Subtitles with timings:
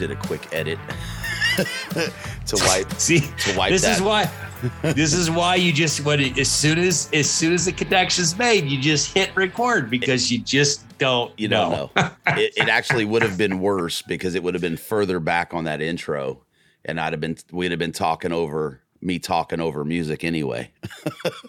[0.00, 0.78] Did a quick edit
[2.46, 3.96] to wipe See, to wipe this that.
[3.96, 4.30] is why.
[4.82, 8.36] this is why you just when it, as soon as as soon as the connection's
[8.38, 11.38] made, you just hit record because you just don't.
[11.38, 11.90] you don't know.
[12.28, 15.64] it, it actually would have been worse because it would have been further back on
[15.64, 16.40] that intro,
[16.86, 20.70] and I'd have been we'd have been talking over me talking over music anyway.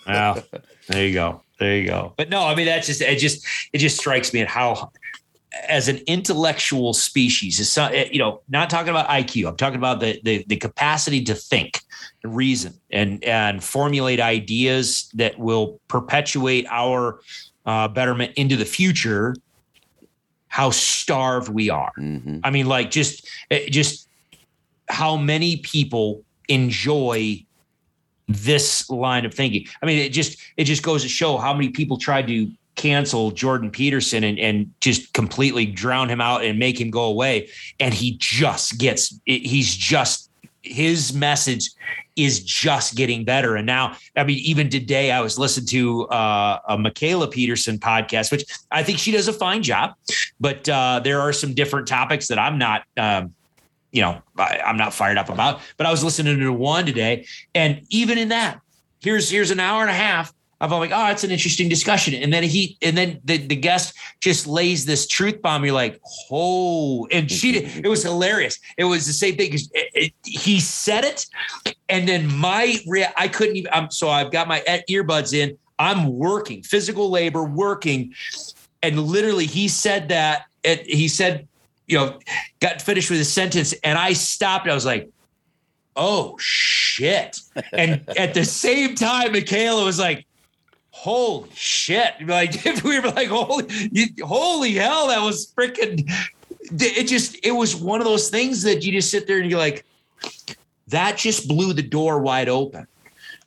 [0.06, 0.44] Well,
[0.88, 1.42] there you go.
[1.58, 2.14] There you go.
[2.18, 3.18] But no, I mean that's just it.
[3.18, 4.92] Just it just strikes me at how,
[5.68, 9.50] as an intellectual species, is so, you know, not talking about IQ.
[9.50, 11.82] I'm talking about the the, the capacity to think,
[12.24, 17.20] and reason, and and formulate ideas that will perpetuate our
[17.66, 19.36] uh, betterment into the future.
[20.48, 21.94] How starved we are.
[21.96, 24.08] hmm I mean, like just eh, just
[24.90, 27.46] how many people enjoy
[28.28, 29.66] this line of thinking.
[29.82, 33.32] I mean, it just it just goes to show how many people tried to cancel
[33.32, 37.50] Jordan Peterson and and just completely drown him out and make him go away.
[37.80, 40.30] And he just gets he's just
[40.64, 41.70] his message
[42.16, 43.56] is just getting better.
[43.56, 48.32] And now, I mean, even today, I was listening to uh, a Mikhaila Peterson podcast,
[48.32, 49.96] which I think she does a fine job.
[50.40, 53.34] But uh, there are some different topics that I'm not, um,
[53.92, 55.62] you know, I, I'm not fired up about.
[55.78, 58.60] But I was listening to one today, and even in that,
[59.00, 62.14] here's here's an hour and a half I'm like, oh, it's an interesting discussion.
[62.14, 65.66] And then he and then the, the guest just lays this truth bomb.
[65.66, 66.00] You're like,
[66.30, 68.60] oh, and she did, it was hilarious.
[68.78, 69.54] It was the same thing.
[69.54, 71.26] it- it- He said it,
[71.90, 73.72] and then my rea- I couldn't even.
[73.74, 75.58] I'm so I've got my earbuds in.
[75.80, 78.14] I'm working physical labor, working,
[78.84, 80.44] and literally he said that.
[80.64, 81.48] And he said,
[81.88, 82.20] you know,
[82.60, 84.68] got finished with his sentence, and I stopped.
[84.68, 85.10] I was like,
[85.96, 87.40] oh shit.
[87.74, 90.26] And at the same time, Mikhaila was like,
[91.02, 92.14] holy shit.
[92.28, 93.66] Like if we were like, holy,
[94.24, 96.10] holy hell, that was freaking
[96.80, 99.60] it just it was one of those things that you just sit there and you're
[99.60, 99.84] like,
[100.88, 102.86] that just blew the door wide open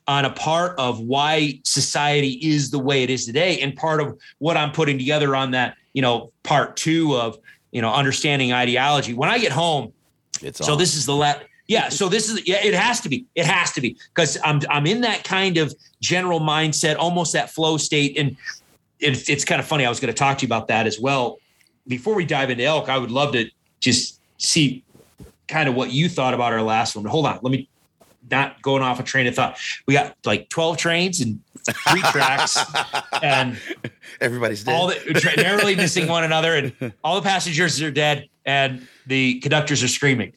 [0.07, 4.19] on a part of why society is the way it is today and part of
[4.39, 7.39] what i'm putting together on that you know part two of
[7.73, 9.91] you know understanding ideology when i get home
[10.43, 10.79] It's so on.
[10.79, 11.41] this is the last.
[11.67, 11.89] Yeah.
[11.89, 12.63] So this is yeah.
[12.63, 13.27] It has to be.
[13.35, 17.51] It has to be because I'm I'm in that kind of general mindset, almost that
[17.51, 18.37] flow state, and
[19.01, 19.87] it's it's kind of funny.
[19.87, 21.39] I was going to talk to you about that as well.
[21.87, 23.51] Before we dive into elk, I would love to
[23.81, 24.85] just see
[25.49, 27.05] kind of what you thought about our last one.
[27.05, 27.69] Hold on, let me
[28.31, 29.59] not going off a train of thought.
[29.87, 31.41] We got like 12 trains and
[31.73, 32.59] three tracks,
[33.23, 33.59] and
[34.21, 34.75] Everybody's dead.
[34.75, 39.83] all the narrowly missing one another, and all the passengers are dead, and the conductors
[39.83, 40.33] are screaming.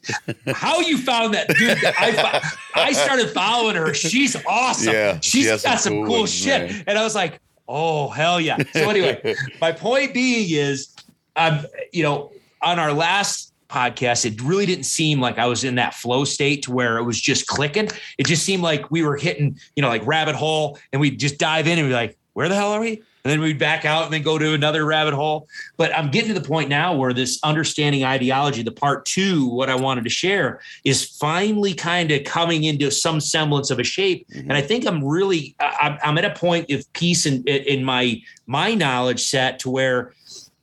[0.48, 1.78] How you found that, dude?
[1.84, 3.94] I I started following her.
[3.94, 4.92] She's awesome.
[4.92, 6.70] Yeah, she she's has got some cool cool ones, shit.
[6.70, 6.84] man.
[6.86, 8.58] And I was like, oh hell yeah.
[8.72, 10.94] So anyway, my point being is,
[11.36, 12.32] I'm you know
[12.62, 16.62] on our last podcast, it really didn't seem like I was in that flow state
[16.64, 17.88] to where it was just clicking.
[18.18, 21.38] It just seemed like we were hitting, you know, like rabbit hole and we'd just
[21.38, 23.02] dive in and be like, where the hell are we?
[23.24, 25.48] And then we'd back out and then go to another rabbit hole.
[25.76, 29.68] But I'm getting to the point now where this understanding ideology, the part two, what
[29.68, 34.26] I wanted to share is finally kind of coming into some semblance of a shape.
[34.28, 34.50] Mm-hmm.
[34.50, 38.72] And I think I'm really, I'm, at a point of peace in, in my, my
[38.72, 40.14] knowledge set to where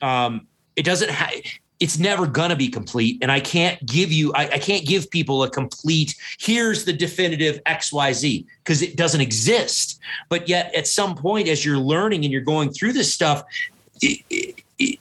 [0.02, 1.34] um, it doesn't have,
[1.80, 5.10] it's never going to be complete and i can't give you I, I, can't give
[5.10, 10.00] people a complete here's the definitive xyz because it doesn't exist
[10.30, 13.44] but yet at some point as you're learning and you're going through this stuff
[14.02, 15.00] it, it, it,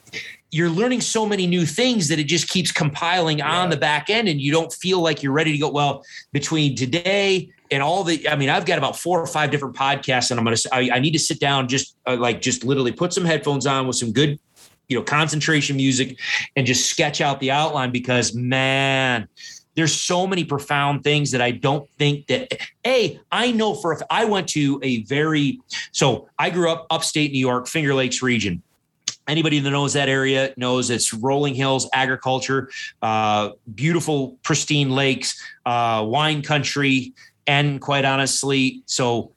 [0.51, 3.61] you're learning so many new things that it just keeps compiling yeah.
[3.61, 6.77] on the back end and you don't feel like you're ready to go well between
[6.77, 10.39] today and all the i mean i've got about four or five different podcasts and
[10.39, 13.25] i'm gonna i, I need to sit down just uh, like just literally put some
[13.25, 14.39] headphones on with some good
[14.89, 16.19] you know concentration music
[16.57, 19.29] and just sketch out the outline because man
[19.77, 24.25] there's so many profound things that I don't think that a I know for I
[24.25, 25.61] went to a very
[25.93, 28.63] so I grew up upstate New York Finger Lakes region
[29.27, 32.71] anybody that knows that area knows it's rolling hills agriculture
[33.03, 37.13] uh, beautiful pristine lakes uh, wine country
[37.47, 39.31] and quite honestly so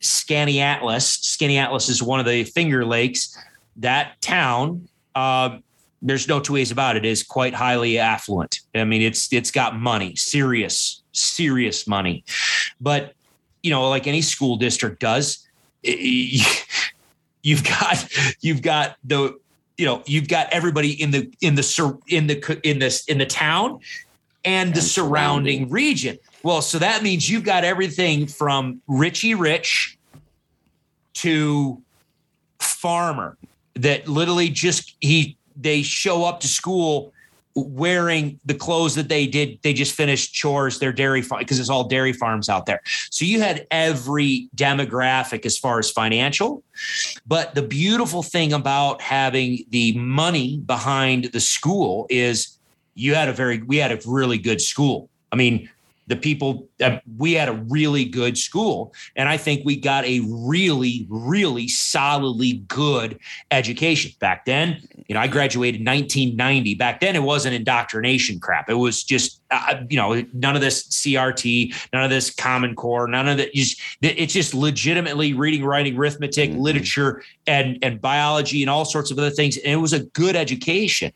[0.00, 1.02] Skaneateles.
[1.24, 3.36] Skinny Atlas is one of the finger lakes
[3.78, 5.58] that town, uh,
[6.02, 8.60] there's no two ways about it, is quite highly affluent.
[8.74, 12.24] I mean, it's it's got money, serious, serious money.
[12.80, 13.14] But
[13.62, 15.46] you know, like any school district does,
[15.82, 18.08] you've got
[18.40, 19.38] you've got the
[19.76, 23.26] you know you've got everybody in the in the in the in this in the
[23.26, 23.80] town
[24.44, 26.18] and the surrounding region.
[26.44, 29.98] Well, so that means you've got everything from Richie Rich
[31.14, 31.82] to
[32.60, 33.36] farmer
[33.78, 37.12] that literally just he they show up to school
[37.54, 39.58] wearing the clothes that they did.
[39.62, 42.80] They just finished chores their dairy farm because it's all dairy farms out there.
[43.10, 46.62] So you had every demographic as far as financial.
[47.26, 52.58] But the beautiful thing about having the money behind the school is
[52.94, 55.08] you had a very we had a really good school.
[55.32, 55.68] I mean
[56.08, 58.92] the people uh, we had a really good school.
[59.16, 63.18] And i think we got a really really solidly good
[63.50, 64.80] education back then.
[65.06, 68.68] You know i graduated 1990 back then it wasn't indoctrination crap.
[68.68, 73.08] It was just uh, you know none of this crt none of this common core
[73.08, 76.60] none of that just it's just legitimately reading writing arithmetic mm-hmm.
[76.60, 79.56] literature and and biology and all sorts of other things.
[79.58, 81.12] And it was a good education.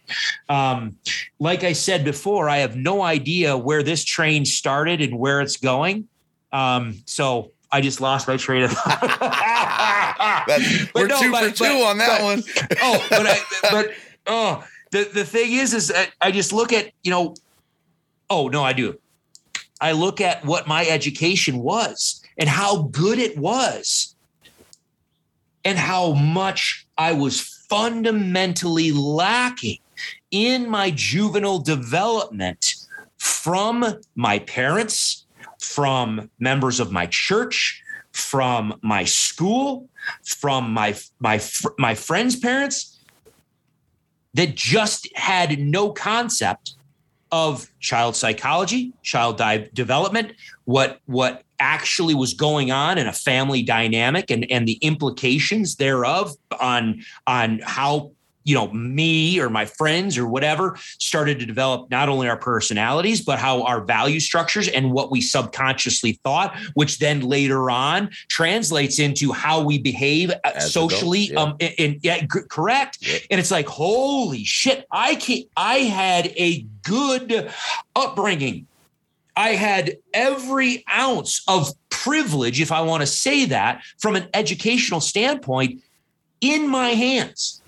[0.49, 0.97] Um,
[1.43, 5.57] like i said before i have no idea where this train started and where it's
[5.57, 6.09] going.
[6.53, 10.45] Um, so I just lost my train of thought.
[10.95, 12.43] we're no, two but, for two but, on that but, one.
[12.83, 13.39] oh, but I,
[13.71, 13.93] but
[14.27, 17.35] oh, the the thing is, is I, I just look at you know.
[18.29, 18.99] Oh no, I do.
[19.81, 24.15] I look at what my education was and how good it was,
[25.65, 29.79] and how much I was fundamentally lacking
[30.31, 32.75] in my juvenile development
[33.23, 33.85] from
[34.17, 35.27] my parents,
[35.61, 37.81] from members of my church,
[38.11, 39.89] from my school,
[40.25, 41.41] from my my
[41.79, 42.99] my friends' parents
[44.35, 46.75] that just had no concept
[47.31, 49.41] of child psychology, child
[49.73, 50.33] development,
[50.65, 56.35] what what actually was going on in a family dynamic and and the implications thereof
[56.61, 58.11] on on how
[58.45, 63.21] you know me or my friends or whatever started to develop not only our personalities
[63.25, 68.99] but how our value structures and what we subconsciously thought which then later on translates
[68.99, 71.41] into how we behave uh, As socially yeah.
[71.41, 73.19] um and, yeah g- correct yeah.
[73.31, 77.51] and it's like holy shit i can't i had a good
[77.95, 78.67] upbringing
[79.35, 85.01] I had every ounce of privilege, if I want to say that, from an educational
[85.01, 85.81] standpoint,
[86.43, 87.62] in my hands.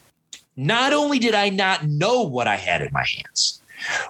[0.56, 3.60] Not only did I not know what I had in my hands,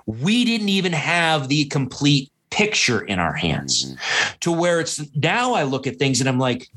[0.07, 4.37] we didn't even have the complete picture in our hands mm-hmm.
[4.41, 6.69] to where it's now I look at things and I'm like,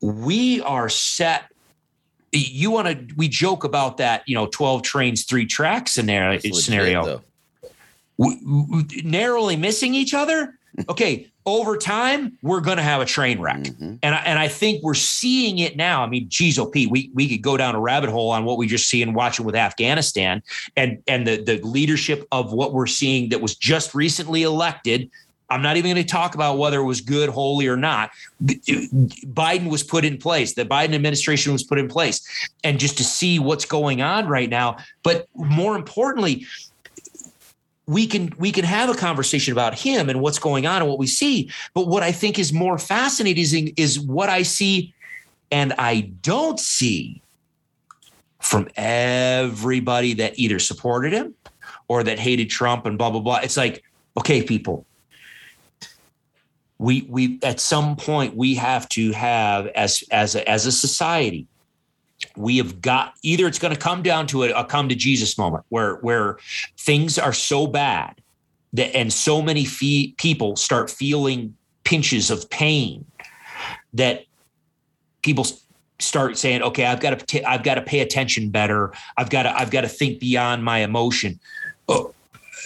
[0.00, 1.44] we are set.
[2.32, 6.38] You want to, we joke about that, you know, 12 trains, three tracks scenario.
[6.38, 7.22] scenario.
[8.16, 10.58] We, we, narrowly missing each other.
[10.88, 13.58] Okay, over time, we're going to have a train wreck.
[13.58, 13.96] Mm-hmm.
[14.02, 16.02] And, I, and I think we're seeing it now.
[16.02, 18.66] I mean, geez, OP, we, we could go down a rabbit hole on what we
[18.66, 20.42] just see and watching with Afghanistan
[20.76, 25.10] and, and the, the leadership of what we're seeing that was just recently elected.
[25.50, 28.10] I'm not even going to talk about whether it was good, holy, or not.
[28.42, 30.54] Biden was put in place.
[30.54, 32.48] The Biden administration was put in place.
[32.64, 34.78] And just to see what's going on right now.
[35.02, 36.46] But more importantly,
[37.86, 40.98] we can we can have a conversation about him and what's going on and what
[40.98, 41.50] we see.
[41.74, 44.94] But what I think is more fascinating is what I see
[45.50, 47.20] and I don't see
[48.40, 51.34] from everybody that either supported him
[51.88, 53.40] or that hated Trump and blah blah blah.
[53.42, 53.82] It's like,
[54.16, 54.86] okay, people,
[56.78, 61.46] we we at some point we have to have as as a, as a society
[62.36, 65.36] we have got either it's going to come down to a, a, come to jesus
[65.36, 66.38] moment where where
[66.78, 68.20] things are so bad
[68.72, 73.04] that and so many fee, people start feeling pinches of pain
[73.92, 74.24] that
[75.22, 75.46] people
[75.98, 78.92] start saying okay i've got to i've got to pay attention better.
[79.16, 81.38] I've got to i've got to think beyond my emotion.
[81.88, 82.14] Oh,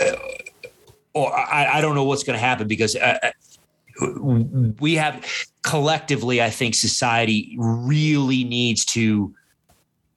[0.00, 0.12] uh,
[1.14, 3.30] or I, I don't know what's going to happen because uh, uh
[4.78, 5.24] we have
[5.62, 9.34] collectively, I think society really needs to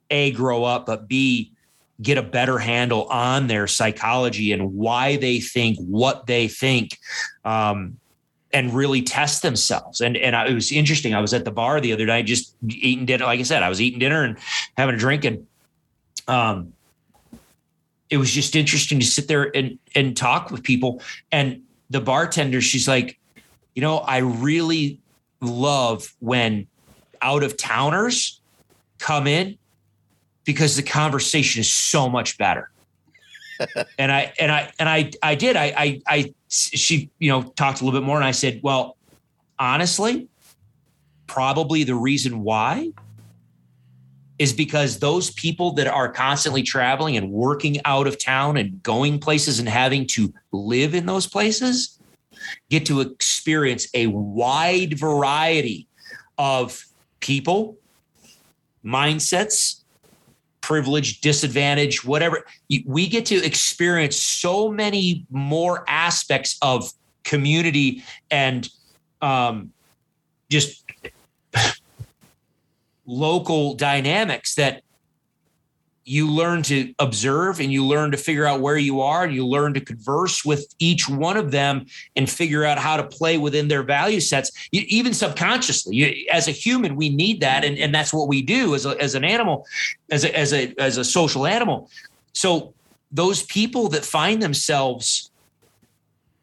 [0.09, 1.51] a grow up, but b
[2.01, 6.97] get a better handle on their psychology and why they think what they think.
[7.43, 7.97] Um,
[8.51, 10.01] and really test themselves.
[10.01, 11.13] And and I, it was interesting.
[11.13, 13.25] I was at the bar the other night, just eating dinner.
[13.25, 14.39] Like I said, I was eating dinner and
[14.75, 15.45] having a drink, and
[16.27, 16.73] um,
[18.09, 20.99] it was just interesting to sit there and and talk with people.
[21.31, 21.61] And
[21.91, 23.19] the bartender, she's like,
[23.75, 24.99] you know, I really
[25.41, 26.65] love when
[27.21, 28.41] out of towners
[28.97, 29.58] come in
[30.45, 32.71] because the conversation is so much better.
[33.97, 37.81] and I and I and I I did I I I she you know talked
[37.81, 38.97] a little bit more and I said, well,
[39.57, 40.27] honestly,
[41.27, 42.91] probably the reason why
[44.39, 49.19] is because those people that are constantly traveling and working out of town and going
[49.19, 51.99] places and having to live in those places
[52.69, 55.87] get to experience a wide variety
[56.37, 56.85] of
[57.19, 57.77] people,
[58.83, 59.78] mindsets,
[60.61, 62.45] privilege, disadvantage, whatever.
[62.85, 66.91] We get to experience so many more aspects of
[67.23, 68.67] community and
[69.21, 69.71] um,
[70.49, 70.83] just
[73.05, 74.83] local dynamics that
[76.09, 79.45] you learn to observe and you learn to figure out where you are and you
[79.45, 81.85] learn to converse with each one of them
[82.15, 84.49] and figure out how to play within their value sets.
[84.71, 87.63] You, even subconsciously you, as a human we need that.
[87.63, 89.67] And, and that's what we do as, a, as an animal
[90.09, 91.91] as a, as a as a social animal.
[92.33, 92.73] So
[93.11, 95.29] those people that find themselves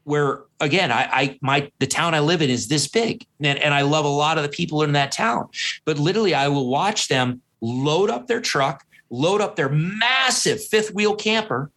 [0.05, 3.75] where again I, I my the town i live in is this big and, and
[3.75, 5.49] i love a lot of the people in that town.
[5.85, 10.93] But literally i will watch them load up their truck load up their massive fifth
[10.93, 11.71] wheel camper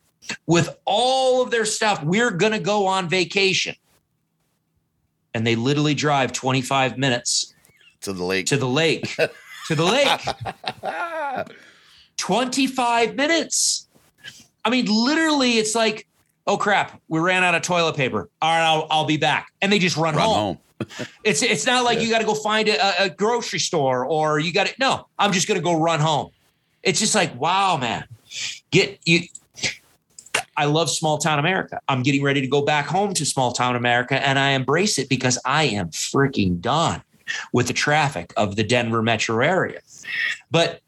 [0.45, 2.03] with all of their stuff.
[2.03, 3.75] We're going to go on vacation.
[5.33, 7.53] And they literally drive 25 minutes
[8.01, 8.48] to the lake.
[8.48, 9.15] To the lake.
[9.67, 11.45] to the lake.
[12.17, 13.88] 25 minutes.
[14.65, 16.07] I mean, literally, it's like,
[16.48, 18.29] oh crap, we ran out of toilet paper.
[18.41, 19.48] All right, I'll, I'll be back.
[19.62, 20.36] And they just run, run home.
[20.36, 20.57] home.
[21.25, 22.05] it's it's not like yeah.
[22.05, 25.07] you got to go find a, a, grocery store or you got to no.
[25.19, 26.29] I'm just going to go run home
[26.83, 28.05] it's just like, wow, man,
[28.71, 29.21] get you.
[30.55, 31.79] I love small town America.
[31.88, 35.07] I'm getting ready to go back home to small town America and I embrace it
[35.07, 37.01] because I am freaking done
[37.53, 39.79] with the traffic of the Denver metro area.
[40.51, 40.81] But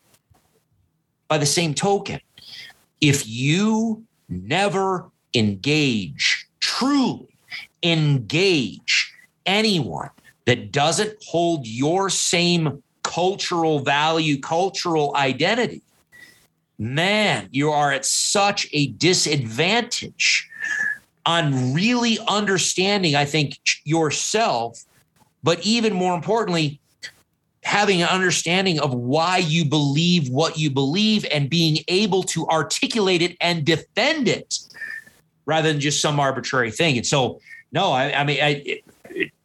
[1.29, 2.19] by the same token,
[2.99, 7.29] if you never engage, truly
[7.83, 9.13] engage
[9.45, 10.09] anyone
[10.45, 15.81] that doesn't hold your same cultural value, cultural identity,
[16.79, 20.49] man, you are at such a disadvantage
[21.25, 24.85] on really understanding, I think, yourself,
[25.43, 26.79] but even more importantly,
[27.63, 33.21] having an understanding of why you believe what you believe and being able to articulate
[33.21, 34.57] it and defend it
[35.45, 36.95] rather than just some arbitrary thing.
[36.97, 37.41] And so,
[37.73, 38.81] no, I, I mean, I,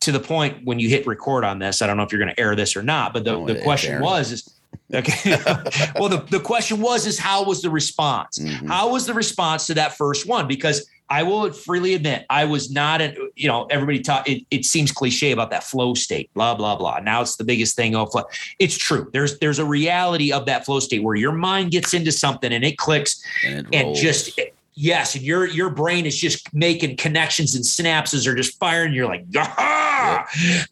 [0.06, 2.32] to the point when you hit record on this, I don't know if you're going
[2.32, 4.54] to air this or not, but the, the question was is
[4.94, 5.36] okay.
[5.98, 8.38] well, the, the question was is how was the response?
[8.38, 8.68] Mm-hmm.
[8.68, 10.46] How was the response to that first one?
[10.46, 14.64] Because I will freely admit I was not an, you know, everybody talk it, it
[14.64, 17.00] seems cliche about that flow state, blah, blah, blah.
[17.00, 18.12] Now it's the biggest thing of
[18.60, 19.10] it's true.
[19.12, 22.64] There's there's a reality of that flow state where your mind gets into something and
[22.64, 24.38] it clicks and, it and just
[24.76, 28.92] yes, and your your brain is just making connections and synapses are just firing.
[28.92, 30.26] You're like, ah,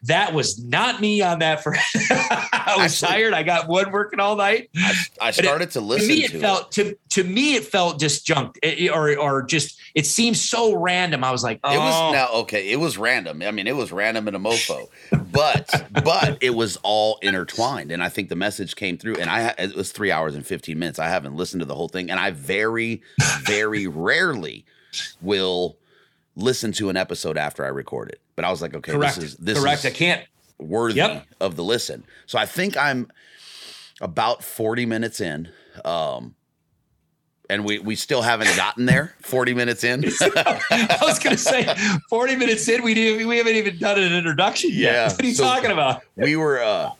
[0.04, 1.62] that was not me on that.
[1.62, 3.34] For I was Actually, tired.
[3.34, 4.70] I got one working all night.
[4.76, 6.08] I, I started it, to listen.
[6.08, 6.98] To me, it to felt it.
[7.10, 11.24] to to me it felt disjunct, or or just it seems so random.
[11.24, 11.72] I was like, oh.
[11.72, 12.12] it was oh.
[12.12, 12.70] now okay.
[12.70, 13.42] It was random.
[13.42, 14.88] I mean, it was random in a mofo,
[15.32, 19.16] but but it was all intertwined, and I think the message came through.
[19.16, 20.98] And I it was three hours and fifteen minutes.
[20.98, 23.02] I haven't listened to the whole thing, and I very
[23.40, 24.64] very rarely
[25.20, 25.76] will
[26.36, 28.20] listen to an episode after I record it.
[28.36, 29.14] But I was like, okay, Correct.
[29.16, 29.80] this is this Correct.
[29.80, 30.22] is I can't.
[30.58, 31.26] worthy Yep.
[31.40, 32.04] of the listen.
[32.26, 33.08] So I think I'm
[34.00, 35.48] about 40 minutes in.
[35.84, 36.34] Um
[37.50, 40.02] and we we still haven't gotten there 40 minutes in.
[40.22, 41.66] I was going to say,
[42.08, 45.12] 40 minutes in, we didn't, we haven't even done an introduction Yeah, yet.
[45.12, 46.02] What are you so- talking about?
[46.16, 46.90] we were uh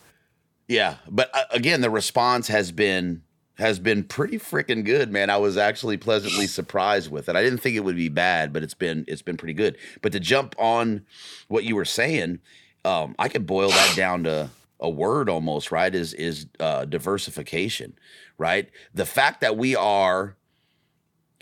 [0.68, 3.22] yeah, but uh, again the response has been
[3.56, 5.30] has been pretty freaking good, man.
[5.30, 7.36] I was actually pleasantly surprised with it.
[7.36, 9.76] I didn't think it would be bad, but it's been it's been pretty good.
[10.02, 11.06] But to jump on
[11.48, 12.40] what you were saying,
[12.84, 15.94] um, I could boil that down to a word almost, right?
[15.94, 17.96] Is is uh, diversification,
[18.38, 18.68] right?
[18.92, 20.36] The fact that we are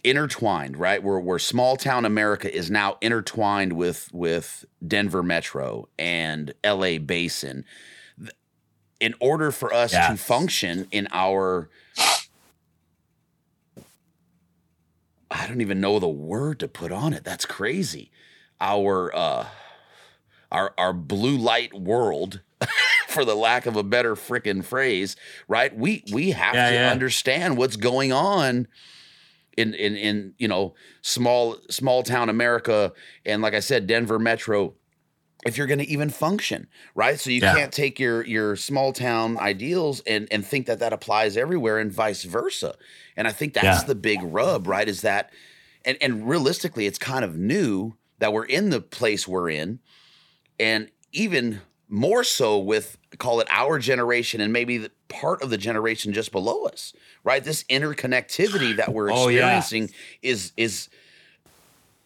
[0.05, 1.03] intertwined, right?
[1.03, 7.65] Where where small town America is now intertwined with with Denver Metro and LA Basin.
[9.01, 11.69] In order for us to function in our
[15.31, 17.25] I don't even know the word to put on it.
[17.25, 18.11] That's crazy.
[18.61, 19.47] Our uh
[20.51, 22.41] our our blue light world
[23.09, 25.17] for the lack of a better freaking phrase,
[25.49, 25.75] right?
[25.77, 26.91] We we have Yeah, to yeah.
[26.91, 28.69] understand what's going on
[29.57, 32.93] in in in you know small small town America
[33.25, 34.75] and like I said Denver metro
[35.45, 37.55] if you're going to even function right so you Yeah.
[37.55, 41.93] can't take your your small town ideals and and think that that applies everywhere and
[41.93, 42.75] vice versa
[43.17, 43.87] and I think that's Yeah.
[43.87, 45.33] the big rub right is that
[45.85, 49.81] and and realistically it's kind of new that we're in the place we're in
[50.61, 55.59] and even more so with call it our generation and maybe the part of the
[55.59, 56.93] generation just below us
[57.25, 59.57] right this interconnectivity that we're Oh, yeah.
[59.59, 59.91] experiencing
[60.23, 60.89] is is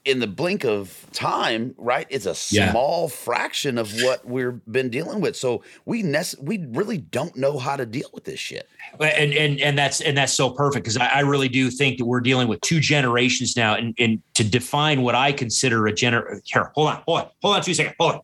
[0.06, 2.70] in the blink of time right it's a Yeah.
[2.70, 7.58] small fraction of what we've been dealing with so we nec- we really don't know
[7.58, 8.68] how to deal with this shit
[9.00, 12.04] and and and that's and that's so perfect because I, I really do think that
[12.06, 16.40] we're dealing with two generations now, and and to define what I consider a gener.
[16.44, 18.22] Here, hold on, hold on, hold on, two seconds, hold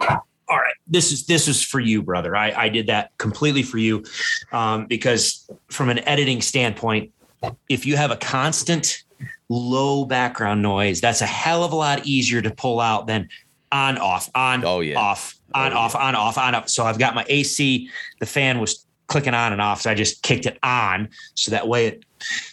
[0.00, 0.22] on.
[0.52, 2.36] All right, this is this is for you, brother.
[2.36, 4.04] I I did that completely for you,
[4.52, 7.10] um, because from an editing standpoint,
[7.70, 9.02] if you have a constant
[9.48, 13.30] low background noise, that's a hell of a lot easier to pull out than
[13.72, 14.98] on off on Oh, yeah.
[14.98, 16.68] off on Oh, off on off on off.
[16.68, 17.88] So I've got my AC.
[18.20, 21.66] The fan was clicking on and off, so I just kicked it on so that
[21.66, 22.04] way it.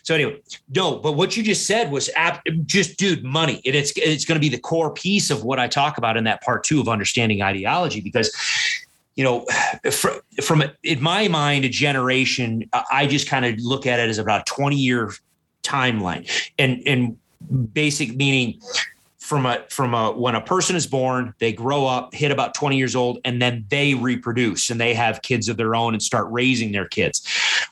[0.04, 0.42] So anyway,
[0.76, 3.62] no, but what you just said was ap- just dude money.
[3.66, 6.24] And it's it's going to be the core piece of what I talk about in
[6.26, 8.32] that part two of understanding ideology because
[9.20, 9.46] you know,
[9.92, 14.18] fr- from in my mind, a generation, I just kind of look at it as
[14.18, 15.12] about a 20 year
[15.62, 16.26] timeline
[16.58, 17.18] and, and
[17.74, 18.62] basic meaning
[19.18, 22.78] from a, from a, when a person is born, they grow up, hit about 20
[22.78, 26.26] years old, and then they reproduce and they have kids of their own and start
[26.32, 27.22] raising their kids.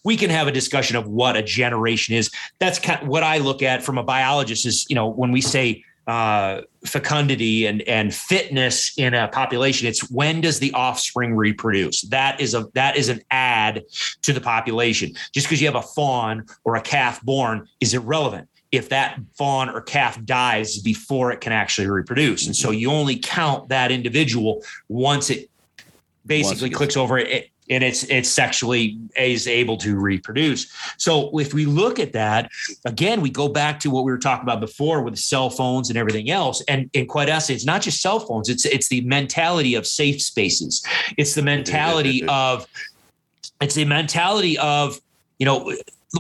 [0.04, 2.32] We can have a discussion of what a generation is.
[2.60, 5.41] That's kind of what I look at from a biologist is, you know, when we
[5.41, 9.88] say uh, fecundity and and fitness in a population.
[9.88, 12.02] It's when does the offspring reproduce?
[12.04, 13.84] That is a that is an add
[14.21, 15.12] to the population.
[15.34, 19.69] Just because you have a fawn or a calf born is irrelevant if that fawn
[19.69, 22.45] or calf dies before it can actually reproduce.
[22.45, 25.50] And so you only count that individual once it
[26.26, 30.71] basically it clicks over it and it's it's sexually is able to reproduce.
[30.97, 32.49] So if we look at that,
[32.86, 35.97] again, we go back to what we were talking about before with cell phones and
[35.97, 36.62] everything else.
[36.67, 40.21] And, in quite honestly, it's not just cell phones, it's it's the mentality of safe
[40.21, 40.86] spaces.
[41.17, 42.67] It's the mentality of
[43.62, 45.01] it's the mentality of,
[45.39, 45.75] you know,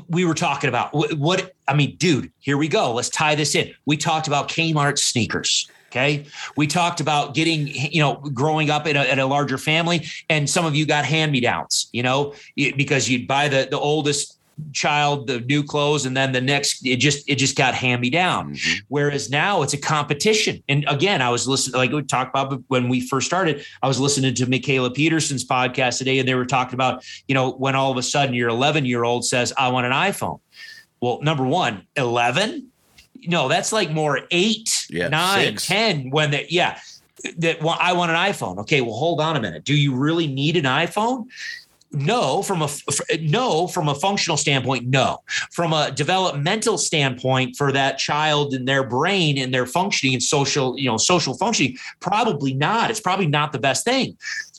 [0.09, 2.93] we were talking about what, what I mean, dude, here we go.
[2.93, 3.73] Let's tie this in.
[3.85, 5.69] We talked about Kmart sneakers.
[5.89, 6.25] Okay.
[6.57, 10.49] We talked about getting, you know, growing up in a, in a larger family, and
[10.49, 14.33] some of you got hand me downs, you know, because you'd buy the, the oldest
[14.73, 18.09] child the new clothes and then the next it just it just got hand me
[18.09, 18.79] down Mhm.
[18.87, 20.63] whereas now it's a competition.
[20.67, 23.99] And again i was listening like we talked about when we first started i was
[23.99, 27.91] listening to mikhaila peterson's podcast today and they were talking about you know when all
[27.91, 30.39] of a sudden your 11 year old says i want an iphone.
[31.01, 32.69] Well number one 11
[33.27, 35.67] no that's like more eight Yeah, nine six.
[35.67, 36.79] 10 when they yeah.
[37.37, 38.59] That well, i want an iphone.
[38.59, 39.63] Okay well hold on a minute.
[39.63, 41.25] Do you really need an iphone?
[41.91, 42.69] No from a
[43.21, 45.19] no from a functional standpoint no.
[45.51, 50.77] From a developmental standpoint for that child and their brain and their functioning and social
[50.77, 52.91] you know social functioning probably not.
[52.91, 54.17] It's probably not the best thing.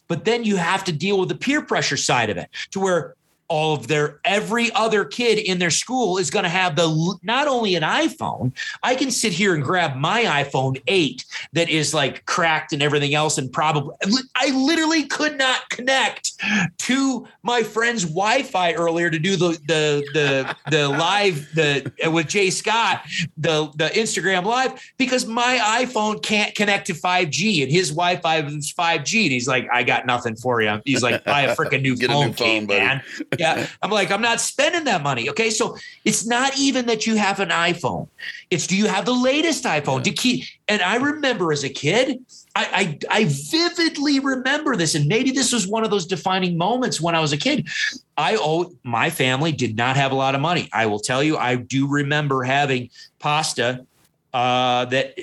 [0.08, 3.14] But then you have to deal with the peer pressure side of it to where
[3.48, 7.48] all of their every other kid in their school is going to have the not
[7.48, 12.26] only an iPhone I can sit here and grab my iPhone 8 that is like
[12.26, 13.94] cracked and everything else and probably
[14.36, 16.32] I literally could not connect
[16.78, 22.28] to my friend's Wi-Fi earlier to do the the the the live the uh, with
[22.28, 23.02] Jay Scott
[23.36, 28.72] the the Instagram live because my iPhone can't connect to 5G and his Wi-Fi is
[28.72, 30.80] 5G and he's like I got nothing for you.
[30.84, 32.80] He's like buy a freaking new Get a phone, new phone, Kate, buddy.
[32.80, 33.02] man.
[33.38, 35.30] Yeah, I'm like I'm not spending that money.
[35.30, 38.08] Okay, so it's not even that you have an iPhone.
[38.50, 40.44] It's do you have the latest iPhone to keep?
[40.66, 42.18] And I remember as a kid,
[42.56, 47.00] I, I I vividly remember this, and maybe this was one of those defining moments
[47.00, 47.68] when I was a kid.
[48.16, 50.68] I oh my family did not have a lot of money.
[50.72, 53.86] I will tell you, I do remember having pasta
[54.34, 55.16] uh, that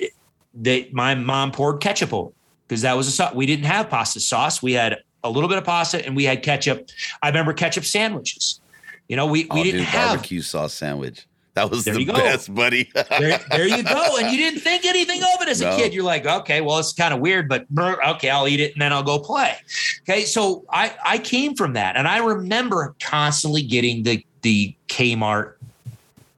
[0.62, 2.30] that my mom poured ketchup over
[2.66, 3.34] because that was a sauce.
[3.34, 4.62] We didn't have pasta sauce.
[4.62, 4.98] We had
[5.28, 6.88] a little bit of pasta and we had ketchup.
[7.22, 8.60] I remember ketchup sandwiches.
[9.08, 11.26] You know, we, we oh, didn't dude, have barbecue sauce sandwich.
[11.54, 12.90] That was There the best, buddy.
[13.18, 14.16] there, there you go.
[14.18, 15.76] And you didn't think anything of it as a No.
[15.76, 15.94] kid.
[15.94, 18.92] You're like, okay, well, it's kind of weird, but okay, I'll eat it and then
[18.92, 19.56] I'll go play.
[20.02, 20.24] Okay.
[20.26, 21.96] So I, I came from that.
[21.96, 25.54] And I remember constantly getting the, the Kmart,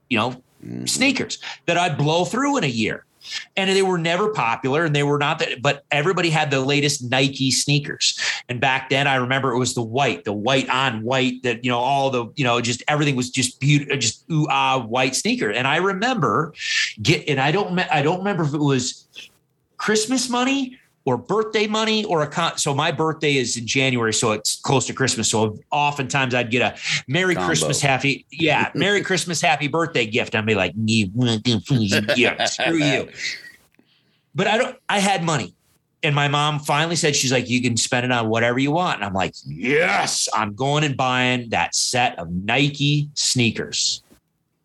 [0.08, 0.88] you know, Mhm.
[0.88, 3.04] sneakers that I'd blow through in a year.
[3.56, 7.10] And they were never popular and they were not that, but everybody had the latest
[7.10, 8.18] Nike sneakers.
[8.48, 11.70] And back then I remember it was the white, the white on white that, you
[11.70, 15.50] know, all the, you know, just everything was just beautiful, just ooh, ah, white sneaker.
[15.50, 16.54] And I remember
[17.02, 19.06] get, and I don't, I don't remember if it was
[19.76, 20.77] Christmas money
[21.08, 22.58] or birthday money or a con.
[22.58, 25.30] So my birthday is in January, so it's close to Christmas.
[25.30, 27.46] So oftentimes I'd get a Merry Combo.
[27.46, 30.34] Christmas, happy yeah, Merry Christmas, happy birthday gift.
[30.34, 33.08] I'd be like, yeah, screw you.
[34.34, 34.76] But I don't.
[34.90, 35.54] I had money,
[36.02, 38.96] and my mom finally said she's like, you can spend it on whatever you want.
[38.96, 44.02] And I'm like, yes, I'm going and buying that set of Nike sneakers.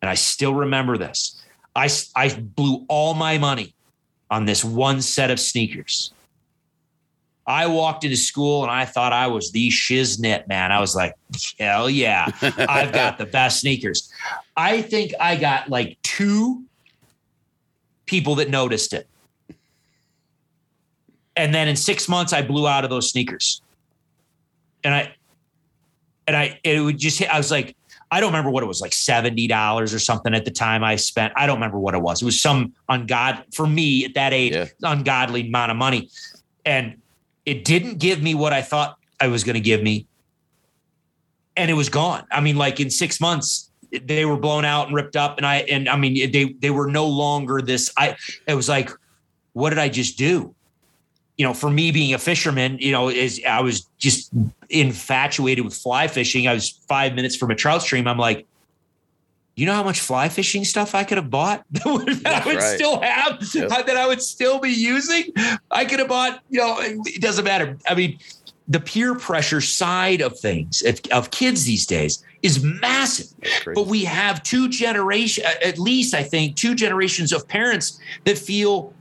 [0.02, 1.42] And I still remember this.
[1.74, 3.74] I I blew all my money
[4.30, 6.12] on this one set of sneakers.
[7.46, 10.72] I walked into school and I thought I was the shiznit, man.
[10.72, 11.14] I was like,
[11.58, 14.10] hell yeah, I've got the best sneakers.
[14.56, 16.64] I think I got like two
[18.06, 19.06] people that noticed it.
[21.36, 23.60] And then in six months, I blew out of those sneakers.
[24.82, 25.14] And I,
[26.26, 27.76] and I, it would just hit, I was like,
[28.10, 31.32] I don't remember what it was like $70 or something at the time I spent.
[31.36, 32.22] I don't remember what it was.
[32.22, 34.66] It was some ungod for me at that age, Yeah.
[34.82, 36.08] ungodly amount of money.
[36.64, 37.00] And
[37.46, 40.06] it didn't give me what I thought I was going to give me.
[41.56, 42.24] And it was gone.
[42.30, 45.36] I mean, like in six months, they were blown out and ripped up.
[45.36, 47.92] And I, and I mean, they, they were no longer this.
[47.96, 48.16] I,
[48.48, 48.90] it was like,
[49.52, 50.54] what did I just do?
[51.36, 54.32] You know, for me being a fisherman, you know, is I was just
[54.68, 56.48] infatuated with fly fishing.
[56.48, 58.06] I was five minutes from a trout stream.
[58.08, 58.46] I'm like,
[59.56, 61.86] you know how much fly fishing stuff I could have bought that
[62.26, 62.74] I would right.
[62.74, 63.70] still have Yep.
[63.70, 65.32] Uh, that I would still be using?
[65.70, 67.76] I could have bought, you know, it doesn't matter.
[67.88, 68.18] I mean,
[68.66, 73.28] the peer pressure side of things of, of kids these days is massive.
[73.74, 78.38] But we have two generation, uh, at least I think, two generations of parents that
[78.38, 78.92] feel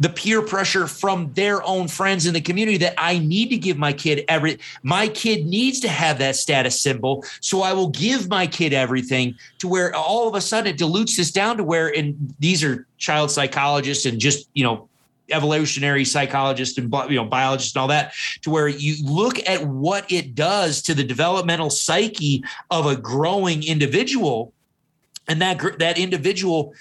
[0.00, 3.78] the peer pressure from their own friends in the community that I need to give
[3.78, 7.24] my kid every my kid needs to have that status symbol.
[7.40, 11.16] So I will give my kid everything to where all of a sudden it dilutes
[11.16, 14.88] this down to where and these are child psychologists and just, you know,
[15.30, 20.10] evolutionary psychologists and you know biologists and all that to where you look at what
[20.12, 24.52] it does to the developmental psyche of a growing individual
[25.28, 26.74] and that that individual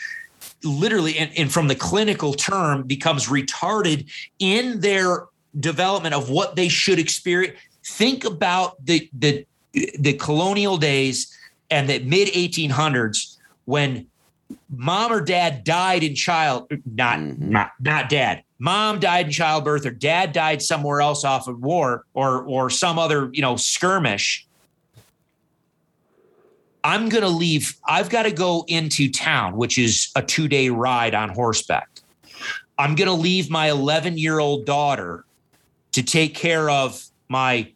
[0.64, 5.26] literally and, and from the clinical term becomes retarded in their
[5.60, 7.58] development of what they should experience.
[7.86, 11.36] Think about the the the colonial days
[11.70, 14.06] and the mid 1800s when
[14.70, 17.40] mom or dad died in child not Mhm.
[17.40, 18.44] not not dad.
[18.60, 22.98] Mom died in childbirth or dad died somewhere else off of war or or some
[22.98, 24.46] other you know skirmish
[26.84, 30.70] i'm going to leave i've got to go into town which is a 2 day
[30.70, 31.90] ride on horseback
[32.78, 35.26] i'm going to leave my 11 year old daughter
[35.92, 37.70] to take care of my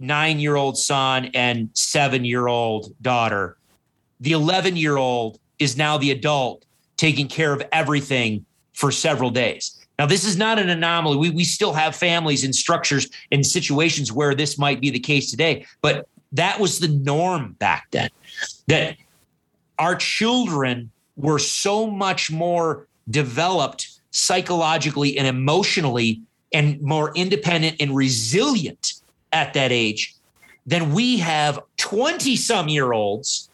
[0.00, 3.56] 9 year old son and 7 year old daughter
[4.20, 6.64] the 11 year old is now the adult
[6.96, 8.44] taking care of everything
[8.74, 9.76] for several days.
[9.98, 11.16] Now, this is not an anomaly.
[11.16, 15.30] We, we still have families and structures and situations where this might be the case
[15.30, 18.10] today, but that was the norm back then.
[18.68, 18.96] That
[19.78, 26.20] our children were so much more developed psychologically and emotionally
[26.52, 28.94] and more independent and resilient
[29.32, 30.14] at that age
[30.66, 33.48] than we have 20 some year olds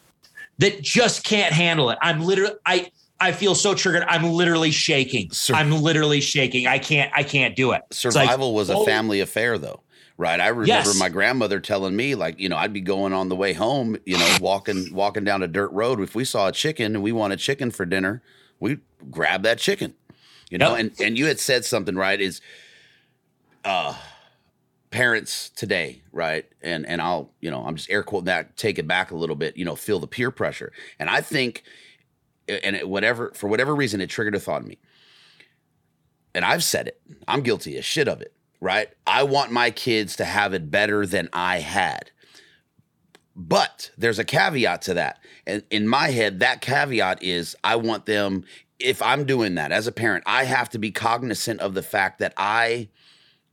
[0.59, 1.97] that just can't handle it.
[2.01, 4.03] I'm literally I I feel so triggered.
[4.07, 5.31] I'm literally shaking.
[5.31, 6.67] Sur- I'm literally shaking.
[6.67, 7.81] I can't I can't do it.
[7.89, 9.81] It's like, Survival was a oh, family affair, though,
[10.17, 10.39] right?
[10.39, 10.99] I remember Yes.
[10.99, 14.17] my grandmother telling me, like, you know, I'd be going on the way home, you
[14.17, 15.99] know, walking walking down a dirt road.
[15.99, 18.21] If we saw a chicken and we wanted chicken for dinner,
[18.59, 18.77] we
[19.11, 19.93] grab that chicken,
[20.49, 20.75] you know.
[20.75, 20.79] Yep.
[20.79, 22.41] And and you had said something right is,
[23.63, 23.95] uh,
[24.91, 26.45] parents today, right?
[26.61, 29.35] And and I'll, you know, I'm just air quoting that, take it back a little
[29.35, 31.63] bit, you know, feel the peer pressure, and I think,
[32.47, 34.77] and it, whatever for whatever reason, it triggered a thought in me.
[36.33, 37.01] And I've said it.
[37.27, 38.33] I'm guilty as shit of it
[38.65, 38.89] right?
[39.05, 42.09] I want my kids to have it better than I had.
[43.35, 45.19] But there's a caveat to that.
[45.45, 48.43] And in my head, that caveat is I want them,
[48.79, 52.17] if I'm doing that as a parent, I have to be cognizant of the fact
[52.17, 52.89] that I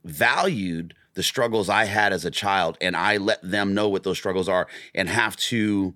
[0.03, 4.17] valued the struggles I had as a child and I let them know what those
[4.17, 5.93] struggles are and have to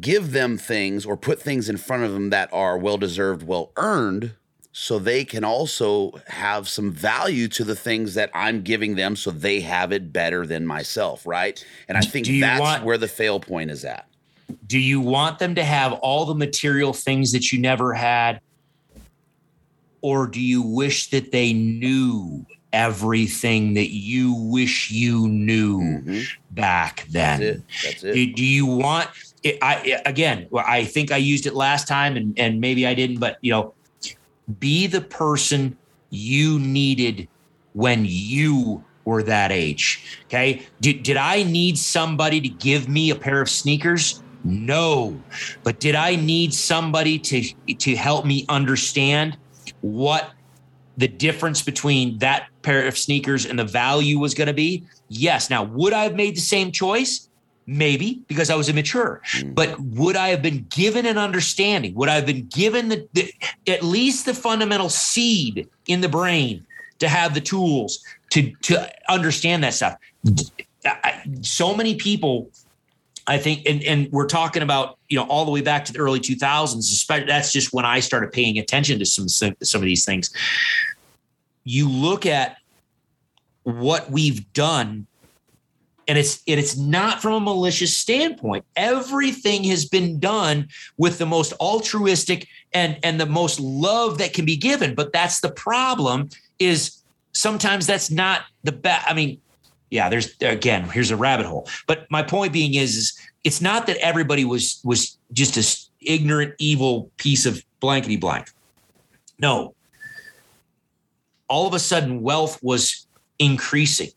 [0.00, 3.70] give them things or put things in front of them that are well deserved, well
[3.76, 4.34] earned
[4.78, 9.30] so they can also have some value to the things that I'm giving them so
[9.30, 11.64] they have it better than myself, right?
[11.88, 14.06] And I think that's want- where the fail point is at.
[14.66, 18.38] Do you want them to have all the material things that you never had?
[20.02, 26.26] Or do you wish that they knew everything that you wish you knew Mhm.
[26.50, 27.40] back then?
[27.40, 27.62] That's it.
[27.82, 28.12] That's it.
[28.12, 29.08] Do, do you want
[29.42, 33.20] it, I again, I think I used it last time and and maybe I didn't,
[33.20, 33.72] but you know,
[34.58, 35.76] be the person
[36.10, 37.28] you needed
[37.72, 40.20] when you were that age.
[40.26, 40.66] Okay?
[40.80, 44.22] Did did I need somebody to give me a pair of sneakers?
[44.44, 45.20] No.
[45.62, 49.38] But did I need somebody to to help me understand
[49.80, 50.32] what
[50.96, 54.84] the difference between that pair of sneakers and the value was going to be?
[55.08, 55.50] Yes.
[55.50, 57.25] Now, would I have made the same choice?
[57.66, 59.20] Maybe because I was immature.
[59.24, 59.52] Hmm.
[59.52, 61.94] But would I have been given an understanding?
[61.94, 63.32] Would I have been given the, the
[63.66, 66.64] at least the fundamental seed in the brain
[67.00, 69.96] to have the tools to to understand that stuff?
[70.84, 72.50] I- So many people
[73.28, 75.98] I think, and, and we're talking about, you know, all the way back to the
[75.98, 80.04] early 2000s, especially that's just when I started paying attention to some, some of these
[80.04, 80.30] things.
[81.64, 82.58] You look at
[83.64, 85.08] what we've done
[86.08, 88.64] and it's and it's not from a malicious standpoint.
[88.76, 94.44] Everything has been done with the most altruistic and and the most love that can
[94.44, 94.94] be given.
[94.94, 99.38] But that's the problem is sometimes that's not the best i mean
[99.90, 101.68] yeah there's again here's a rabbit hole.
[101.86, 106.54] But my point being is, is it's not that everybody was was just a ignorant
[106.58, 108.50] evil piece of blankety blank.
[109.38, 109.74] No.
[111.48, 113.06] All of a sudden wealth was
[113.38, 114.10] increasing.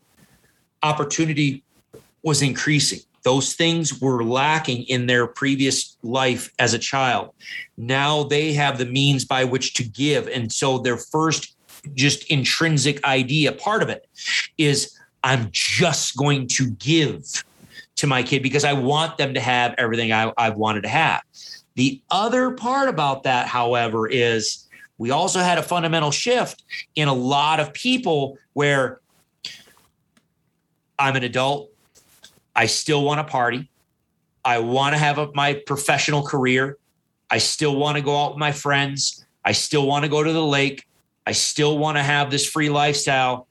[0.82, 1.62] Opportunity
[2.22, 3.00] was increasing.
[3.22, 7.34] Those things were lacking in their previous life as a child.
[7.76, 10.26] Now they have the means by which to give.
[10.26, 11.54] And so their first
[11.94, 14.06] just intrinsic idea part of it
[14.58, 17.24] is i'm just going to give
[17.96, 21.22] to my kid because i want them to have everything I, i've wanted to have.
[21.76, 24.66] The other part about that however is
[24.98, 26.62] we also had a fundamental shift
[26.94, 29.00] in a lot of people where
[30.98, 31.69] i'm an adult
[32.60, 33.70] I still want to party.
[34.44, 36.76] I want to have a, my professional career.
[37.30, 39.24] I still want to go out with my friends.
[39.42, 40.86] I still want to go to the lake.
[41.26, 43.48] I still want to have this free lifestyle.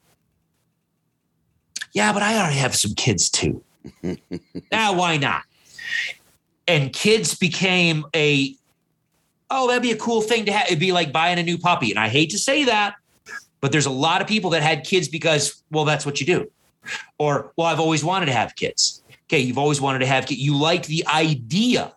[1.91, 3.63] Yeah, but I already have some kids too.
[4.71, 5.41] now, why not?
[6.67, 8.55] And kids became a,
[9.49, 10.67] oh, that'd be a cool thing to have.
[10.67, 11.89] It'd be like buying a new puppy.
[11.89, 12.93] And I hate to say that,
[13.59, 16.51] but there's a lot of people that had kids because, well, that's what you do
[17.17, 19.03] or well i've always wanted to have kids.
[19.27, 21.93] Okay you've always wanted to have kids you like the idea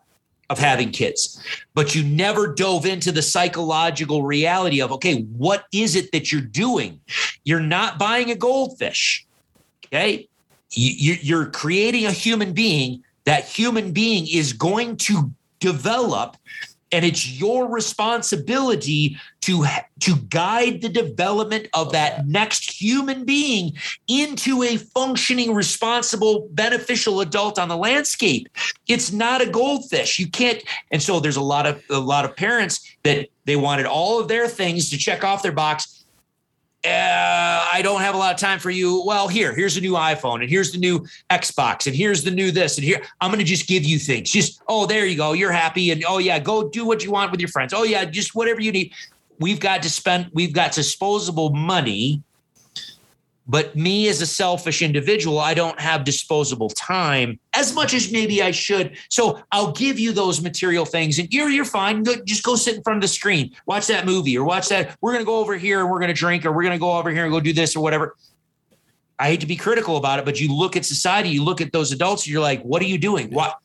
[0.51, 1.43] of having kids
[1.73, 6.41] but you never dove into the psychological reality of okay what is it that you're
[6.41, 7.01] doing?
[7.45, 9.27] You're not buying a goldfish
[9.93, 10.29] okay?
[10.75, 13.05] You're creating a human being.
[13.25, 16.37] That human being is going to develop
[16.93, 19.65] and it's your responsibility to
[20.01, 22.27] to guide the development of that.
[22.27, 23.73] next human being
[24.09, 28.49] into a functioning responsible beneficial adult on the landscape.
[28.89, 30.19] It's not a goldfish.
[30.19, 33.87] You can't and so there's a lot of a lot of parents that they wanted
[33.87, 36.02] all of their things to check off their box
[36.85, 39.05] uh, I don't have a lot of time for you.
[39.05, 42.51] Well, here, here's a new iPhone, and here's the new Xbox, and here's the new
[42.51, 44.31] this, and here I'm going to just give you things.
[44.31, 47.31] Just oh, there you go, you're happy, and oh yeah, go do what you want
[47.31, 47.73] with your friends.
[47.73, 48.93] Oh yeah, just whatever you need.
[49.39, 50.31] We've got to spend.
[50.33, 52.23] We've got disposable money.
[53.53, 58.43] But me as a selfish individual, I don't have disposable time as much as maybe
[58.43, 58.97] I should.
[59.11, 62.03] So I'll give you those material things, and you're you're fine.
[62.03, 64.97] Go, just go sit in front of the screen, watch that movie, or watch that.
[65.03, 67.25] We're gonna go over here and we're gonna drink, or we're gonna go over here
[67.25, 68.17] and go do this or whatever.
[69.19, 71.73] I hate to be critical about it, but you look at society, you look at
[71.73, 73.31] those adults, you're like, what are you doing?
[73.33, 73.59] What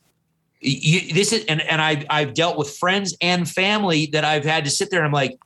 [0.60, 4.66] you, this is, and, and I, I've dealt with friends and family that I've had
[4.66, 5.40] to sit there and I'm like,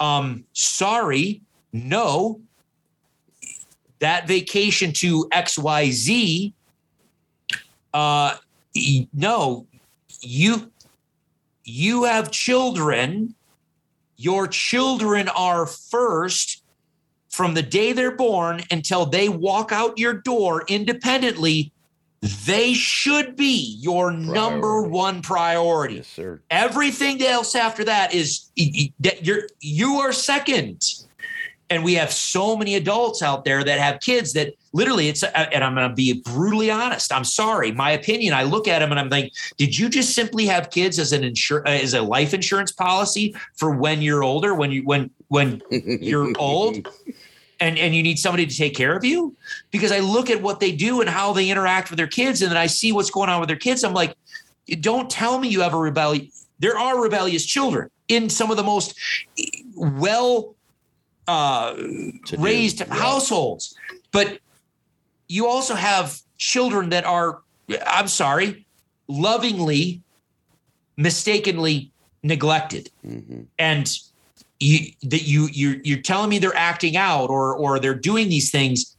[0.00, 2.40] um, sorry, no,
[4.04, 6.52] that vacation to XYZ,
[7.94, 8.36] uh,
[9.14, 9.66] no,
[10.20, 10.70] you,
[11.64, 13.34] you have children.
[14.18, 16.62] Your children are first
[17.30, 21.72] from the day they're born until they walk out your door independently.
[22.44, 25.96] They should be your number one priority.
[25.96, 26.20] Yes.
[26.50, 28.50] Everything else after that is
[29.00, 31.03] that you're you are second.
[31.70, 35.28] And we have so many adults out there that have kids that literally it's uh,
[35.52, 37.12] and I'm going to be brutally honest.
[37.12, 38.34] I'm sorry, my opinion.
[38.34, 41.24] I look at them and I'm like, did you just simply have kids as an
[41.24, 45.62] insure uh, as a life insurance policy for when you're older, when you when when
[45.70, 46.86] you're old?
[47.60, 49.34] and and you need somebody to take care of you
[49.70, 52.50] because i look at what they do and how they interact with their kids and
[52.50, 54.16] then i see what's going on with their kids i'm like
[54.80, 58.62] don't tell me you have a rebellion there are rebellious children in some of the
[58.62, 58.98] most
[59.38, 59.44] eh,
[59.76, 60.53] well
[61.26, 61.74] uh,
[62.38, 62.94] raised yeah.
[62.94, 63.76] households.
[64.12, 64.38] But
[65.28, 67.40] you also have children that are
[67.86, 68.66] i'm sorry
[69.08, 70.00] lovingly
[70.96, 71.90] mistakenly
[72.22, 72.90] neglected.
[73.06, 73.42] Mm-hmm.
[73.58, 73.98] and
[74.60, 78.50] you that you you you're telling me they're acting out or or they're doing these
[78.50, 78.96] things.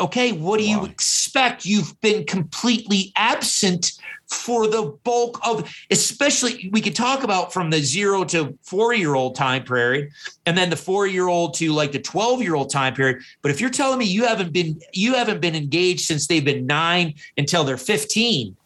[0.00, 1.64] Okay what do you expect?
[1.64, 3.92] You've been completely absent
[4.28, 9.14] for the bulk of especially we could talk about from the 0 to 4 year
[9.14, 10.10] old time period
[10.46, 13.22] and then the 4 year old to like the 12 year old time period.
[13.42, 16.66] But if you're telling me you haven't been you haven't been engaged since they've been
[16.66, 18.56] 9 until they're 15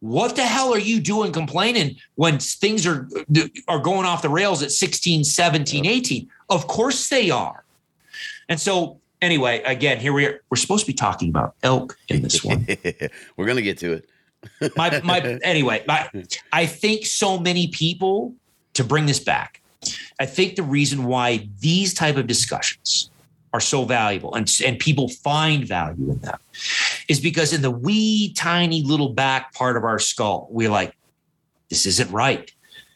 [0.00, 3.08] what the hell are you doing complaining when things are
[3.68, 7.64] are going off the rails at 16 17 18 of course they are.
[8.48, 10.40] And so anyway again here we are.
[10.48, 12.66] We're supposed to be talking about elk in this one.
[13.36, 14.08] We're gonna get to it
[14.76, 16.08] my my anyway my,
[16.52, 18.34] i think so many people
[18.72, 19.60] to bring this back
[20.20, 23.10] i think the reason why these type of discussions
[23.54, 26.38] are so valuable and, and people find value in them
[27.08, 30.96] is because in the wee tiny little back part of our skull, we're like,
[31.68, 32.50] this isn't right.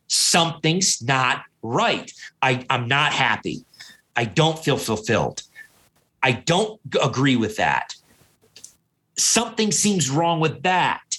[0.09, 2.13] Something's not right.
[2.43, 3.65] I, I'm not happy.
[4.17, 5.45] I don't feel fulfilled.
[6.25, 7.95] I don't agree with that.
[9.17, 11.17] Something seems wrong with that.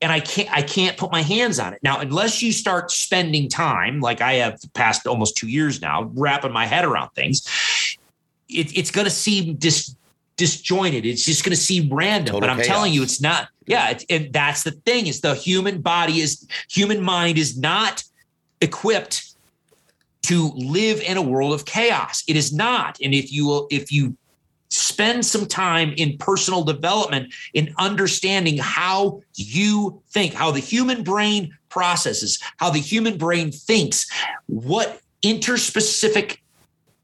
[0.00, 1.80] And I can't I can't put my hands on it.
[1.82, 6.10] Now, unless you start spending time, like I have the past almost two years now,
[6.14, 7.44] wrapping my head around things,
[8.48, 9.96] it, it's going to seem dis,
[10.36, 11.04] disjointed.
[11.04, 12.34] It's just going to seem random.
[12.34, 12.68] Total but I'm chaos.
[12.68, 13.48] telling you, it's not.
[13.66, 15.08] Yeah, it, it, that's the thing.
[15.08, 18.04] Is the human body is human mind is not
[18.60, 19.34] equipped
[20.22, 22.22] to live in a world of chaos.
[22.28, 22.98] It is not.
[23.02, 24.16] And if you will, if you
[24.70, 31.56] spend some time in personal development in understanding how you think, how the human brain
[31.68, 34.10] processes, how the human brain thinks,
[34.46, 36.38] what interspecific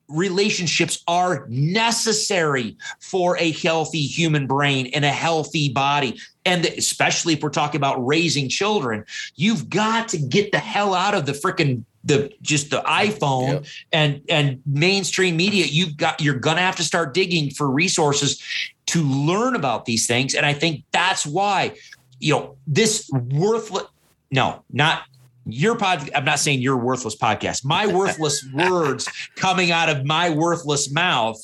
[0.09, 6.19] relationships are necessary for a healthy human brain and a healthy body.
[6.45, 9.05] And especially if we're talking about raising children,
[9.37, 13.65] you've got to get the hell out of the freaking the just the iPhone yep.
[13.93, 15.67] and and mainstream media.
[15.67, 18.43] You've got you're gonna have to start digging for resources
[18.87, 20.35] to learn about these things.
[20.35, 21.75] And I think that's why,
[22.21, 23.85] you know, this worthless
[24.31, 25.05] no, not
[25.47, 30.31] your pod i'm not saying your worthless podcast my worthless words coming out of my
[30.31, 31.39] worthless mouth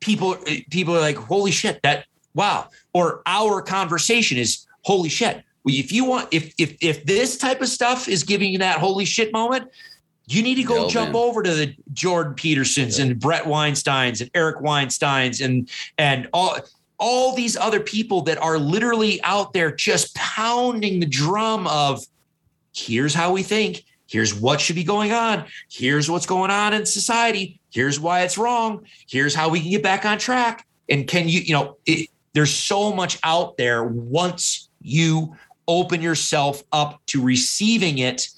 [0.00, 0.36] people
[0.70, 2.04] people are like holy shit that
[2.34, 7.60] wow or our conversation is holy shit if you want if if if this type
[7.60, 9.70] of stuff is giving you that holy shit moment
[10.26, 13.06] you need to go jump over to the jordan petersons yeah.
[13.06, 15.68] and Bret weinsteins and eric weinsteins and
[15.98, 16.58] and all
[17.00, 22.04] all these other people that are literally out there just pounding the drum of
[22.74, 23.84] here's how we think.
[24.06, 25.46] Here's what should be going on.
[25.70, 27.58] Here's what's going on in society.
[27.70, 28.84] Here's why it's wrong.
[29.08, 30.66] Here's how we can get back on track.
[30.88, 35.36] And can you, you know, it, there's so much out there once you
[35.70, 38.28] open yourself up to receiving it.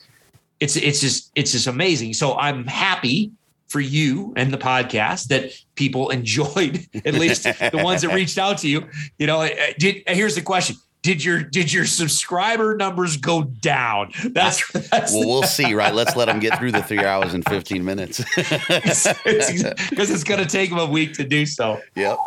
[0.60, 2.12] It's it's just it's just amazing.
[2.12, 3.32] So I'm happy
[3.66, 8.58] for you and the podcast that people enjoyed at least the ones that reached out
[8.58, 8.86] to you.
[9.18, 13.16] You know, eh, eh, did, eh, here's the question: did your did your subscriber numbers
[13.16, 14.12] go down?
[14.30, 15.94] That's, that's well, we'll see, right?
[15.94, 20.40] Let's let them get through the three hours and fifteen minutes because it's, it's going
[20.40, 21.80] to take them a week to do so.
[21.96, 22.18] Yep.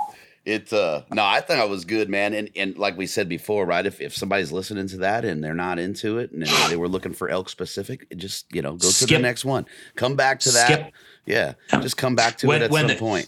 [0.46, 2.36] It uh no, I think I was good, man.
[2.36, 3.84] And and like we said before, right?
[3.86, 7.14] If if somebody's listening to that and they're not into it and they were looking
[7.14, 9.08] for elk specific, just you know, go Skip.
[9.08, 9.66] to the next one.
[9.96, 10.68] Come back to that.
[10.68, 10.93] Skip.
[11.26, 11.54] Yeah.
[11.82, 13.28] Just come back to when, it at some the, point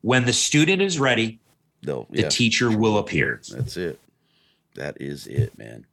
[0.00, 1.38] when the student is ready,
[1.82, 3.42] No, the yeah, teacher will appear.
[3.50, 4.00] that's it.
[4.74, 5.84] That is it, man.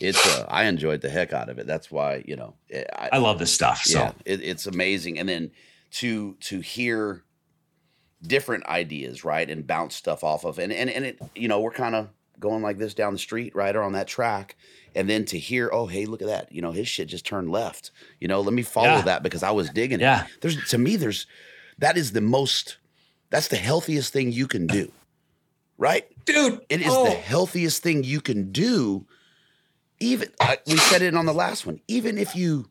[0.00, 1.66] It's uh, I enjoyed the heck out of it.
[1.66, 3.82] That's why you know I, I love this stuff.
[3.82, 5.18] So yeah, it, it's amazing.
[5.18, 5.50] And then
[5.92, 7.22] to to hear
[8.26, 11.70] different ideas, right, and bounce stuff off of, and and and it, you know, we're
[11.70, 12.08] kind of
[12.40, 14.56] going like this down the street, right, or on that track,
[14.94, 17.50] and then to hear, oh, hey, look at that, you know, his shit just turned
[17.50, 17.90] left.
[18.20, 19.02] You know, let me follow Yeah.
[19.02, 20.24] that because I was digging Yeah.
[20.24, 20.30] it.
[20.40, 21.26] There's to me, there's
[21.78, 22.78] that is the most,
[23.30, 24.92] that's the healthiest thing you can do,
[25.78, 26.06] right?
[26.24, 29.06] dude, It is oh, the healthiest thing you can do.
[30.00, 31.80] Even I, we said it on the last one.
[31.88, 32.68] Even if you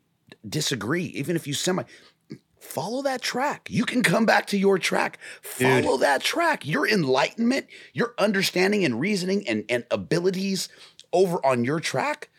[0.48, 1.84] disagree, even if you semi,
[2.68, 3.68] follow that track.
[3.72, 5.20] You can come back to your track.
[5.57, 5.86] Dude.
[5.86, 6.65] Follow that track.
[6.65, 10.70] Your enlightenment, your understanding and reasoning and, and abilities
[11.13, 12.30] over on your track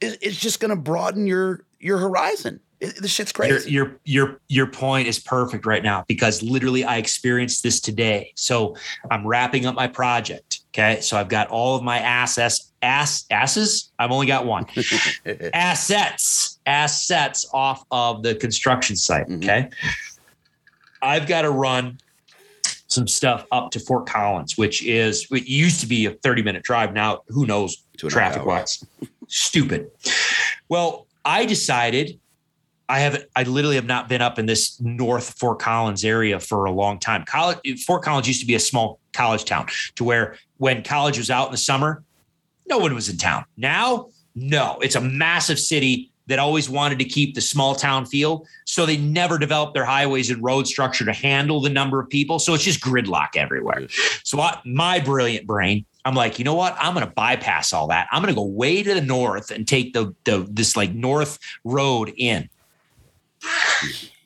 [0.00, 2.60] is, is just going to broaden your your horizon.
[2.80, 3.70] It, this shit's your, crazy.
[3.70, 8.32] your your your point is perfect right now because literally I experienced this today.
[8.36, 8.76] So
[9.10, 10.60] I'm wrapping up my project.
[10.72, 12.72] Okay, so I've got all of my assets.
[12.82, 13.92] Ass asses.
[13.98, 14.66] I've only got one.
[15.54, 19.26] assets assets off of the construction site.
[19.28, 19.42] Mhm.
[19.42, 19.70] Okay,
[21.02, 21.98] I've got to run
[22.86, 26.62] some stuff up to Fort Collins, which is it used to be a 30 minute
[26.62, 26.92] drive.
[26.92, 28.84] Now who knows Two and a half traffic wise?
[29.28, 29.90] Stupid.
[30.68, 32.18] Well, I decided
[32.88, 33.24] I haven't.
[33.34, 36.98] I literally have not been up in this North Fort Collins area for a long
[36.98, 37.24] time.
[37.24, 41.30] College Fort Collins used to be a small college town, to where when college was
[41.30, 42.02] out in the summer,
[42.68, 43.44] no one was in town.
[43.56, 48.46] Now, no, it's a massive city that always wanted to keep the small town feel,
[48.64, 52.38] so they never developed their highways and road structure to handle the number of people.
[52.38, 53.86] So it's just gridlock everywhere.
[54.22, 56.76] So I, my brilliant brain, I'm like, you know what?
[56.78, 58.08] I'm going to bypass all that.
[58.10, 61.38] I'm going to go way to the north and take the the this like north
[61.64, 62.48] road in.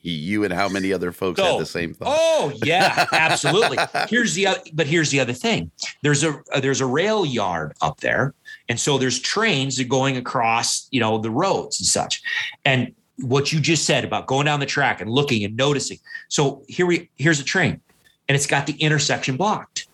[0.01, 2.15] you and how many other folks So- had the same thought?
[2.19, 3.77] Oh yeah, absolutely.
[4.07, 5.71] here's the other, but here's the other thing.
[6.01, 8.33] There's a uh, there's a rail yard up there,
[8.69, 12.21] and so there's trains that going across, you know, the roads and such.
[12.63, 15.97] And what you just said about going down the track and looking and noticing.
[16.29, 17.81] So here we here's a train,
[18.29, 19.87] and it's got the intersection blocked.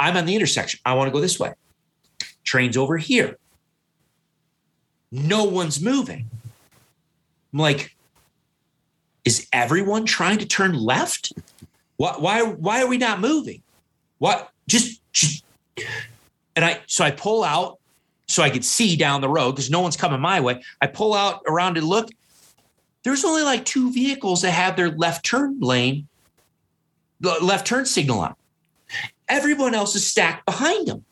[0.00, 0.80] I'm on the intersection.
[0.84, 1.52] I want to go this way.
[2.42, 3.36] Train's over here.
[5.12, 6.30] No one's moving.
[7.52, 7.94] I'm like,
[9.24, 11.32] is everyone trying to turn left?
[11.96, 13.62] Why, why, why are we not moving?
[14.18, 14.50] What?
[14.68, 15.44] Just, just,
[16.56, 17.79] and I, so I pull out
[18.30, 20.62] so I could see down the road because no one's coming my way.
[20.80, 22.08] I pull out around and look.
[23.02, 26.06] There's only like two vehicles that have their left turn lane,
[27.18, 28.34] the left turn signal on.
[29.28, 31.04] Everyone else is stacked behind them.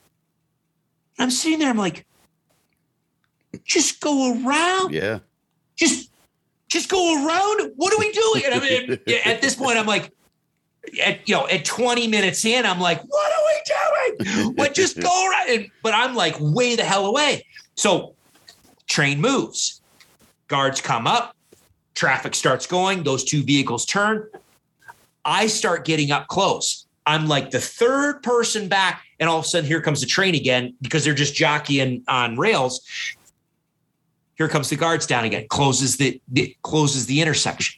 [1.19, 1.71] I'm sitting there.
[1.71, 2.07] I'm like,
[3.65, 5.19] just go around Yeah.
[5.77, 6.11] just
[6.69, 7.73] just go around.
[7.77, 8.43] What are we doing?
[8.45, 8.91] And I mean,
[9.25, 10.13] at this point, I'm like,
[11.03, 14.55] at you know, at 20 minutes in, I'm like, what are we doing?
[14.57, 15.31] What just go?
[15.49, 17.47] And, but I'm like way the hell away.
[17.77, 18.15] So
[18.89, 19.81] train moves,
[20.49, 21.37] guards come up,
[21.95, 24.29] traffic starts going, those two vehicles turn.
[25.25, 26.87] I start getting up close.
[27.07, 30.35] I'm like the third person back, and all of a sudden, here comes the train
[30.35, 32.81] again because they're just jockeying on rails
[34.39, 37.78] here comes the guards down again closes the, the closes the intersection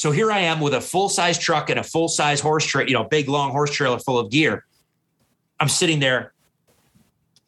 [0.00, 2.88] so here i am with a full size truck and a full size horse trailer
[2.88, 4.64] you know big long horse trailer full of gear
[5.60, 6.32] i'm sitting there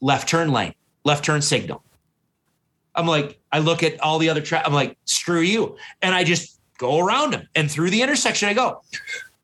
[0.02, 0.74] left turn lane
[1.04, 1.82] left turn signal
[2.94, 6.22] i'm like i look at all the other tra- i'm like screw you and i
[6.22, 8.82] just go around them and through the intersection i go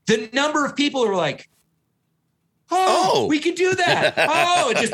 [0.06, 1.48] the number of people who are like
[2.70, 3.26] Oh, Oh.
[3.28, 4.12] we can do that.
[4.28, 4.92] Oh, just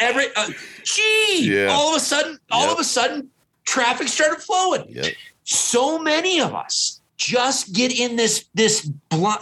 [0.00, 0.50] every uh,
[0.84, 1.66] gee, Yeah.
[1.66, 2.72] all of a sudden, all Yep.
[2.74, 3.28] of a sudden,
[3.64, 4.84] traffic started flowing.
[4.88, 5.14] Yep.
[5.42, 8.90] So many of us just get in this this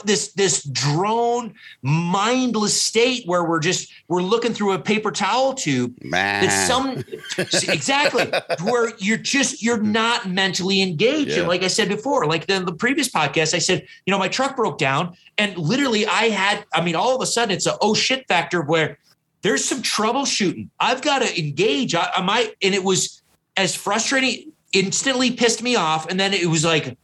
[0.05, 5.95] this this drone mindless state where we're just we're looking through a paper towel tube.
[6.03, 6.51] Man.
[6.51, 7.05] some
[7.39, 8.24] exactly
[8.62, 11.33] where you're just you're not mentally engaged.
[11.33, 11.41] Yeah.
[11.41, 14.29] and like i said before like the, the previous podcast i said you know my
[14.29, 17.77] truck broke down and literally i had i mean all of a sudden it's a
[17.81, 18.99] oh shit factor where
[19.43, 20.70] there's some troubleshooting.
[20.81, 21.95] I've got to engage.
[21.95, 23.22] I, I might and it was
[23.57, 26.09] as frustrating instantly pissed me off.
[26.09, 26.97] And then it was like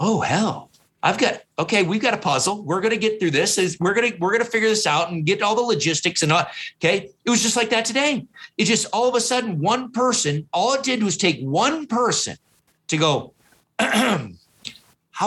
[0.00, 0.70] oh hell
[1.02, 1.82] I've got okay.
[1.82, 2.62] We've got a puzzle.
[2.62, 3.56] We're gonna get through this.
[3.56, 6.44] Is we're gonna we're gonna figure this out and get all the logistics and all.
[6.78, 8.26] Okay, it was just like that today.
[8.58, 10.46] It just all of a sudden one person.
[10.52, 12.36] All it did was take one person
[12.88, 13.32] to go.
[13.78, 14.36] How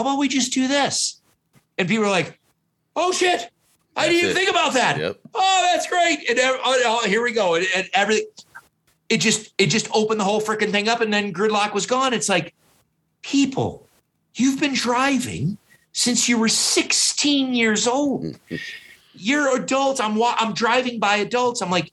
[0.00, 1.20] about we just do this?
[1.76, 2.38] And people are like,
[2.94, 3.50] "Oh shit!
[3.96, 4.34] I didn't even it.
[4.34, 4.98] think about that.
[4.98, 5.18] Yep.
[5.34, 7.56] Oh, that's great!" And oh, oh, here we go.
[7.56, 8.26] And, and everything.
[9.08, 12.14] It just it just opened the whole freaking thing up, and then gridlock was gone.
[12.14, 12.54] It's like,
[13.22, 13.88] people,
[14.34, 15.58] you've been driving
[15.92, 18.38] since you were 16 years old.
[19.16, 20.00] You're adults.
[20.00, 21.62] I'm I'm driving by adults.
[21.62, 21.92] I'm like,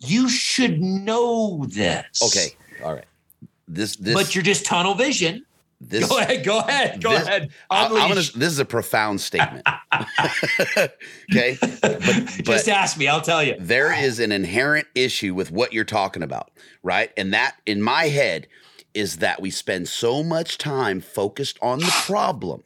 [0.00, 2.22] you should know this.
[2.22, 2.56] Okay.
[2.82, 3.04] All right.
[3.68, 5.44] This this but you're just tunnel vision.
[5.80, 6.44] this Go ahead.
[6.44, 7.02] Go ahead.
[7.02, 7.50] Go this- ahead.
[7.70, 9.66] I, am gonna this is a profound statement.
[11.30, 11.58] okay.
[11.60, 13.08] But but just ask me.
[13.08, 13.56] I'll tell you.
[13.60, 16.50] there is an inherent issue with what you're talking about,
[16.82, 17.12] right?
[17.16, 18.48] And that in my head
[18.94, 22.62] is that we spend so much time focused on the problem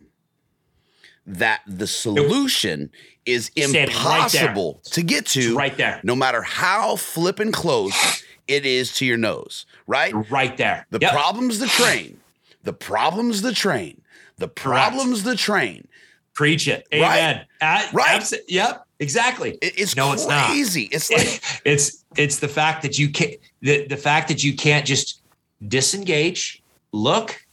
[1.27, 2.91] that the solution
[3.25, 6.01] is Standing right impossible to get It's to right there.
[6.05, 10.13] no matter how flippin' close it is to your nose, right?
[10.31, 10.87] Right there.
[10.91, 11.11] The Yep.
[11.13, 12.21] problem's the train.
[12.63, 14.03] The problem's the train.
[14.39, 15.89] The problem's the train.
[16.35, 16.87] Preach it.
[16.93, 17.03] Right.
[17.03, 17.47] Amen.
[17.61, 18.21] At- Right.
[18.21, 18.85] abso- yep.
[19.01, 19.59] Exactly.
[19.61, 20.47] It- it's No, it's not.
[20.51, 20.85] crazy.
[20.93, 24.87] It's like it's it's the fact that you can't the, the fact that you can't
[24.87, 25.21] just
[25.67, 27.47] disengage, look,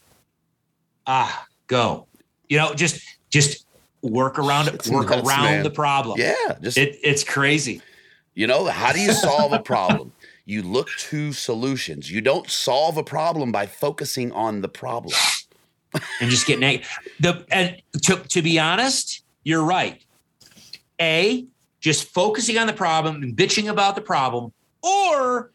[1.08, 2.08] ah, go.
[2.49, 3.66] You know, just just
[4.01, 5.64] work around it, work nuts, around man.
[5.64, 6.20] the problem.
[6.20, 7.82] yeah, just It, it's crazy.
[8.36, 10.12] You know, how do you solve a problem?
[10.45, 12.12] You look to solutions.
[12.12, 15.16] You don't solve a problem by focusing on the problem.
[16.20, 16.89] and just getting negative.
[17.20, 20.04] The and to to be honest, you're right.
[20.99, 21.45] A,
[21.80, 24.51] just focusing on the problem and bitching about the problem,
[24.82, 25.53] or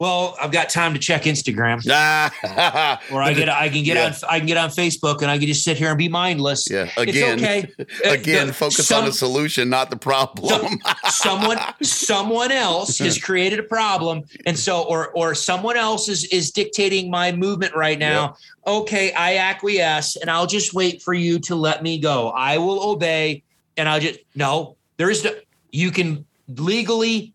[0.00, 1.80] well, I've got time to check Instagram.
[3.12, 4.06] Or I get I can get Yeah.
[4.06, 6.68] on I can get on Facebook and I can just sit here and be mindless.
[6.70, 7.72] yeah, again, it's okay.
[8.08, 10.78] Uh, again, the- focus some- on the solution, not the problem.
[11.10, 16.50] someone someone else has created a problem and so or or someone else is is
[16.50, 18.36] dictating my movement right now
[18.66, 22.82] okay i acquiesce and i'll just wait for you to let me go i will
[22.90, 23.42] obey
[23.76, 25.30] and i'll just no there is no
[25.72, 26.24] you can
[26.56, 27.32] legally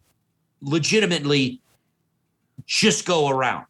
[0.62, 1.60] legitimately
[2.70, 3.65] just go around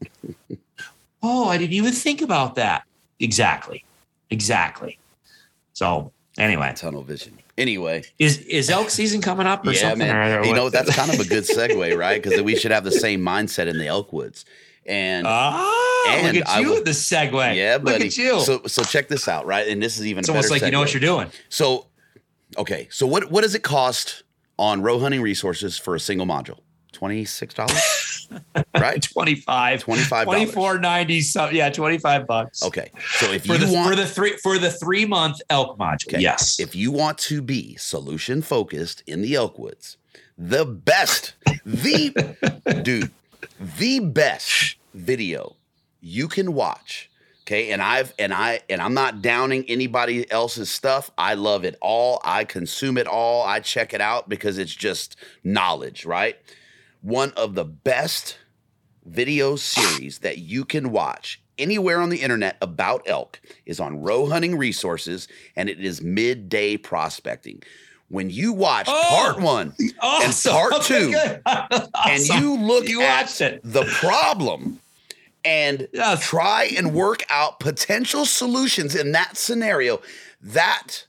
[1.24, 2.84] oh i didn't even think about that
[3.20, 3.84] exactly
[4.30, 5.00] exactly
[5.74, 7.39] so anyway Tunnel vision.
[7.58, 10.39] Anyway, is is elk season coming up or yeah, something man.
[10.39, 12.24] or you know that's kind of a good segue, right?
[12.24, 14.45] Because we should have the same mindset in the Elkwoods.
[14.86, 17.56] And Ah, And look at you the segue.
[17.58, 18.39] yeah, look at you.
[18.39, 19.68] So so check this out, right?
[19.68, 21.28] And this is even it's almost like you know what you're doing.
[21.50, 21.88] So,
[22.58, 22.88] okay.
[22.91, 24.24] So what what does it cost
[24.58, 26.60] on Roe hunting resources for a single module?
[26.92, 28.28] Twenty six dollars,
[28.76, 29.02] right?
[29.02, 30.26] 25, $25.
[30.26, 31.56] 24.90 something.
[31.58, 32.64] Yeah, 25 bucks.
[32.64, 32.92] Okay.
[33.18, 36.08] So if For you the want for the three for the three month elk module.
[36.08, 36.20] Okay.
[36.20, 36.60] Yes.
[36.60, 39.98] If you want to be solution focused in the Elkwoods,
[40.38, 41.34] the best,
[41.66, 42.36] the
[42.84, 43.12] dude,
[43.78, 45.56] the best video
[46.02, 47.10] you can watch.
[47.44, 47.72] Okay.
[47.72, 51.10] And I've and I and I'm not downing anybody else's stuff.
[51.18, 52.22] I love it all.
[52.24, 53.44] I consume it all.
[53.44, 56.38] I check it out because it's just knowledge, right?
[57.02, 58.38] One of the best
[59.06, 64.28] video series that you can watch anywhere on the internet about elk is on Roe
[64.28, 67.64] Hunting Resources, and it is midday prospecting.
[68.10, 70.52] When you watch Oh, part one awesome.
[70.52, 71.41] part two, Good.
[71.45, 73.62] and you look You at it.
[73.64, 74.80] the problem
[75.45, 76.22] and Yes.
[76.26, 80.02] try and work out potential solutions in that scenario,
[80.41, 81.06] that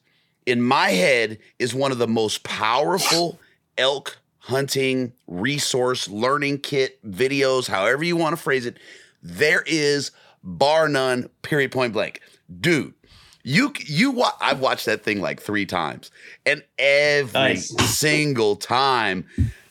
[0.47, 3.41] in my head is one of the most powerful
[3.77, 8.79] elk hunting resource learning kit videos, however you want to phrase it.
[9.23, 10.11] There is
[10.43, 12.21] bar none, period, point blank.
[12.61, 12.95] Dude,
[13.43, 16.11] you you wa- I've watched that thing like three times,
[16.47, 17.69] and every Nice.
[17.99, 19.27] single time,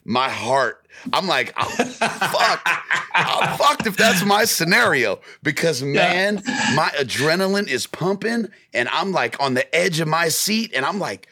[0.05, 0.85] my heart.
[1.13, 2.67] I'm like, oh, I'm fucked.
[3.13, 6.41] I'm oh, fucked if that's my scenario because man,
[6.75, 10.99] my adrenaline is pumping, and I'm like on the edge of my seat, and I'm
[10.99, 11.27] like,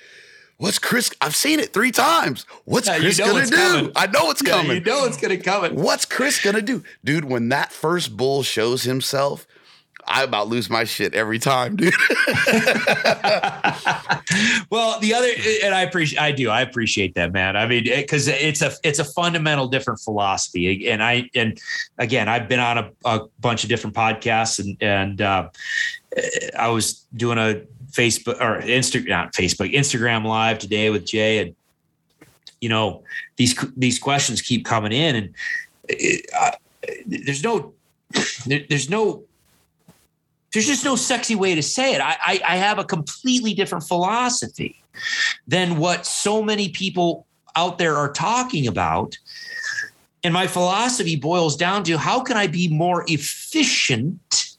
[0.57, 1.11] what's Chris?
[1.21, 2.45] I've seen it three times.
[2.65, 3.55] What's Yeah, you Chris know gonna do?
[3.55, 3.91] coming.
[3.95, 4.77] I know it's Yeah, coming.
[4.77, 5.75] you know it's gonna come.
[5.75, 7.25] What's Chris gonna do, dude?
[7.25, 9.47] When that first bull shows himself,
[10.09, 11.93] I about lose my shit every time, dude.
[14.69, 15.27] well, the other,
[15.63, 17.57] and I appreciate, I do, I appreciate that, man.
[17.57, 21.59] I mean, because it's a, it's a fundamental different philosophy, and I, and
[21.97, 25.49] again, I've been on a, a bunch of different podcasts, and and uh,
[26.57, 27.61] I was doing a
[27.91, 31.55] Facebook or Instagram, not Facebook, Instagram live today with Jay, and
[32.61, 33.03] you know,
[33.37, 35.35] these these questions keep coming in, and
[36.37, 36.51] uh,
[37.05, 37.73] there's no,
[38.45, 39.23] there, there's no
[40.53, 42.01] there's just no sexy way to say it.
[42.01, 44.81] I, I, I have a completely different philosophy
[45.47, 47.25] than what so many people
[47.55, 49.17] out there are talking about.
[50.23, 54.57] And my philosophy boils down to how can I be more efficient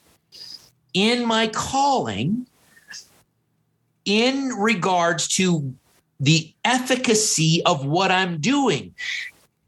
[0.95, 2.47] in my calling
[4.09, 5.75] in regards to
[6.19, 8.95] the efficacy of what I'm doing?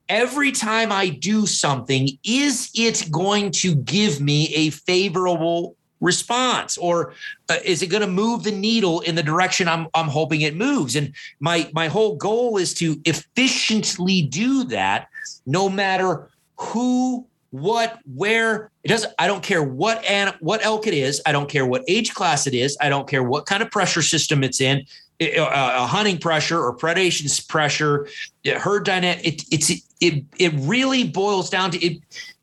[0.09, 7.13] Every time I do something, is it going to give me a favorable response or
[7.51, 10.57] uh, is it going to move the needle in the direction I'm I'm hoping it
[10.57, 15.09] moves and my my whole goal is to efficiently do that
[15.45, 20.95] no matter who what where it doesn't i don't care what and what elk it
[20.95, 21.21] is.
[21.27, 22.77] I don't care what age class it is.
[22.81, 24.85] I don't care what kind of pressure system it's in
[25.21, 28.09] eh, eh, uh, a hunting pressure or predation pressure
[28.45, 29.71] eh, herd dynamic it, it's
[30.01, 32.01] it it really boils down to it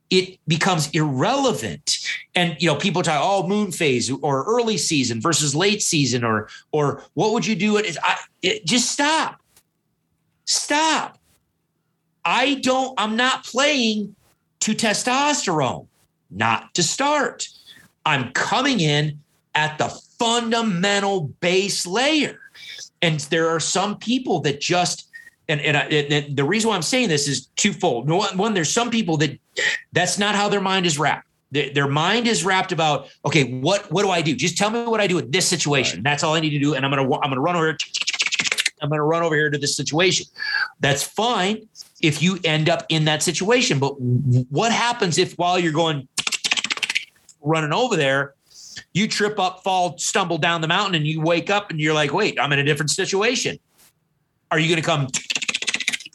[0.09, 1.97] it becomes irrelevant.
[2.35, 6.49] And you know people talk oh moon phase or early season versus late season or
[6.71, 7.97] or what would you do it,
[8.41, 9.41] it just stop.
[10.45, 11.17] Stop.
[12.23, 14.16] I don't i'm not playing
[14.61, 15.87] to testosterone,
[16.29, 17.47] not to start.
[18.05, 19.19] I'm coming in
[19.55, 19.89] at the
[20.19, 22.39] fundamental base layer.
[23.01, 25.09] And there are some people that just,
[25.47, 28.09] and, and, I, and the reason why I'm saying this is twofold.
[28.09, 29.37] One, there's some people that
[29.93, 31.27] that's not how their mind is wrapped.
[31.51, 34.35] Their, their mind is wrapped about, okay, what what do I do?
[34.35, 35.99] Just tell me what I do in this situation.
[35.99, 36.03] Right.
[36.03, 36.73] That's all I need to do.
[36.73, 37.67] And I'm gonna I'm gonna run over.
[37.67, 37.77] Here,
[38.81, 40.25] I'm gonna run over here to this situation.
[40.81, 41.67] That's fine
[42.01, 43.79] if you end up in that situation.
[43.79, 46.07] But what happens if while you're going
[47.41, 48.33] running over there,
[48.93, 52.13] you trip up, fall, stumble down the mountain, and you wake up and you're like,
[52.13, 53.57] wait, I'm in a different situation.
[54.51, 55.07] Are you going to come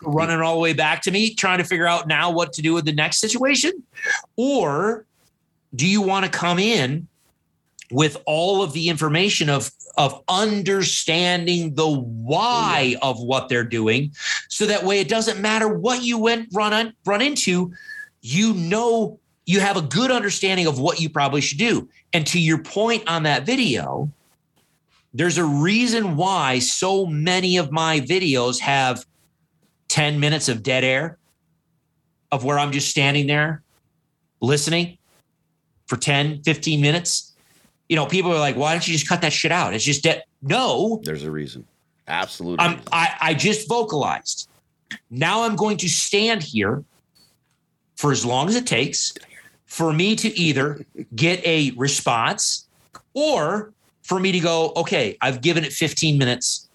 [0.03, 2.75] running all the way back to me, trying to figure out now what to do
[2.75, 3.73] with the next situation?
[4.37, 5.07] Or
[5.75, 7.09] do you want to come in
[7.93, 14.11] with all of the information of of understanding the why oh, of what they're doing
[14.49, 17.73] so that way it doesn't matter what you went run on, run into
[18.23, 21.89] you know you have a good understanding of what you probably should do.
[22.13, 24.11] And to your point on that video
[25.15, 29.05] there's a reason why so many of my videos have
[29.89, 31.19] 10 minutes of dead air
[32.31, 33.63] of where I'm just standing there
[34.41, 34.97] listening
[35.87, 37.32] for 10 15 minutes
[37.93, 39.75] you know, people are like, why don't you just cut that shit out?
[39.75, 40.23] It's just dead.
[40.41, 41.67] No, there's a reason.
[42.09, 42.65] Absolutely.
[42.65, 44.49] I'm, I, I just vocalized.
[45.11, 46.85] Now I'm going to stand here
[47.97, 49.13] for as long as it takes
[49.67, 52.67] for me to either get a response
[53.13, 56.71] or for me to go, okay, I've given it 15 minutes.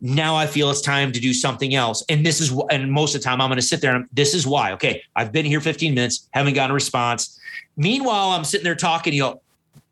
[0.00, 2.02] Now I feel it's time to do something else.
[2.08, 4.32] And this is, and most of the time I'm going to sit there and this
[4.32, 4.72] is why.
[4.72, 7.38] Okay, I've been here 15 minutes, haven't gotten a response.
[7.76, 9.42] Meanwhile, I'm sitting there talking, you go,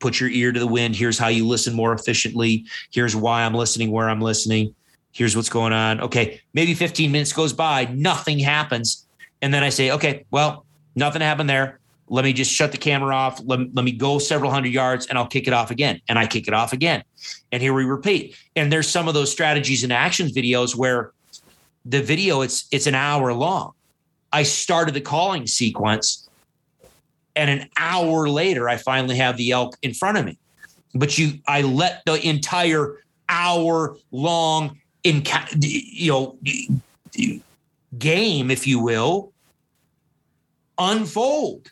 [0.00, 0.96] put your ear to the wind.
[0.96, 2.64] Here's how you listen more efficiently.
[2.90, 4.74] Here's why I'm listening where I'm listening.
[5.12, 6.00] Here's what's going on.
[6.00, 9.06] Okay, maybe 15 minutes goes by, nothing happens.
[9.42, 11.78] And then I say, okay, well, nothing happened there.
[12.08, 13.40] Let me just shut the camera off.
[13.44, 16.00] Let, let me go several hundred yards and I'll kick it off again.
[16.08, 17.04] And I kick it off again.
[17.52, 18.36] And here we repeat.
[18.56, 21.12] And there's some of those strategies and actions videos where
[21.84, 23.72] the video it's it's an hour long.
[24.32, 26.28] I started the calling sequence
[27.36, 30.38] and an hour later i finally have the elk in front of me
[30.94, 32.96] but you i let the entire
[33.28, 35.22] hour long in
[35.60, 36.38] you know
[37.98, 39.32] game if you will
[40.78, 41.70] unfold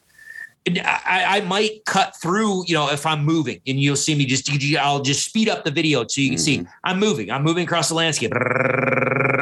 [0.77, 4.51] I, I, might cut through, you know, if I'm moving and you'll see me just,
[4.77, 6.65] I'll just speed up the video so you can mm-hmm.
[6.65, 7.31] see I'm moving.
[7.31, 8.33] I'm moving across the landscape.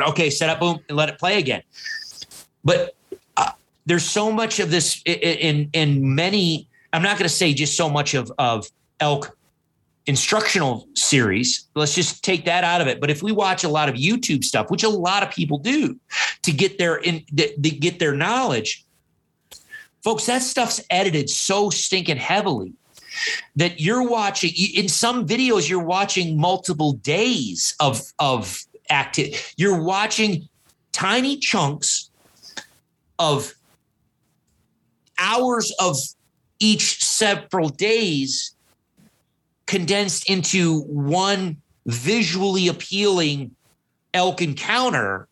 [0.08, 1.62] Okay, set up, boom, and let it play again.
[2.64, 2.95] But
[3.86, 6.68] there's so much of this in in many.
[6.92, 8.68] I'm not going to say just so much of of
[9.00, 9.36] elk
[10.06, 11.66] instructional series.
[11.74, 13.00] Let's just take that out of it.
[13.00, 15.98] But if we watch a lot of YouTube stuff, which a lot of people do,
[16.42, 18.84] to get their in to get their knowledge,
[20.02, 22.72] folks, that stuff's edited so stinking heavily
[23.54, 30.46] that you're watching in some videos you're watching multiple days of of activity you're watching
[30.92, 32.10] tiny chunks
[33.18, 33.54] of
[35.18, 35.96] hours of
[36.58, 38.54] each several days
[39.66, 41.56] condensed into one
[41.86, 43.50] visually appealing
[44.14, 45.28] elk encounter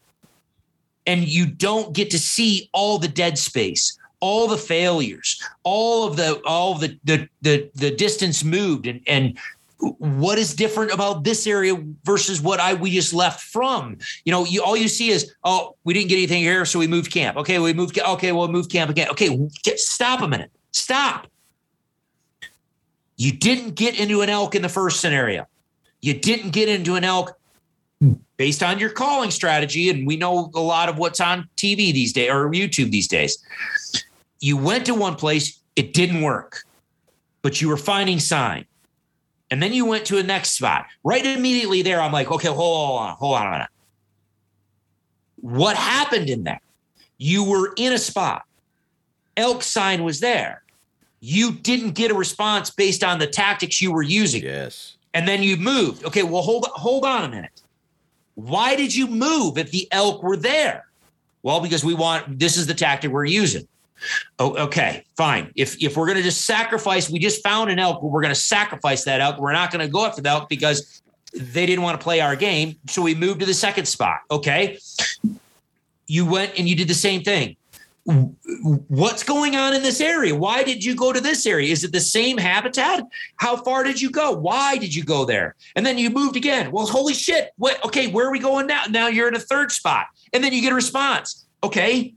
[1.07, 6.17] and you don't get to see all the dead space all the failures all of
[6.17, 9.39] the all of the the the, the distance moved and and
[9.99, 13.99] what is different about this area versus what I we just left from?
[14.25, 16.87] You know, you all you see is oh, we didn't get anything here, so we
[16.87, 17.37] moved camp.
[17.37, 17.99] Okay, we moved.
[17.99, 19.09] Okay, we'll move camp again.
[19.11, 20.51] Okay, get, stop a minute.
[20.73, 21.27] Stop.
[23.17, 25.47] You didn't get into an elk in the first scenario.
[26.01, 27.39] You didn't get into an elk
[28.37, 32.13] based on your calling strategy, and we know a lot of what's on TV these
[32.13, 33.43] days or YouTube these days.
[34.41, 36.65] You went to one place, it didn't work,
[37.43, 38.67] but you were finding sign
[39.51, 40.87] and then you went to a next spot.
[41.05, 43.69] Right immediately there, I'm like, okay, hold on, hold on a minute.
[45.37, 46.61] What happened in there?
[47.19, 48.45] You were in a spot.
[49.37, 50.63] Elk sign was there.
[51.27, 54.43] you didn't get a response based on the tactics you were using.
[54.43, 54.99] Yes.
[55.15, 56.05] And then you moved.
[56.05, 57.63] Okay, well, hold hold on a minute.
[58.35, 60.85] Why did you move if the elk were there?
[61.43, 63.67] Well, because we want this is the tactic we're using.
[64.39, 65.53] Oh, okay, fine.
[65.57, 69.21] If if we're gonna just sacrifice, we just found an elk, we're gonna sacrifice that
[69.21, 69.39] elk.
[69.39, 71.03] We're not gonna go after the elk because
[71.35, 72.77] they didn't want to play our game.
[72.87, 74.21] So we moved to the second spot.
[74.31, 74.79] Okay.
[76.07, 77.57] You went and you did the same thing.
[78.07, 80.35] What's going on in this area?
[80.35, 81.73] Why did you go to this area?
[81.73, 83.03] Is it the same habitat?
[83.37, 84.33] How far did you go?
[84.33, 85.57] Why did you go there?
[85.75, 86.71] And then you moved again.
[86.71, 87.53] Well, holy shit.
[87.57, 88.85] What okay, where are we going now?
[88.91, 90.07] Now you're in a third spot.
[90.35, 91.47] And then you get a response.
[91.63, 92.15] Okay.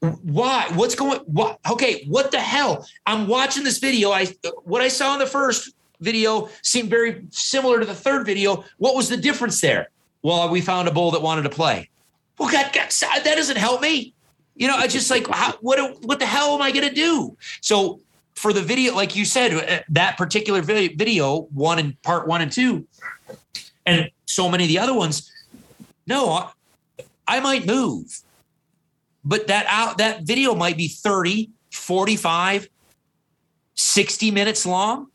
[0.00, 0.66] Why?
[0.74, 2.86] What's going what okay, what the hell?
[3.06, 4.10] I'm watching this video.
[4.12, 4.26] I
[4.64, 8.64] what I saw in the first video seemed very similar to the third video.
[8.78, 9.88] What was the difference there?
[10.22, 11.90] Well, we found a bull that wanted to play.
[12.38, 14.14] Well, God, God that doesn't help me.
[14.56, 17.36] You know, I just like how, what what the hell am I going to do?
[17.60, 18.00] So
[18.34, 22.50] for the video, like you said, uh, that particular video, one and part one and
[22.50, 22.86] two,
[23.84, 25.30] and so many of the other ones,
[26.06, 26.50] no, I,
[27.28, 28.22] I might move,
[29.24, 32.68] but that out that video might be 30, 45,
[33.74, 35.08] 60 minutes long.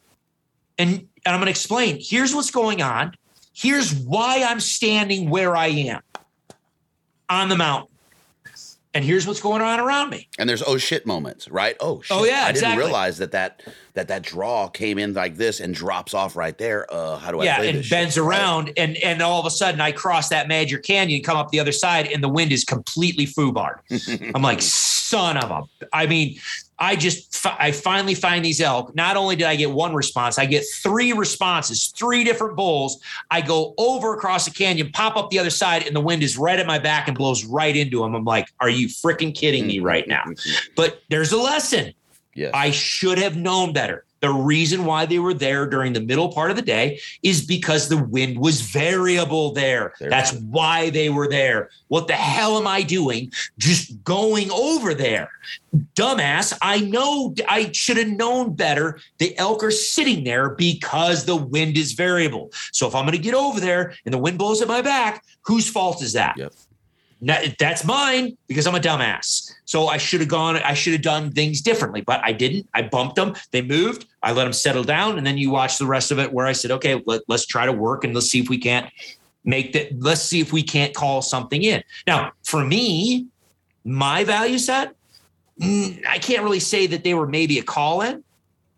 [0.77, 3.13] And, and I'm going to explain here's what's going on.
[3.53, 6.01] Here's why I'm standing where I am
[7.29, 7.94] on the mountain.
[8.95, 10.29] And here's what's going on around me.
[10.39, 11.75] And there's oh shit moments, right?
[11.81, 12.15] Oh shit.
[12.15, 12.61] Oh yeah, I exactly.
[12.61, 13.61] didn't realize that that
[13.93, 16.91] that that draw came in like this and drops off right there.
[16.91, 17.43] Uh, how do I?
[17.43, 18.23] Yeah, and bends shit?
[18.23, 21.59] around, and and all of a sudden I cross that Major Canyon, come up the
[21.59, 23.79] other side, and the wind is completely foobarred.
[24.33, 25.85] I'm like, son of a.
[25.91, 26.39] I mean,
[26.78, 28.93] I just I finally find these elk.
[28.95, 33.01] Not only did I get one response, I get three responses, three different bulls.
[33.32, 36.38] I go over across the canyon, pop up the other side, and the wind is
[36.38, 38.13] right at my back and blows right into them.
[38.13, 40.23] I'm like, are you freaking kidding me right now?
[40.28, 40.73] Mm-hmm.
[40.76, 41.93] But there's a lesson.
[42.34, 42.51] Yes.
[42.53, 44.03] I should have known better.
[44.26, 47.89] The reason why they were there during the middle part of the day is because
[47.89, 49.93] the wind was variable there.
[49.99, 50.09] There.
[50.09, 51.69] That's why they were there.
[51.89, 55.30] What the hell am I doing just going over there?
[55.93, 58.99] Dumbass, I know I should have known better.
[59.19, 62.51] The elk are sitting there because the wind is variable.
[62.71, 65.23] So if I'm going to get over there and the wind blows at my back,
[65.43, 66.36] whose fault is that?
[66.36, 66.51] Yep.
[67.26, 69.51] Now, that's mine because I'm a dumbass.
[69.65, 72.69] So I should have gone, I should have done things differently, but I didn't.
[72.76, 73.34] I bumped them.
[73.49, 74.05] They moved.
[74.21, 75.17] I let them settle down.
[75.17, 77.65] And then you watch the rest of it where I said, okay, let, let's try
[77.65, 78.91] to work and let's see if we can't
[79.43, 79.99] make that.
[79.99, 81.84] Let's see if we can't call something in.
[82.05, 83.26] Now, for me,
[83.84, 84.93] my value set,
[85.59, 88.23] mm, I can't really say that they were maybe a call in,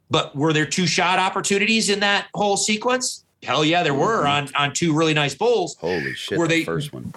[0.09, 3.25] but were there two shot opportunities in that whole sequence?
[3.43, 5.75] Hell yeah, there were on, on two really nice bowls.
[5.81, 6.37] Holy shit!
[6.37, 7.13] Were the they- first one?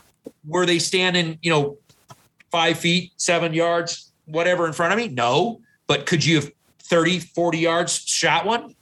[0.47, 1.77] Were they standing, you know,
[2.51, 5.09] five feet, seven yards, whatever in front of me?
[5.09, 5.61] No.
[5.87, 8.75] But could you have 30, 40 yards shot one?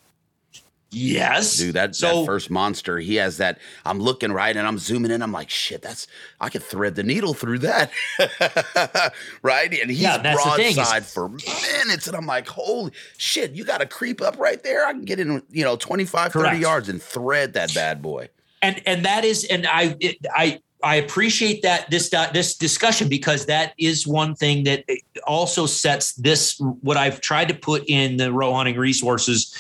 [0.91, 1.59] Yes.
[1.59, 3.59] Dude, that, So- that first monster, he has that.
[3.85, 5.21] I'm looking right and I'm zooming in.
[5.21, 6.07] I'm like, shit, that's
[6.41, 7.91] I could thread the needle through that.
[9.43, 9.71] right?
[9.79, 12.07] And he's Yeah, that's the thing is- broadside for minutes.
[12.07, 14.87] And I'm like, holy shit, you got to creep up right there.
[14.87, 18.31] I can get in, you know, 25, 30 yards and thread that bad boy.
[18.63, 23.47] and and that is and I it, I I appreciate that this this discussion because
[23.47, 24.85] that is one thing that
[25.27, 29.55] also sets this what I've tried to put in the Roe hunting resources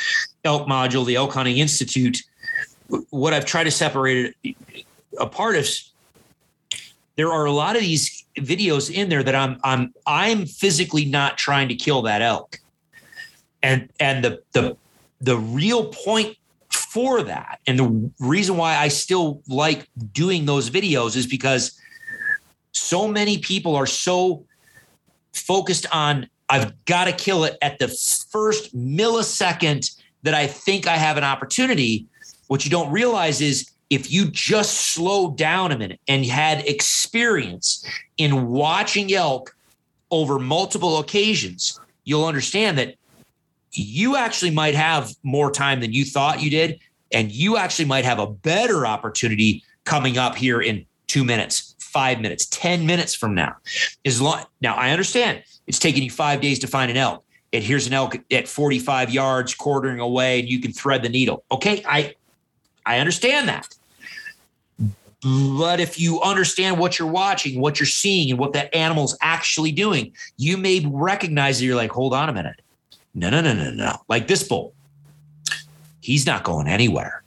[0.44, 2.22] elk module the elk hunting institute
[3.10, 4.56] what I've tried to separate it
[5.18, 5.90] apart is
[7.18, 11.36] there are a lot of these videos in there that I'm I'm I'm physically not
[11.36, 12.60] trying to kill that elk.
[13.62, 14.76] And and the the
[15.20, 16.37] the real point
[16.72, 17.60] for that.
[17.66, 21.78] And the reason why I still like doing those videos is because
[22.72, 24.44] so many people are so
[25.32, 30.96] focused on I've got to kill it at the first millisecond that I think I
[30.96, 32.06] have an opportunity.
[32.46, 37.84] What you don't realize is if you just slow down a minute and had experience
[38.16, 39.54] in watching elk
[40.10, 42.94] over multiple occasions, you'll understand that
[43.72, 46.80] you actually might have more time than you thought you did.
[47.12, 52.20] And you actually might have a better opportunity coming up here in two minutes, five
[52.20, 53.56] minutes, 10 minutes from now.
[54.04, 57.24] As long now, I understand it's taking you five days to find an elk.
[57.52, 61.44] And here's an elk at 45 yards, quartering away, and you can thread the needle.
[61.50, 62.14] Okay, I
[62.84, 63.68] I understand that.
[65.22, 69.72] But if you understand what you're watching, what you're seeing, and what that animal's actually
[69.72, 72.60] doing, you may recognize that you're like, hold on a minute.
[73.18, 73.96] No, no, no, no, no.
[74.08, 74.74] Like this bull,
[76.00, 77.22] he's not going anywhere.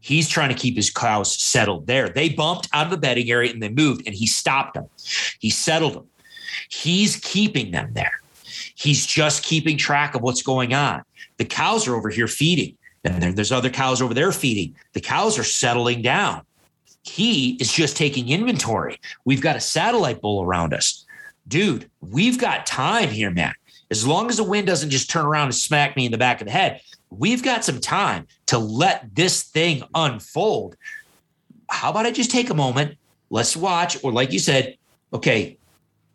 [0.00, 2.08] He's trying to keep his cows settled there.
[2.08, 4.86] They bumped out of the bedding area and they moved, and he stopped them.
[5.38, 6.06] He settled them.
[6.68, 8.20] He's keeping them there.
[8.74, 11.02] He's just keeping track of what's going on.
[11.38, 14.76] The cows are over here feeding, and there's other cows over there feeding.
[14.92, 16.42] The cows are settling down.
[17.02, 19.00] He is just taking inventory.
[19.24, 21.06] We've got a satellite bull around us.
[21.46, 23.54] Dude, we've got time here, man.
[23.90, 26.40] As long as the wind doesn't just turn around and smack me in the back
[26.40, 26.80] of the head,
[27.10, 30.76] we've got some time to let this thing unfold.
[31.70, 32.96] How about I just take a moment?
[33.30, 34.76] Let's watch, or like you said,
[35.12, 35.58] okay,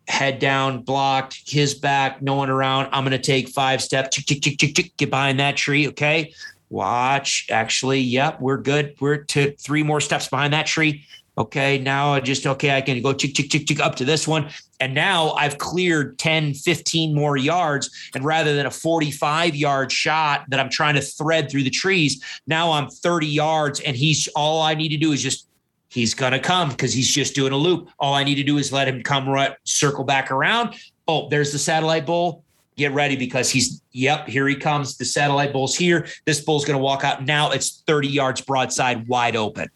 [0.06, 2.88] head down, blocked, his back, no one around.
[2.92, 5.88] I'm going to take five steps, get behind that tree.
[5.88, 6.34] Okay.
[6.70, 7.46] Watch.
[7.50, 8.96] Actually, yep, we're good.
[9.00, 11.04] We're to three more steps behind that tree.
[11.36, 11.78] Okay.
[11.78, 14.48] Now I just, okay, I can go chick, chick, chick, chick up to this one.
[14.78, 17.90] And now I've cleared 10, 15 more yards.
[18.14, 22.22] And rather than a 45 yard shot that I'm trying to thread through the trees,
[22.46, 25.48] now I'm 30 yards and he's all I need to do is just
[25.88, 27.88] he's gonna come because he's just doing a loop.
[27.98, 30.74] All I need to do is let him come right, circle back around.
[31.06, 32.44] Oh, there's the satellite bull.
[32.76, 34.96] Get ready because he's yep, here he comes.
[34.96, 36.08] The satellite bull's here.
[36.24, 37.24] This bull's gonna walk out.
[37.24, 39.68] Now it's 30 yards broadside wide open.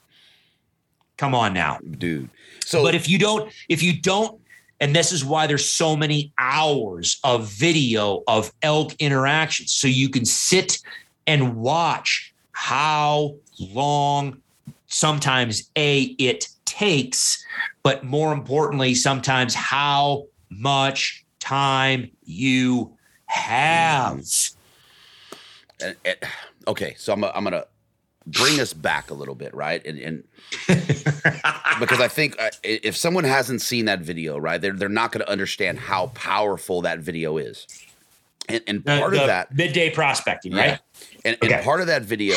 [1.18, 1.78] Come on now.
[1.98, 2.30] dude.
[2.64, 4.40] So, But if you don't, if you don't,
[4.80, 9.72] and this is why there's so many hours of video of elk interactions.
[9.72, 10.78] So you can sit
[11.26, 14.40] and watch how long
[14.86, 17.44] sometimes A, it takes,
[17.82, 22.96] but more importantly, sometimes how much time you
[23.26, 24.22] have.
[25.80, 25.96] and-
[26.68, 27.64] okay, so I'm, I'm gonna
[28.32, 29.84] bring us back a little bit, right?
[29.86, 30.24] And, and
[31.80, 35.24] because I think uh, if someone hasn't seen that video, right, they're they're not going
[35.24, 37.66] to understand how powerful that video is.
[38.48, 40.80] And, and part the of that, midday prospecting, yeah, right?
[41.24, 42.36] and, and part of that video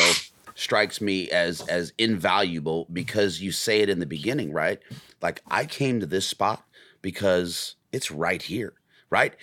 [0.54, 4.80] strikes me as as invaluable because you say it in the beginning, right?
[5.20, 6.64] Like I came to this spot
[7.00, 8.74] because it's right here,
[9.10, 9.34] right?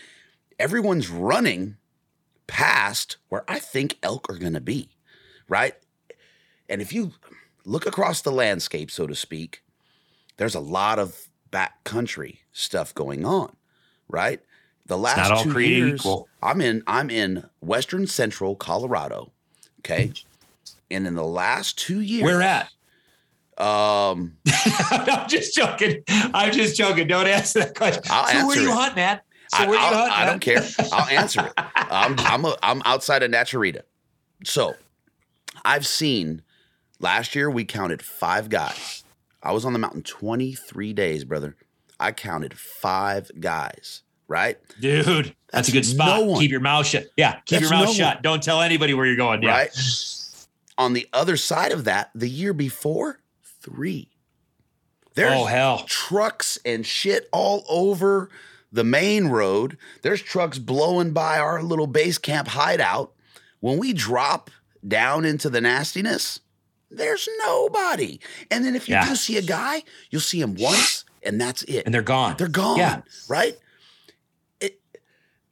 [0.60, 1.78] Everyone's running
[2.48, 4.90] past where I think elk are going to be,
[5.48, 5.76] right?
[6.70, 7.14] And if you
[7.66, 9.64] look across the landscape, so to speak,
[10.38, 13.56] there's a lot of backcountry stuff going on,
[14.08, 14.40] right?
[14.86, 16.28] The last two years, equal.
[16.42, 19.32] I'm in I'm in western central Colorado,
[19.80, 20.14] okay,
[20.90, 22.72] and in the last two years, Where at?
[23.58, 24.38] Um,
[24.92, 26.02] I'm just joking.
[26.08, 27.08] I'm just joking.
[27.08, 28.04] Don't answer that question.
[28.10, 28.76] I'll so where answer are you it.
[28.76, 29.26] hunting at?
[29.50, 30.66] So I, where you hunting I don't care.
[30.92, 31.54] I'll answer it.
[31.76, 33.82] I'm I'm a, I'm outside of Naturita,
[34.44, 34.76] so
[35.66, 36.42] I've seen.
[37.00, 39.04] Last year we counted five guys.
[39.42, 41.56] I was on the mountain 23 days, brother.
[42.00, 44.04] I counted five guys.
[44.28, 44.58] Right.
[44.80, 46.22] Dude, that's a good spot.
[46.22, 46.38] no.
[46.38, 47.08] Keep your mouth shut.
[47.18, 48.16] Yeah, keep That's your mouth no shut.
[48.18, 48.22] one.
[48.24, 49.42] Don't tell anybody where you're going.
[49.42, 49.50] Yeah.
[49.50, 49.70] Right.
[50.78, 53.20] On the other side of that, the year before,
[53.62, 54.10] three.
[55.16, 55.84] There's Oh hell.
[55.88, 58.30] trucks and shit all over
[58.72, 59.78] the main road.
[60.04, 63.12] There's trucks blowing by our little base camp hideout.
[63.62, 64.52] When we drop
[64.88, 66.40] down into the nastiness,
[66.92, 68.20] there's nobody.
[68.52, 69.08] And then if you Yeah.
[69.10, 71.84] do see a guy, you'll see him once and that's it.
[71.86, 72.36] And they're gone.
[72.38, 73.02] They're gone, Yeah.
[73.28, 73.58] right?
[74.60, 74.80] It,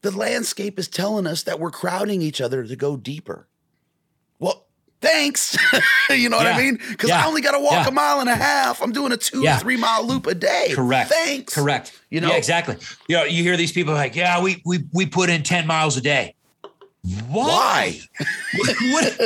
[0.01, 3.47] the landscape is telling us that we're crowding each other to go deeper.
[4.39, 4.65] Well,
[5.01, 5.57] thanks.
[6.09, 6.79] you know what I mean?
[6.89, 7.23] Because Yeah.
[7.23, 7.87] I only got to walk Yeah.
[7.87, 8.81] a mile and a half.
[8.81, 9.57] I'm doing a two, Yeah.
[9.59, 10.69] three mile loop a day.
[10.73, 11.09] Correct.
[11.11, 11.53] Thanks.
[11.53, 11.91] Correct.
[12.09, 12.29] You know?
[12.29, 12.77] yeah, exactly.
[13.07, 15.97] You know, you hear these people like, yeah, we we we put in 10 miles
[15.97, 16.33] a day.
[17.29, 17.99] Why?
[18.91, 19.17] what,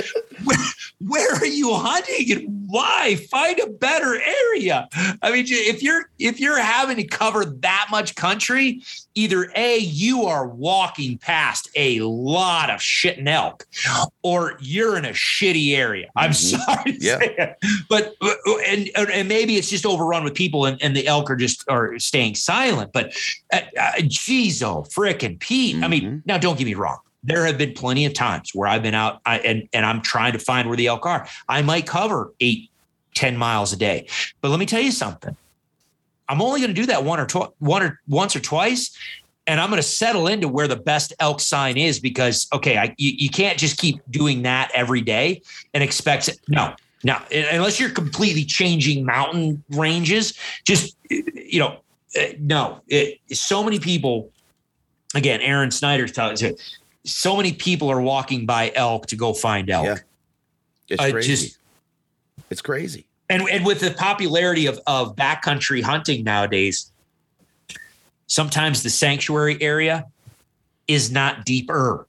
[0.43, 0.57] where,
[0.99, 3.15] where are you hunting and why?
[3.29, 4.87] Find a better area.
[5.21, 8.81] I mean, if you're if you're having to cover that much country,
[9.15, 13.65] either A, you are walking past a lot of shit and elk,
[14.23, 16.07] or you're in a shitty area.
[16.15, 16.65] I'm Mhm.
[16.65, 17.53] sorry Yeah.
[17.89, 18.15] But
[18.67, 21.97] and and maybe it's just overrun with people and, and the elk are just are
[21.99, 22.91] staying silent.
[22.93, 23.13] But
[23.51, 25.83] uh, uh, geez, oh, frickin' Pete.
[25.83, 26.21] I mean, Mhm.
[26.25, 26.99] now don't get me wrong.
[27.23, 30.33] There have been plenty of times where I've been out I, and and I'm trying
[30.33, 31.27] to find where the elk are.
[31.47, 32.69] I might cover eight,
[33.15, 34.07] 10 miles a day.
[34.41, 35.35] But let me tell you something.
[36.29, 38.97] I'm only going to do that one or tw- one or once or twice.
[39.47, 42.95] And I'm going to settle into where the best elk sign is because, okay, I,
[42.97, 45.41] you, you can't just keep doing that every day
[45.73, 46.39] and expect it.
[46.47, 51.79] No, no, unless you're completely changing mountain ranges, just, you know,
[52.15, 54.31] uh, no, it, so many people,
[55.15, 56.55] again, Aaron Snyder tells you,
[57.03, 59.85] so many people are walking by elk to go find elk.
[59.85, 59.97] Yeah.
[60.89, 61.27] It's I crazy.
[61.47, 61.57] just-
[62.49, 63.05] it's crazy.
[63.29, 66.91] and and with the popularity of of backcountry hunting nowadays,
[68.27, 70.05] sometimes the sanctuary area
[70.87, 72.07] is not deeper.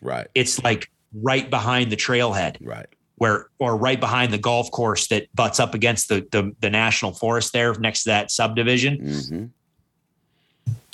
[0.00, 0.26] Right.
[0.34, 2.86] It's like right behind the trailhead, Right.
[3.16, 7.12] where or right behind the golf course that butts up against the the, the national
[7.12, 8.98] forest there next to that subdivision.
[8.98, 9.44] Mm-hmm.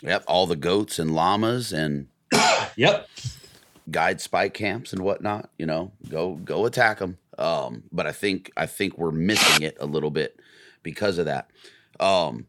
[0.06, 0.24] Yep.
[0.28, 2.08] All the goats and llamas and
[2.78, 3.08] Yep.
[3.90, 5.50] guide spike camps and whatnot.
[5.58, 7.18] You know, go go attack them.
[7.38, 10.40] Um, but I think I think we're missing it a little bit
[10.82, 11.50] because of that.
[12.00, 12.46] Um,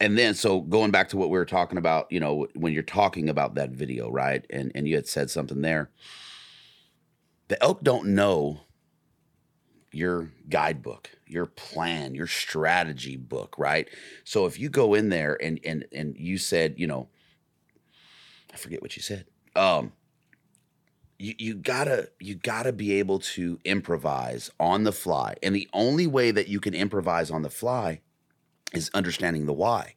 [0.00, 2.82] and then so going back to what we were talking about, you know, when you're
[2.82, 4.46] talking about that video, right?
[4.50, 5.90] And and you had said something there.
[7.48, 8.62] The elk don't know
[9.92, 13.88] your guidebook, your plan, your strategy book, right?
[14.24, 17.08] So if you go in there and and and you said, you know,
[18.62, 19.26] forget what you said.
[19.56, 19.92] Um
[21.18, 25.34] you, you gotta you gotta be able to improvise on the fly.
[25.42, 28.00] And the only way that you can improvise on the fly
[28.74, 29.94] is understanding the why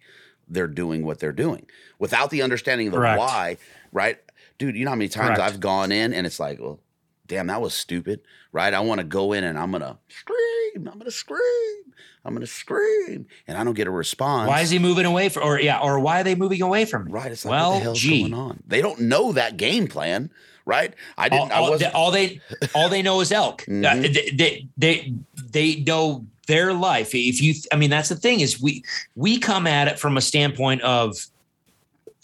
[0.47, 1.65] they're doing what they're doing.
[1.97, 3.19] Without the understanding of the Correct.
[3.19, 3.57] why,
[3.91, 4.19] right?
[4.57, 5.53] Dude, you know how many times Correct.
[5.53, 6.79] I've gone in and it's like, well,
[7.27, 8.21] damn, that was stupid,
[8.51, 8.73] right?
[8.73, 11.83] I want to go in and I'm gonna scream, I'm gonna scream,
[12.23, 14.47] I'm gonna scream, and I don't get a response.
[14.47, 17.07] Why is he moving away from, or yeah, or why are they moving away from?
[17.07, 17.11] it?
[17.11, 17.31] right?
[17.31, 18.63] It's like, well, what the hell's gee, going on?
[18.67, 20.29] They don't know that game plan,
[20.65, 20.93] right?
[21.17, 21.51] I didn't.
[21.51, 21.93] I all- wasn't.
[21.95, 22.41] all they
[22.73, 23.63] all they know is elk.
[23.67, 24.01] Uh, Mhm.
[24.13, 25.13] they, they they
[25.51, 27.15] they know their life.
[27.15, 28.83] If you, I mean, that's the thing is we
[29.15, 31.17] we come at it from a standpoint of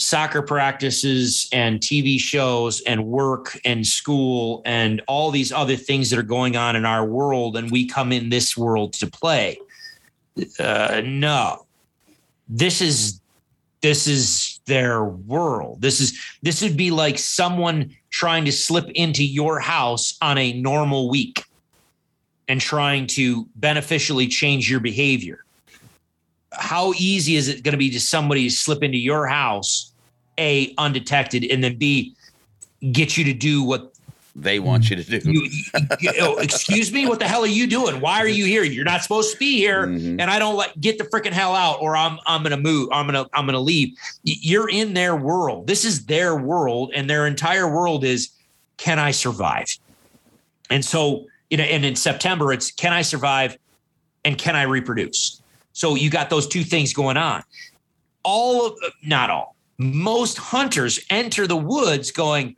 [0.02, 6.20] soccer practices and TV shows and work and school and all these other things that
[6.20, 9.58] are going on in our world, and we come in this world to play.
[10.60, 11.66] Uh, no,
[12.48, 13.22] this is
[13.82, 15.82] this is their world.
[15.82, 20.54] This is this would be like someone trying to slip into your house on a
[20.62, 21.44] normal week
[22.48, 25.44] and trying to beneficially change your behavior.
[26.54, 29.91] How easy is it going to be to somebody to slip into your house,
[30.38, 32.16] A, undetected, and then B,
[32.92, 33.94] get you to do what
[34.36, 35.30] they want you to do.
[35.30, 35.50] you,
[36.00, 38.00] you- oh, excuse me, what the hell are you doing?
[38.00, 38.64] Why are you here?
[38.64, 39.88] You're not supposed to be here.
[39.88, 40.22] Mhm.
[40.22, 42.90] And I don't like get the freaking hell out, or I'm I'm gonna move.
[42.94, 43.94] I'm gonna I'm gonna leave.
[44.24, 45.68] You're in their world.
[45.68, 48.30] This is their world, and their entire world is
[48.78, 49.68] can I survive?
[50.70, 53.58] And so, you know, and in September it's can I survive
[54.24, 55.42] and can I reproduce?
[55.74, 57.44] So you got those two things going on.
[58.24, 62.56] All of not all, most hunters enter the woods going,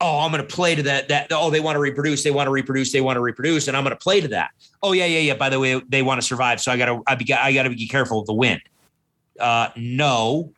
[0.00, 1.08] oh, I'm going to play to that.
[1.08, 3.76] That oh, they want to reproduce, they want to reproduce, they want to reproduce, and
[3.76, 4.50] I'm going to play to that.
[4.82, 5.34] Oh yeah, yeah, yeah.
[5.34, 7.64] By the way, they want to survive, so I got to I, be, I got
[7.64, 8.60] to be careful of the wind.
[9.40, 10.52] Uh, no,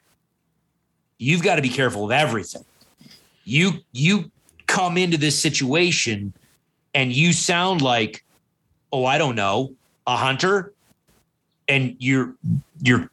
[1.19, 2.65] you've got to be careful of everything.
[3.45, 4.31] You you
[4.67, 6.33] come into this situation,
[6.95, 8.25] and you sound like,
[8.93, 9.75] oh, I don't know,
[10.07, 10.73] a hunter,
[11.69, 12.35] and you're
[12.83, 13.11] you're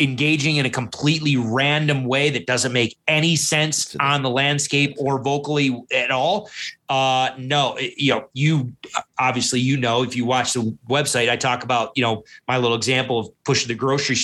[0.00, 5.22] engaging in a completely random way that doesn't make any sense on the landscape or
[5.22, 6.50] vocally at all.
[6.88, 8.72] Uh no it- you know you
[9.18, 12.76] obviously you know if you watch the website i talk about you know my little
[12.76, 14.16] example of pushing the grocery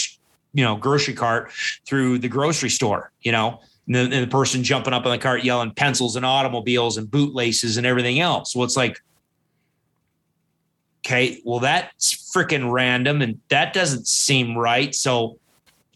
[0.55, 1.53] you know grocery cart
[1.87, 5.19] through the grocery store you know and the, and the person jumping up on the
[5.19, 8.57] cart yelling pencils and automobiles and bootlaces and everything else.
[8.57, 9.01] Well it's like
[11.05, 14.95] okay well that's freaking random and that doesn't seem right.
[14.95, 15.39] So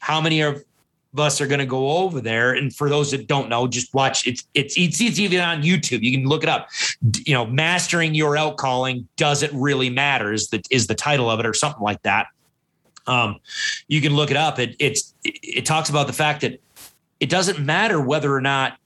[0.01, 0.65] how many of
[1.17, 2.53] us are going to go over there?
[2.53, 6.03] And for those that don't know just watch it's it's it's, even on youtube.
[6.03, 6.69] You can look it up.
[7.25, 11.31] You know mastering your elk calling does it really matter is the is the title
[11.31, 12.27] of it or something like that.
[13.07, 13.37] Um
[13.87, 14.59] you can look it up.
[14.59, 16.61] It it's it, talks about the fact that
[17.21, 18.79] it doesn't matter whether or not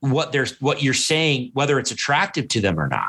[0.00, 3.08] what they're what you're saying whether it's attractive to them or not.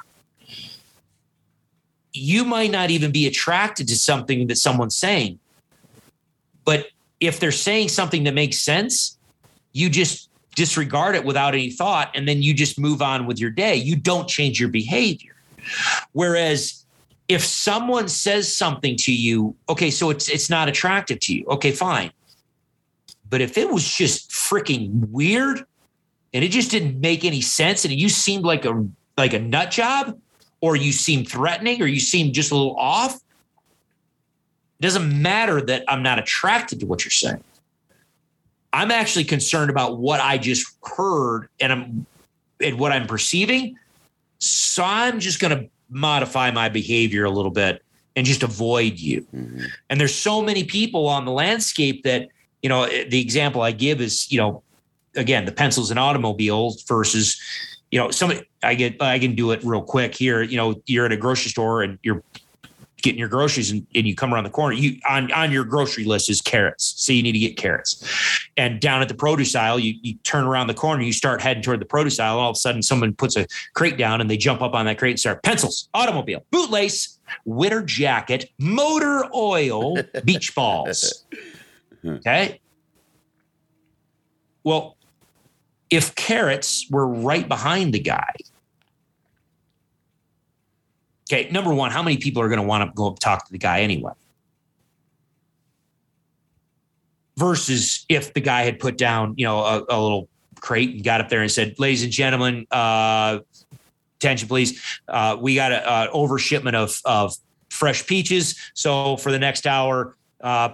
[2.14, 5.40] You might not even be attracted to something that someone's saying
[6.70, 6.90] but
[7.20, 9.18] if they're saying something that makes sense,
[9.74, 13.50] you just disregard it without any thought and then you just move on with your
[13.50, 13.76] day.
[13.76, 15.36] You don't change your behavior.
[16.14, 16.86] Whereas
[17.28, 21.46] if someone says something to you, okay, so it's it's not attractive to you.
[21.48, 22.12] Okay, fine.
[23.30, 25.64] But if it was just freaking weird
[26.34, 29.70] and it just didn't make any sense and you seemed like a like a nut
[29.70, 30.20] job
[30.62, 33.20] or you seemed threatening or you seemed just a little off,
[34.80, 37.44] it doesn't matter that I'm not attracted to what you're saying.
[38.72, 42.06] I'm actually concerned about what I just heard and I'm
[42.62, 43.78] and what I'm perceiving.
[44.40, 47.84] So I'm just going to modify my behavior a little bit
[48.16, 49.26] and just avoid you.
[49.34, 49.68] Mhm.
[49.90, 52.28] And there's so many people on the landscape that,
[52.62, 54.62] you know, the example I give is, you know,
[55.16, 57.40] again, the pencils and automobiles versus,
[57.92, 60.42] you know, somebody I get I can do it real quick here.
[60.42, 62.24] You know, you're at a grocery store and you're
[63.02, 66.04] getting your groceries and, and you come around the corner, you on, on your grocery
[66.04, 66.94] list is carrots.
[66.98, 68.04] So you need to get carrots.
[68.58, 71.64] And down at the produce aisle, you, you turn around the corner, you start heading
[71.64, 72.40] toward the produce aisle.
[72.40, 74.98] All of a sudden, someone puts a crate down and they jump up on that
[74.98, 79.96] crate and start pencils, automobile, bootlace, winter jacket, motor oil,
[80.26, 81.26] beach balls.
[82.06, 82.60] Okay.
[84.64, 84.98] Well,
[85.90, 88.34] if carrots were right behind the guy,
[91.32, 93.52] okay, number one, how many people are going to want to go up talk to
[93.52, 94.14] the guy anyway?
[97.38, 100.28] Versus if the guy had put down, you know, a, a little
[100.60, 103.40] crate and got up there and said, "Ladies and gentlemen, uh,
[104.18, 104.84] attention, please.
[105.08, 107.36] Uh, we got an overshipment of of
[107.70, 108.60] fresh peaches.
[108.74, 110.70] So for the next hour, uh,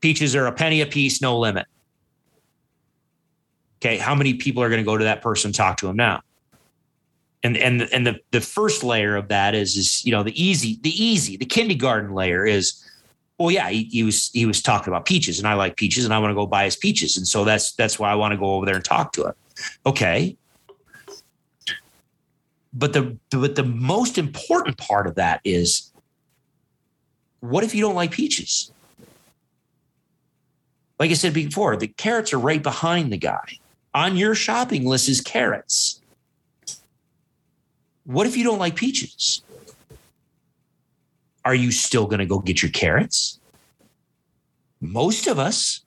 [0.00, 1.66] peaches are a penny a piece, no limit."
[3.82, 6.22] Okay, how many people are going to go to that person talk to him now?
[7.44, 10.78] And and and the the first layer of that is is you know the easy
[10.82, 12.82] the easy the kindergarten layer is
[13.38, 16.14] well yeah he, he was he was talking about peaches and I like peaches and
[16.14, 18.38] I want to go buy his peaches and so that's that's why I want to
[18.38, 19.34] go over there and talk to him.
[19.84, 20.36] Okay,
[22.72, 25.92] but the but the most important part of that is
[27.40, 28.72] what if you don't like peaches?
[30.98, 33.58] Like I said before, the carrots are right behind the guy
[33.94, 36.00] on your shopping list is carrots.
[38.04, 39.42] What if you don't like peaches?
[41.44, 43.38] Are you still going to go get your carrots?
[44.80, 45.80] Most of us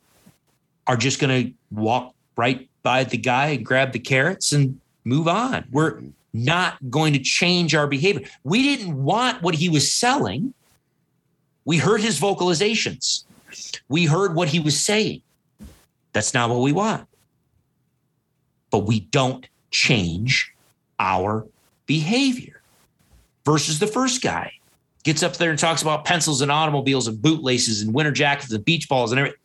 [0.85, 5.27] are just going to walk right by the guy and grab the carrots and move
[5.27, 5.65] on.
[5.71, 6.01] We're
[6.33, 8.27] not going to change our behavior.
[8.43, 10.53] We didn't want what he was selling.
[11.65, 13.23] We heard his vocalizations.
[13.89, 15.21] We heard what he was saying.
[16.13, 17.07] That's not what we want
[18.71, 20.53] but we don't change
[20.99, 21.45] our
[21.87, 22.61] behavior.
[23.45, 24.51] Versus the first guy
[25.03, 28.63] gets up there and talks about pencils and automobiles and bootlaces and winter jackets and
[28.65, 29.39] beach balls and everything.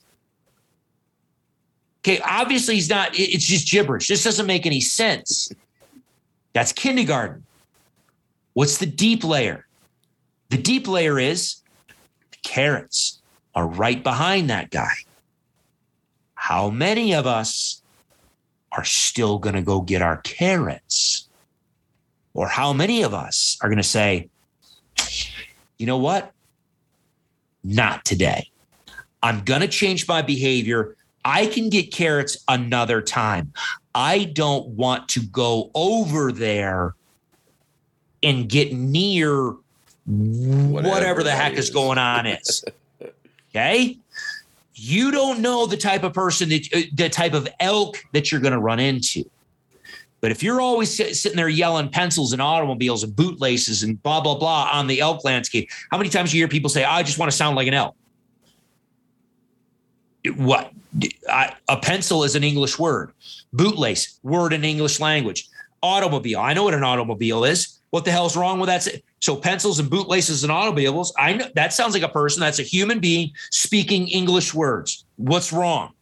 [2.00, 4.08] Okay, obviously he's not, it's just gibberish.
[4.08, 5.52] This doesn't make any sense.
[6.52, 7.44] That's kindergarten.
[8.54, 9.66] What's the deep layer?
[10.50, 13.20] The deep layer is the carrots
[13.54, 14.92] are right behind that guy.
[16.34, 17.82] How many of us
[18.72, 21.28] are still going to go get our carrots?
[22.34, 24.28] Or how many of us are going to say,
[25.78, 26.32] you know what?
[27.62, 28.50] Not today.
[29.22, 30.96] I'm going to change my behavior.
[31.24, 33.52] I can get carrots another time.
[33.94, 36.94] I don't want to go over there
[38.22, 39.54] and get near
[40.06, 41.66] whatever, whatever the heck is.
[41.66, 42.64] is going on is.
[43.54, 43.98] Okay
[44.82, 48.40] you don't know the type of person that uh, the type of elk that you're
[48.40, 49.24] going to run into.
[50.22, 54.36] But if you're always sitting there yelling pencils and automobiles and bootlaces and blah blah
[54.36, 57.30] blah on the elk landscape, how many times you hear people say, "I just want
[57.30, 57.96] to sound like an elk"?
[60.36, 60.72] What?
[61.28, 63.12] I, a pencil is an English word.
[63.52, 65.48] Bootlace word in English language.
[65.82, 66.38] Automobile.
[66.38, 67.80] I know what an automobile is.
[67.90, 68.86] What the hell's wrong with that?
[69.20, 71.12] So pencils and bootlaces and automobiles.
[71.18, 72.40] I know that sounds like a person.
[72.40, 75.04] That's a human being speaking English words.
[75.16, 75.94] What's wrong?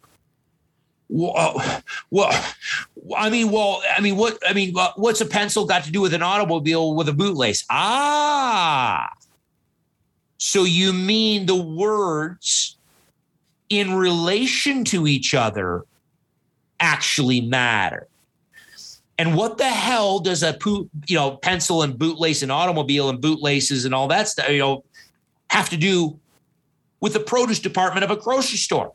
[1.10, 2.54] Well, uh, well,
[3.16, 4.38] I mean, well, I mean, what?
[4.46, 7.64] I mean, what's a pencil got to do with an automobile with a bootlace?
[7.70, 9.10] Ah,
[10.38, 12.76] so you mean the words
[13.68, 15.84] in relation to each other
[16.80, 18.08] actually matter?
[19.18, 23.84] And what the hell does a you know pencil and bootlace and automobile and bootlaces
[23.84, 24.84] and all that stuff you know
[25.50, 26.18] have to do
[27.00, 28.92] with the produce department of a grocery store?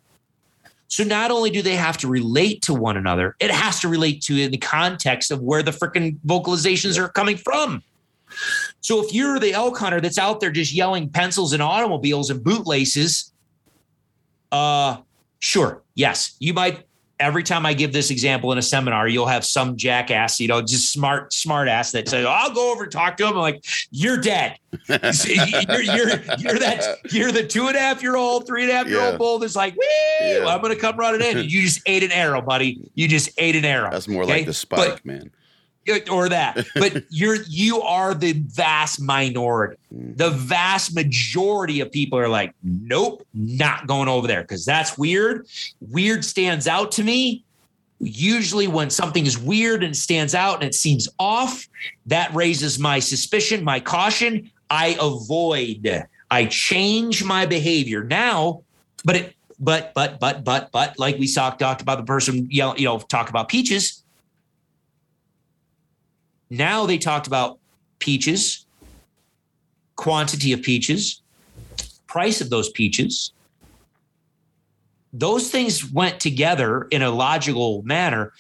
[0.88, 4.22] So not only do they have to relate to one another, it has to relate
[4.24, 7.84] to in the context of where the freaking vocalizations are coming from.
[8.82, 12.44] So if you're the elk hunter that's out there just yelling pencils and automobiles and
[12.44, 13.32] bootlaces,
[14.52, 14.98] uh,
[15.40, 16.86] sure, yes, you might
[17.20, 20.62] every time I give this example in a seminar, you'll have some jackass, you know,
[20.62, 23.34] just smart, smart ass that says, I'll go over and talk to him.
[23.34, 24.58] I'm like, you're dead.
[24.90, 28.76] you're, you're, you're that, you're the two and a half year old, three and a
[28.76, 29.76] half year old bull that's like,
[30.22, 30.46] yeah.
[30.48, 31.38] I'm going to come running in.
[31.50, 32.82] You just ate an arrow, buddy.
[32.96, 33.92] You just ate an arrow.
[33.92, 34.34] That's more okay?
[34.34, 35.32] like the spike, but, man
[36.10, 36.66] or that.
[36.76, 39.78] But you're you are the vast minority.
[39.94, 40.18] Mm.
[40.18, 44.42] the vast majority of people are like nope not going over there.
[44.42, 45.48] Because that's weird.
[45.82, 47.44] Weird stands out to me.
[48.00, 51.68] Usually when something is weird and stands out and it seems off
[52.08, 54.52] that raises my suspicion my caution.
[54.70, 56.06] I avoid.
[56.32, 58.04] I change my behavior.
[58.04, 58.64] Now
[59.06, 62.76] but it but but but but but like we talked talked about the person yell
[62.78, 64.04] you know talk about peaches
[66.50, 67.60] now they talked about
[68.00, 68.66] peaches,
[69.96, 71.22] quantity of peaches,
[72.08, 73.32] price of those peaches.
[75.14, 78.34] Those things went together in a logical manner.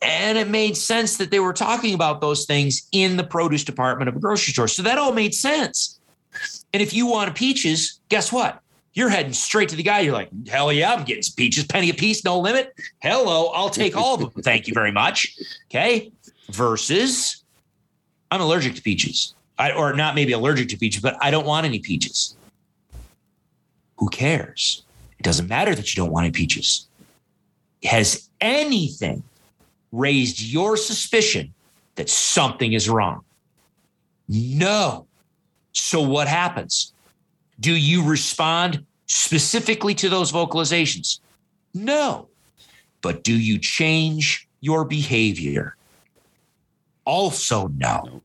[0.00, 4.08] And it made sense that they were talking about those things in the produce department
[4.08, 4.68] of a grocery store.
[4.68, 5.98] So that all made sense.
[6.72, 8.60] And if you want peaches, guess what?
[8.94, 10.00] You're heading straight to the guy.
[10.00, 12.72] You're like, hell yeah, I'm getting peaches, penny a piece, no limit.
[13.00, 14.42] Hello, I'll take all of them.
[14.42, 15.36] Thank you very much.
[15.66, 16.10] Okay.
[16.48, 17.42] Versus,
[18.30, 19.34] I'm allergic to peaches.
[19.58, 22.36] I, or not maybe allergic to peaches, but I don't want any peaches.
[23.98, 24.82] Who cares?
[25.18, 26.86] It doesn't matter that you don't want any peaches.
[27.84, 29.22] Has anything
[29.92, 31.54] raised your suspicion
[31.94, 33.24] that something is wrong?
[34.28, 35.06] No.
[35.72, 36.92] So what happens?
[37.60, 41.20] Do you respond specifically to those vocalizations?
[41.72, 42.28] No.
[43.00, 45.75] But do you change your behavior?
[47.06, 48.20] Also, know.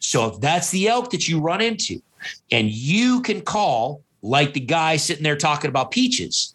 [0.00, 2.02] So if that's the elk that you run into,
[2.50, 6.54] and you can call like the guy sitting there talking about peaches,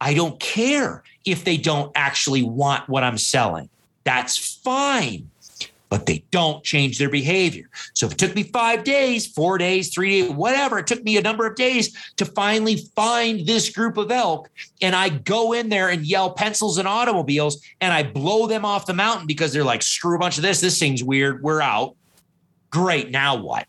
[0.00, 3.68] I don't care if they don't actually want what I'm selling.
[4.04, 5.30] That's fine
[5.94, 7.70] but they don't change their behavior.
[7.92, 11.16] So if it took me five days, four days, three days, whatever, it took me
[11.16, 14.50] a number of days to finally find this group of elk.
[14.82, 18.86] And I go in there and yell pencils and automobiles and I blow them off
[18.86, 20.60] the mountain because they're like, screw a bunch of this.
[20.60, 21.44] This thing's weird.
[21.44, 21.94] We're out.
[22.70, 23.12] Great.
[23.12, 23.68] Now what?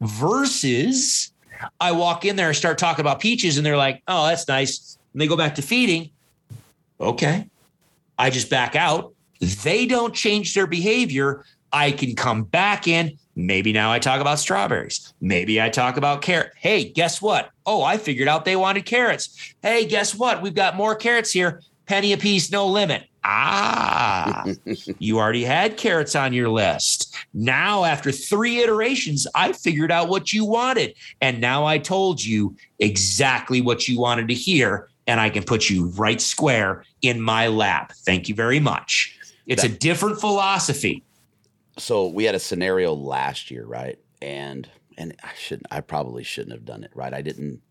[0.00, 1.32] Versus
[1.80, 4.96] I walk in there and start talking about peaches and they're like, oh, that's nice.
[5.12, 6.10] And they go back to feeding.
[7.00, 7.48] Okay.
[8.16, 13.18] I just back out they don't change their behavior, I can come back in.
[13.36, 15.12] Maybe now I talk about strawberries.
[15.20, 16.52] Maybe I talk about carrot.
[16.56, 17.50] Hey, guess what?
[17.66, 19.54] Oh, I figured out they wanted carrots.
[19.62, 20.42] Hey, guess what?
[20.42, 21.60] We've got more carrots here.
[21.86, 23.04] Penny a piece, no limit.
[23.24, 24.44] Ah,
[24.98, 27.14] you already had carrots on your list.
[27.34, 30.94] Now, after three iterations, I figured out what you wanted.
[31.20, 34.88] And now I told you exactly what you wanted to hear.
[35.06, 37.92] And I can put you right square in my lap.
[38.04, 39.17] Thank you very much.
[39.48, 41.02] It's that, a different philosophy.
[41.78, 43.98] So we had a scenario last year, right?
[44.22, 47.12] And and I should I probably shouldn't have done it, right?
[47.12, 47.62] I didn't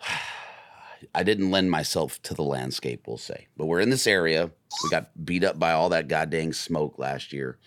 [1.14, 3.46] I didn't lend myself to the landscape, we'll say.
[3.56, 4.50] But we're in this area.
[4.82, 7.58] We got beat up by all that goddamn smoke last year.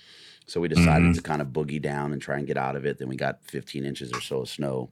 [0.48, 1.14] So we decided mm-hmm.
[1.14, 2.98] to kind of boogie down and try and get out of it.
[2.98, 4.92] Then we got 15 inches or so of snow.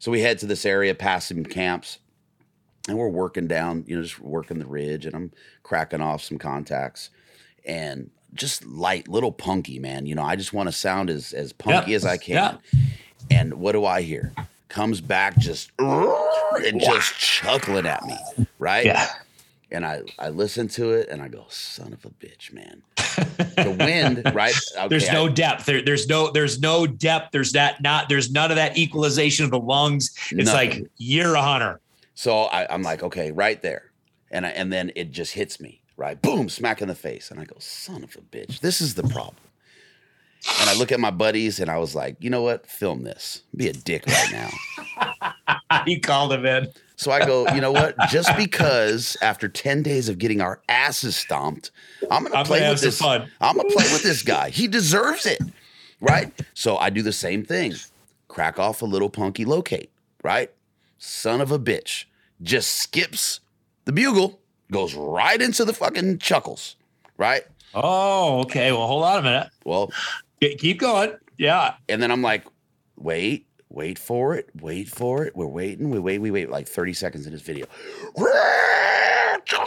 [0.00, 1.98] So we head to this area, past some camps,
[2.88, 5.32] and we're working down, you know, just working the ridge, and I'm
[5.62, 7.10] cracking off some contacts,
[7.64, 10.06] and just light, little punky, man.
[10.06, 11.96] You know, I just want to sound as as punky yep.
[11.96, 12.34] as I can.
[12.34, 12.62] Yep.
[13.30, 14.32] And what do I hear?
[14.68, 18.16] Comes back just and just chuckling at me,
[18.58, 18.86] right?
[18.86, 19.08] Yeah.
[19.72, 22.82] And I I listen to it and I go, son of a bitch, man.
[23.56, 24.54] the wind, right?
[24.76, 25.66] Okay, there's no I, depth.
[25.66, 27.32] There, there's no there's no depth.
[27.32, 30.14] There's that not there's none of that equalization of the lungs.
[30.30, 30.82] It's nothing.
[30.82, 31.80] like you're a hunter.
[32.16, 33.92] So I, am like, okay, right there.
[34.30, 36.20] And I, and then it just hits me, right?
[36.20, 37.30] Boom, smack in the face.
[37.30, 39.36] And I go, son of a bitch, this is the problem.
[40.60, 42.66] And I look at my buddies and I was like, you know what?
[42.66, 43.42] Film this.
[43.54, 45.82] Be a dick right now.
[45.84, 46.68] he called him in.
[46.96, 47.94] So I go, you know what?
[48.08, 51.70] Just because after 10 days of getting our asses stomped,
[52.10, 52.98] I'm gonna play gonna with this.
[52.98, 53.30] Fun.
[53.42, 54.48] I'm gonna play with this guy.
[54.48, 55.40] He deserves it.
[56.00, 56.32] Right?
[56.54, 57.74] So I do the same thing.
[58.28, 59.90] Crack off a little punky locate,
[60.22, 60.50] right?
[60.98, 62.04] Son of a bitch,
[62.42, 63.40] just skips
[63.84, 64.40] the bugle,
[64.70, 66.76] goes right into the fucking chuckles,
[67.16, 67.44] right?
[67.74, 68.72] Oh, okay.
[68.72, 69.48] Well, hold on a minute.
[69.64, 69.92] Well,
[70.40, 71.14] keep going.
[71.38, 71.74] Yeah.
[71.88, 72.44] And then I'm like,
[72.96, 75.36] wait, wait for it, wait for it.
[75.36, 75.90] We're waiting.
[75.90, 77.66] We wait, we wait like 30 seconds in this video.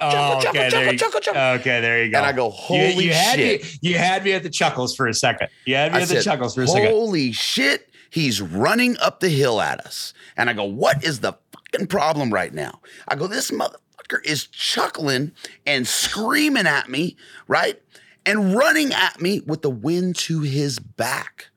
[0.01, 2.17] Oh, okay, there you, okay, there you go.
[2.17, 3.13] And I go, holy you, you shit.
[3.13, 5.47] Had me, you had me at the chuckles for a second.
[5.65, 6.91] You had me I at said, the chuckles for a holy second.
[6.91, 7.88] Holy shit.
[8.09, 10.13] He's running up the hill at us.
[10.35, 12.81] And I go, what is the fucking problem right now?
[13.07, 15.33] I go, this motherfucker is chuckling
[15.65, 17.17] and screaming at me,
[17.47, 17.81] right?
[18.25, 21.47] And running at me with the wind to his back.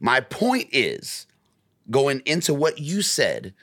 [0.00, 1.26] My point is
[1.90, 3.54] going into what you said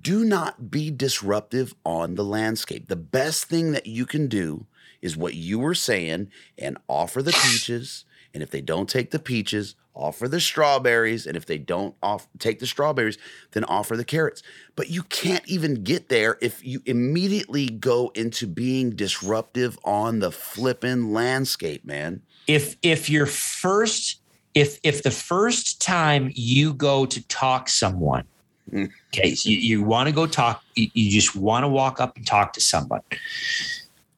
[0.00, 2.88] do not be disruptive on the landscape.
[2.88, 4.66] The best thing that you can do
[5.02, 8.04] is what you were saying and offer the peaches.
[8.32, 12.26] And if they don't take the peaches, offer the strawberries and if they don't off
[12.38, 13.18] take the strawberries
[13.52, 14.42] then offer the carrots.
[14.74, 20.32] But you can't even get there if you immediately go into being disruptive on the
[20.32, 22.22] flipping landscape man.
[22.46, 24.20] If if your first
[24.54, 28.24] if if the first time you go to talk someone
[28.74, 32.16] okay so you, you want to go talk you, you just want to walk up
[32.16, 33.00] and talk to someone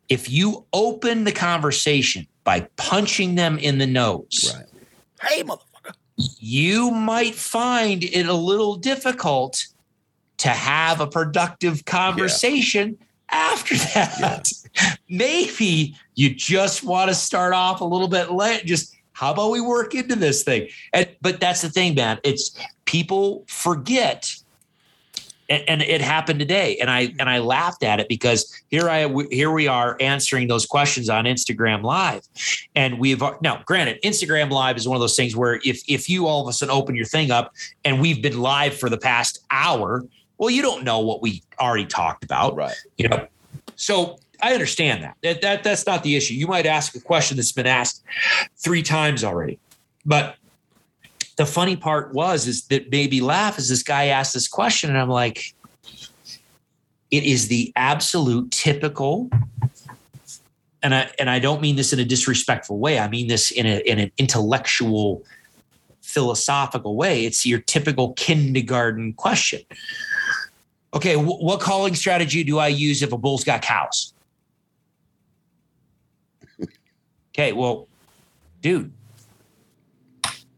[0.08, 4.66] if you open the conversation by punching them in the nose right.
[5.22, 5.71] Hey, motherfucker.
[6.16, 9.66] You might find it a little difficult
[10.38, 13.38] to have a productive conversation yeah.
[13.52, 14.52] after that.
[14.74, 14.94] Yeah.
[15.08, 18.64] Maybe you just want to start off a little bit late.
[18.64, 20.68] Just how about we work into this thing?
[20.92, 22.18] And, but that's the thing, man.
[22.24, 22.56] It's
[22.86, 24.34] people forget
[25.48, 26.76] and, and it happened today.
[26.78, 30.66] And i and i laughed at it because here i here we are answering those
[30.66, 32.22] questions on instagram live.
[32.74, 36.26] And we've now granted instagram live is one of those things where if if you
[36.26, 37.52] all of a sudden open your thing up
[37.84, 40.04] and we've been live for the past hour
[40.38, 42.56] well you don't know what we already talked about.
[42.56, 42.74] Right.
[42.96, 43.26] you know?
[43.76, 45.16] So i understand that.
[45.22, 46.34] that that that's not the issue.
[46.34, 48.02] You might ask a question that's been asked
[48.56, 49.58] three times already.
[50.04, 50.36] But
[51.36, 54.90] the funny part was is that made me laugh as this guy asked this question
[54.90, 55.54] and i'm like
[57.10, 59.30] it is the absolute typical
[60.82, 62.98] and i and i don't mean this in a disrespectful way.
[62.98, 65.22] I mean this in a in an intellectual
[66.00, 67.24] philosophical way.
[67.24, 69.60] It's your typical kindergarten question.
[70.94, 74.12] Okay wh- what calling strategy do i use if a bull's got cows?
[77.34, 77.88] Okay well
[78.60, 78.92] dude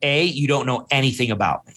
[0.04, 1.74] a, you don't know anything about me.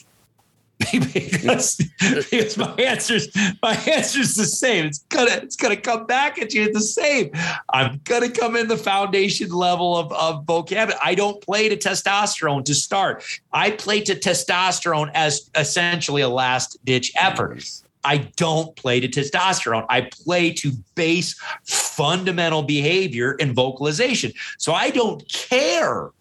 [0.92, 4.86] because, because my answer's my answer's the same.
[4.86, 7.32] It's gonna it's gonna come back at you the same.
[7.70, 11.00] I'm gonna come in the foundation level of, of vocabulary.
[11.04, 13.24] I don't play to testosterone to start.
[13.52, 17.64] I play to testosterone as essentially a last ditch effort.
[18.04, 19.86] I don't play to testosterone.
[19.90, 24.32] I play to base fundamental behavior and vocalization.
[24.60, 26.12] So I don't care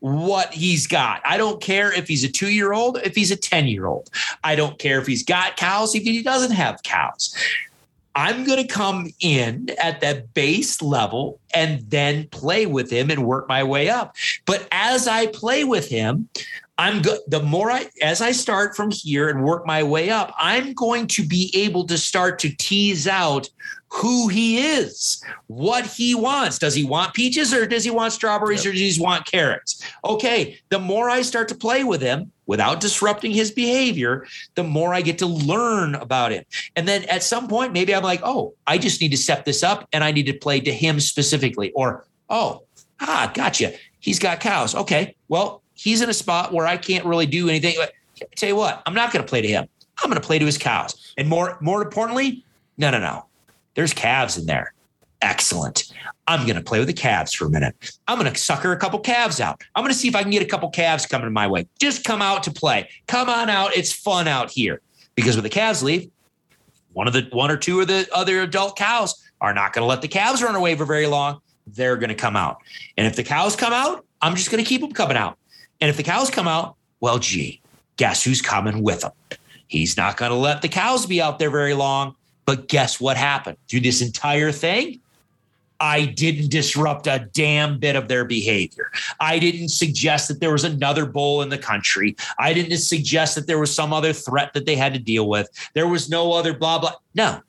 [0.00, 1.20] what he's got.
[1.24, 4.10] I don't care if he's a two year old, if he's a 10 year old.
[4.42, 7.34] I don't care if he's got cows, if he doesn't have cows.
[8.16, 13.24] I'm going to come in at that base level and then play with him and
[13.24, 14.16] work my way up.
[14.46, 16.28] But as I play with him,
[16.80, 17.18] I'm good.
[17.28, 21.08] The more I, as I start from here and work my way up, I'm going
[21.08, 23.50] to be able to start to tease out
[23.88, 26.58] who he is, what he wants.
[26.58, 29.86] Does he want peaches or does he want strawberries or does he want carrots?
[30.06, 30.58] Okay.
[30.70, 35.02] The more I start to play with him without disrupting his behavior, the more I
[35.02, 36.44] get to learn about him.
[36.76, 39.62] And then at some point, maybe I'm like, oh, I just need to set this
[39.62, 41.72] up and I need to play to him specifically.
[41.72, 42.62] Or, oh,
[43.00, 43.74] ah, gotcha.
[43.98, 44.74] He's got cows.
[44.74, 45.14] Okay.
[45.28, 47.74] Well, he's in a spot where I can't really do anything.
[48.36, 49.66] Tell you what, I'm not going to play to him.
[50.02, 51.14] I'm going to play to his cows.
[51.16, 52.44] And more, more importantly,
[52.76, 53.24] no, no, no.
[53.74, 54.74] There's calves in there.
[55.22, 55.92] Excellent.
[56.26, 57.92] I'm going to play with the calves for a minute.
[58.08, 59.62] I'm going to sucker a couple calves out.
[59.74, 61.66] I'm going to see if I can get a couple calves coming my way.
[61.78, 62.88] Just come out to play.
[63.06, 63.74] Come on out.
[63.74, 64.80] It's fun out here.
[65.14, 66.10] Because when the calves leave,
[66.92, 69.86] one of the one or two of the other adult cows are not going to
[69.86, 71.40] let the calves run away for very long.
[71.66, 72.58] They're going to come out.
[72.96, 75.38] And if the cows come out, I'm just going to keep them coming out.
[75.80, 77.60] And if the cows come out, well, gee,
[77.96, 79.12] guess who's coming with them?
[79.68, 82.14] He's not going to let the cows be out there very long.
[82.44, 85.00] But guess what happened through this entire thing?
[85.80, 88.90] I didn't disrupt a damn bit of their behavior.
[89.18, 92.16] I didn't suggest that there was another bull in the country.
[92.38, 95.48] I didn't suggest that there was some other threat that they had to deal with.
[95.72, 96.94] There was no other blah, blah.
[97.14, 97.40] No.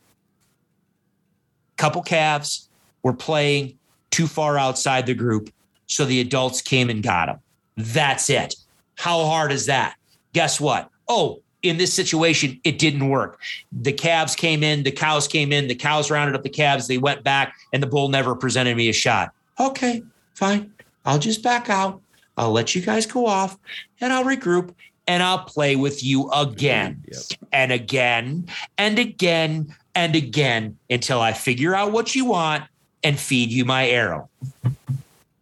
[1.76, 2.70] Couple calves
[3.04, 3.78] were playing
[4.12, 5.50] too far outside the group.
[5.88, 7.40] So the adults came and got them.
[7.78, 8.56] That's it.
[8.96, 9.96] How hard is that?
[10.34, 10.90] Guess what?
[11.08, 13.40] Oh, in this situation, it didn't work.
[13.72, 16.98] The calves came in, the cows came in, the cows rounded up the calves, they
[16.98, 19.32] went back, and the bull never presented me a shot.
[19.60, 20.02] Okay,
[20.34, 20.72] fine.
[21.06, 22.02] I'll just back out.
[22.38, 23.58] I'll let you guys go off
[24.00, 24.74] and I'll regroup
[25.08, 27.22] and I'll play with you again Yep.
[27.52, 32.64] and again and again and again until I figure out what you want
[33.04, 34.30] and feed you my arrow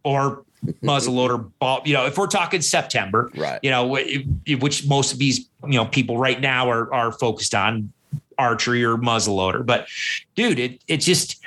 [0.04, 0.44] or
[0.84, 1.82] muzzleloader ball.
[1.86, 3.60] You know, if we're talking September, Right.
[3.64, 7.92] you know, which most of these, you know, people right now are, are focused on
[8.38, 9.66] archery or muzzleloader.
[9.66, 9.88] But
[10.36, 11.42] dude, it, it just,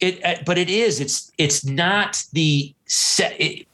[0.00, 3.38] it, uh, but it is, it's, it's not the set.
[3.40, 3.66] It,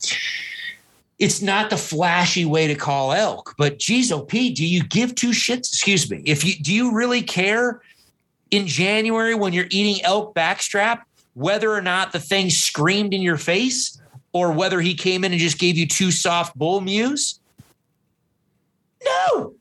[1.19, 5.31] it's not the flashy way to call elk, but geez, OP, do you give two
[5.31, 5.73] shits?
[5.73, 6.23] Excuse me.
[6.27, 7.81] If you, do you really care
[8.51, 11.03] in January when you're eating elk backstrap,
[11.33, 13.99] whether or not the thing screamed in your face
[14.37, 17.41] or whether he came in and just gave you two soft bull mews?
[19.03, 19.55] No.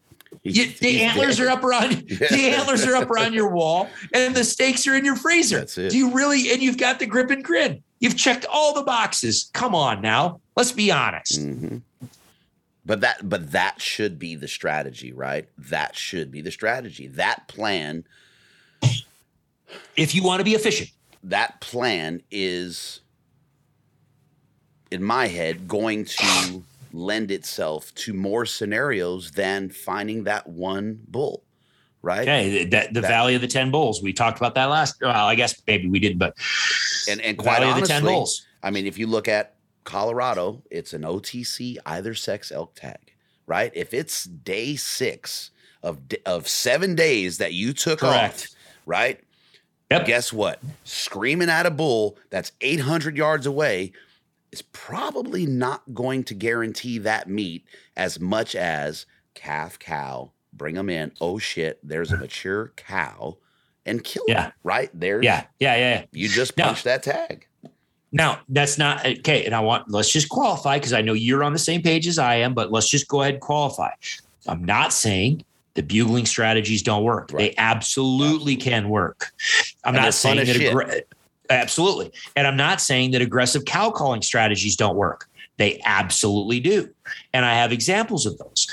[0.44, 1.48] You, the antlers dead.
[1.48, 5.06] are up around the antlers are up around your wall and the steaks are in
[5.06, 5.60] your freezer.
[5.60, 5.92] That's it.
[5.92, 7.82] Do you really and you've got the grip and grin.
[8.00, 9.50] You've checked all the boxes.
[9.54, 10.42] Come on now.
[10.58, 11.40] Let's be honest.
[11.40, 11.82] Mhm.
[12.86, 15.48] But that but that should be the strategy, right?
[15.58, 17.08] That should be the strategy.
[17.08, 18.04] That plan
[19.96, 20.92] If you want to be efficient.
[21.24, 23.00] that plan is
[24.92, 26.64] in my head going to
[26.94, 31.44] lend itself to more scenarios than finding that one bull,
[32.02, 32.22] right?
[32.22, 34.02] Okay, the, That- Valley of the Ten Bulls.
[34.02, 34.96] We talked about that last.
[35.02, 36.36] Well, I guess maybe we didn't, but
[37.10, 38.46] And and quite Valley of the Ten Bulls.
[38.64, 43.14] I mean, if you look at Colorado, it's an OTC either sex elk tag,
[43.46, 43.72] right?
[43.76, 45.52] If it's day six
[45.84, 48.48] of of seven days that you took Correct.
[48.50, 48.56] off,
[48.86, 49.20] right?
[49.92, 50.08] Yep.
[50.08, 50.60] Guess what?
[50.84, 53.92] Screaming at a bull that's 800 yards away
[54.56, 57.66] is probably not going to guarantee that meat
[57.98, 60.32] as much as calf cow.
[60.54, 61.12] Bring them in.
[61.20, 61.78] Oh shit!
[61.84, 63.38] There's a mature cow,
[63.86, 64.48] and kill Yeah.
[64.48, 64.54] it.
[64.64, 65.22] Right there.
[65.22, 65.94] Yeah, yeah, yeah.
[66.00, 66.06] yeah.
[66.14, 67.48] You just punch that tag.
[68.14, 69.44] Now that's not okay.
[69.46, 72.18] And I want let's just qualify because I know you're on the same page as
[72.18, 73.90] I am, but let's just go ahead and qualify.
[74.48, 77.28] I'm not saying the bugling strategies don't work.
[77.32, 77.56] They Right.
[77.58, 79.34] absolutely can work.
[79.84, 81.04] I'm And not saying that.
[81.50, 82.12] Absolutely.
[82.36, 85.30] And I'm not saying that aggressive cow calling strategies don't work.
[85.58, 86.90] They absolutely do.
[87.34, 88.68] And I have examples of those.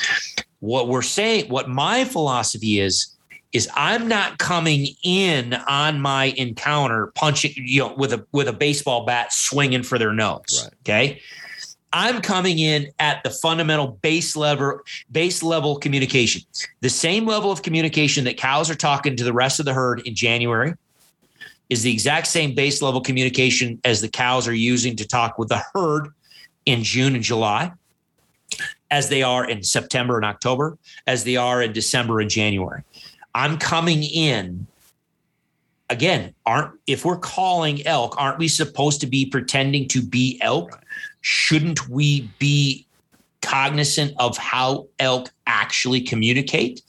[0.61, 3.17] What we're saying, what my philosophy is,
[3.53, 8.53] is I'm not coming in on my encounter punching, you know, with a with a
[8.53, 10.63] baseball bat swinging for their nose.
[10.65, 10.75] Right.
[10.81, 11.21] Okay.
[11.93, 14.81] I'm coming in at the fundamental base level
[15.11, 16.43] base level communication.
[16.81, 20.01] The same level of communication that cows are talking to the rest of the herd
[20.07, 20.75] in January
[21.73, 25.49] is the exact same base level communication as the cows are using to talk with
[25.49, 26.09] the herd
[26.67, 27.73] in June and July,
[28.91, 30.77] as they are in September and October,
[31.07, 32.83] as they are in December and January.
[33.35, 34.67] I'm coming in
[35.89, 40.79] again, aren't if we're calling elk, aren't we supposed to be pretending to be elk?
[41.23, 42.87] Shouldn't we be
[43.43, 46.83] cognizant of how elk actually communicate?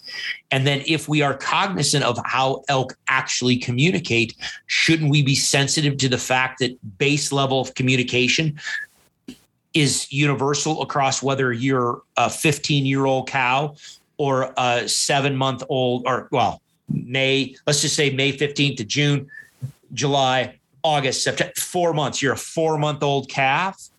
[0.51, 4.35] And then if we are cognizant of how elk actually communicate,
[4.67, 8.59] shouldn't we be sensitive to the fact that base level of communication
[9.73, 13.75] is universal across whether you're a 15 year old cow
[14.17, 19.27] or a seven month old or well may let's just say may 15th to june
[19.93, 23.89] july august september four months you're a four month old calf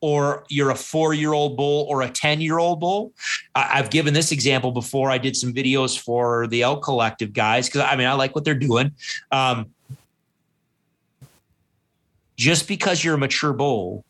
[0.00, 3.12] or you're a four year old bull or a 10 year old bull
[3.54, 5.10] i've given this example before.
[5.10, 8.44] I did some videos for the elk collective guys because i mean i like what
[8.44, 8.92] they're doing.
[9.32, 9.66] Um,
[12.36, 14.04] just because you're a mature bull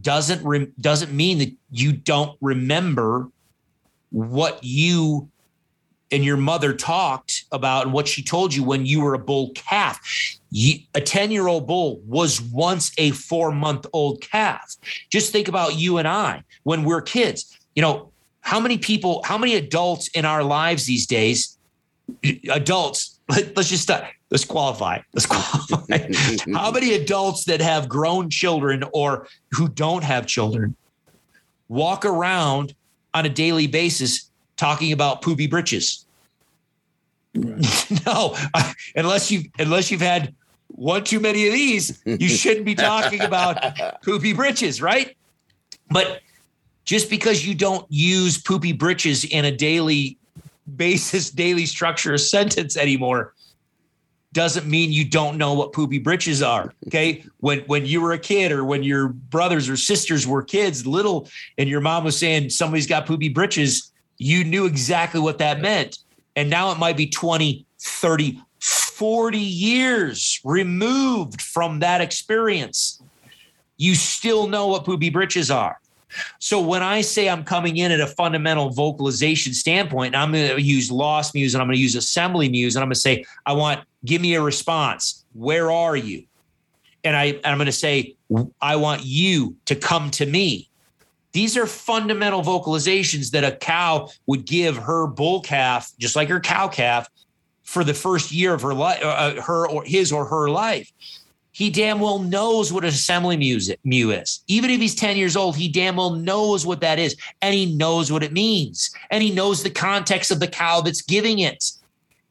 [0.00, 3.28] doesn't re- doesn't mean that you don't remember
[4.10, 5.30] what you
[6.10, 9.50] and your mother talked about and what she told you when you were a bull
[9.54, 10.00] calf.
[10.94, 14.76] A 10 year old bull was once a four month old calf.
[15.10, 17.58] Just think about you and I when we're kids.
[17.74, 18.10] You know,
[18.40, 21.58] how many people, how many adults in our lives these days,
[22.50, 25.00] adults, let, us just start, let's qualify.
[25.12, 26.08] Let's qualify.
[26.54, 30.74] how many adults that have grown children or who don't have children
[31.68, 32.74] walk around
[33.12, 34.27] on a daily basis
[34.58, 36.04] talking about poopy britches.
[38.06, 38.36] no,
[38.94, 40.34] unless you unless you've had
[40.68, 43.58] one too many of these, you shouldn't be talking about
[44.02, 45.16] poopy britches, right?
[45.90, 46.20] But
[46.84, 50.18] just because you don't use poopy britches in a daily
[50.76, 53.34] basis, daily structure of sentence anymore,
[54.32, 56.72] doesn't mean you don't know what poopy britches are.
[56.86, 57.24] Okay.
[57.38, 61.28] When when you were a kid or when your brothers or sisters were kids, little,
[61.56, 65.98] and your mom was saying somebody's got poopy britches, you knew exactly what that meant.
[66.36, 73.02] And now it might be 20, 30, 40 years removed from that experience.
[73.76, 75.78] You still know what poopy britches are.
[76.38, 80.62] So when I say I'm coming in at a fundamental vocalization standpoint, I'm going to
[80.62, 83.24] use lost mews and I'm going to use assembly mews and I'm going to say,
[83.46, 85.24] I want, give me a response.
[85.34, 86.24] Where are you?
[87.04, 88.16] And I, and I'm going to say,
[88.60, 90.67] I want you to come to me.
[91.38, 96.40] These are fundamental vocalizations that a cow would give her bull calf, just like her
[96.40, 97.08] cow calf,
[97.62, 100.90] for the first year of her life, uh, her or his or her life
[101.52, 104.42] he damn well knows what an assembly music mew is.
[104.48, 107.16] Even if he's 10 years old, he damn well knows what that is.
[107.40, 108.90] And he knows what it means.
[109.10, 111.64] And he knows the context of the cow that's giving it.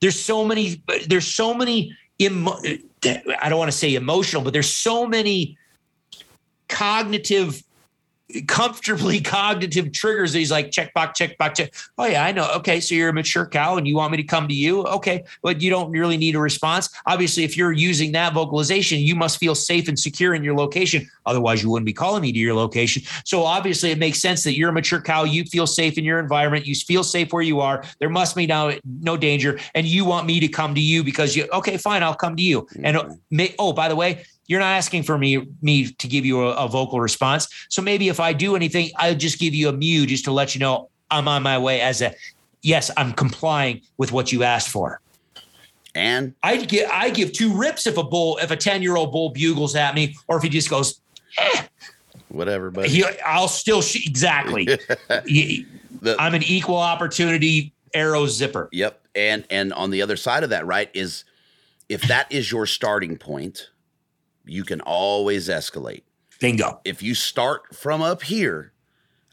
[0.01, 2.59] There's so many, there's so many, emo-
[3.05, 5.57] I don't want to say emotional, but there's so many
[6.69, 7.63] cognitive
[8.48, 10.34] comfortably cognitive triggers.
[10.34, 11.74] He's like, check box, check box, check.
[11.98, 12.49] Oh, yeah, I know.
[12.58, 12.80] Okay.
[12.80, 14.84] So you're a mature cow and you want me to come to you.
[14.86, 15.24] Okay.
[15.41, 16.90] But you don't really need a response.
[17.06, 21.10] Obviously, if you're using that vocalization, you must feel safe and secure in your location.
[21.26, 23.04] Otherwise, you wouldn't be calling me to your location.
[23.26, 25.24] So obviously, it makes sense that you're a mature cow.
[25.24, 26.66] You feel safe in your environment.
[26.66, 27.84] You feel safe where you are.
[27.99, 29.60] There must be no, no danger.
[29.76, 32.44] And you want me to come to you because you, okay, fine, I'll come to
[32.44, 32.68] you.
[32.84, 32.98] And
[33.60, 36.68] oh, by the way, you're not asking for me me to give you a, a,
[36.68, 37.48] vocal response.
[37.69, 40.56] So maybe if I do anything, I'll just give you a mew just to let
[40.56, 42.15] you know I'm on my way as a
[42.61, 45.02] yes, I'm complying with what you asked for.
[45.94, 49.11] And I give I give two rips if a bull if a 10 year old
[49.11, 50.99] bull bugles at me or if he just goes
[51.38, 51.64] eh,
[52.30, 52.90] whatever, but
[53.26, 54.65] I'll still sh- exactly.
[55.10, 55.65] the,
[56.19, 58.69] I'm an equal opportunity arrow zipper.
[58.72, 59.02] Yep.
[59.15, 61.24] And and on the other side of that, right, is
[61.90, 63.69] if that is your starting point,
[64.48, 66.03] you can always escalate.
[66.40, 66.80] Bingo.
[66.86, 68.72] If you start from up here,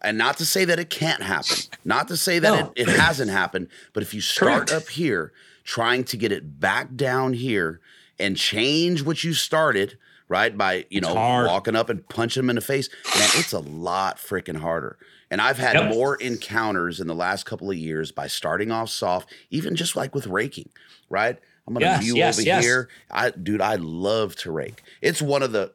[0.03, 2.73] and not to say that it can't happen, not to say that No.
[2.77, 4.73] it, it hasn't happened, but if you start Correct.
[4.73, 5.32] up here,
[5.65, 7.81] trying to get it back down here
[8.19, 9.97] and change what you started,
[10.28, 10.57] right?
[10.57, 11.47] By, you know, hard.
[11.47, 14.99] walking up and punching them in the face, man, it's a lot freaking harder.
[15.31, 15.89] And I've had Yep.
[15.95, 20.15] more encounters in the last couple of years by starting off soft, even just like
[20.15, 20.69] with raking,
[21.09, 21.39] right?
[21.66, 22.65] I'm gonna Yes, view yes, over yes.
[22.65, 22.89] here.
[23.11, 24.82] I dude, I love to rake.
[25.01, 25.73] It's one of the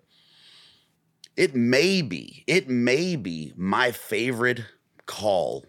[1.39, 4.65] it may be, it may be my favorite
[5.05, 5.65] call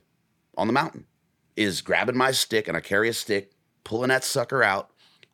[0.57, 1.07] on the mountain
[1.57, 3.53] is grabbing my stick and I carry a stick,
[3.85, 4.91] pulling that sucker out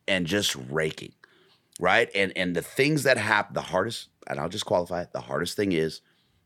[0.07, 1.13] and just raking.
[1.79, 2.09] Right?
[2.13, 5.55] And and the things that happen, the hardest, and I'll just qualify it, the hardest
[5.55, 6.01] thing is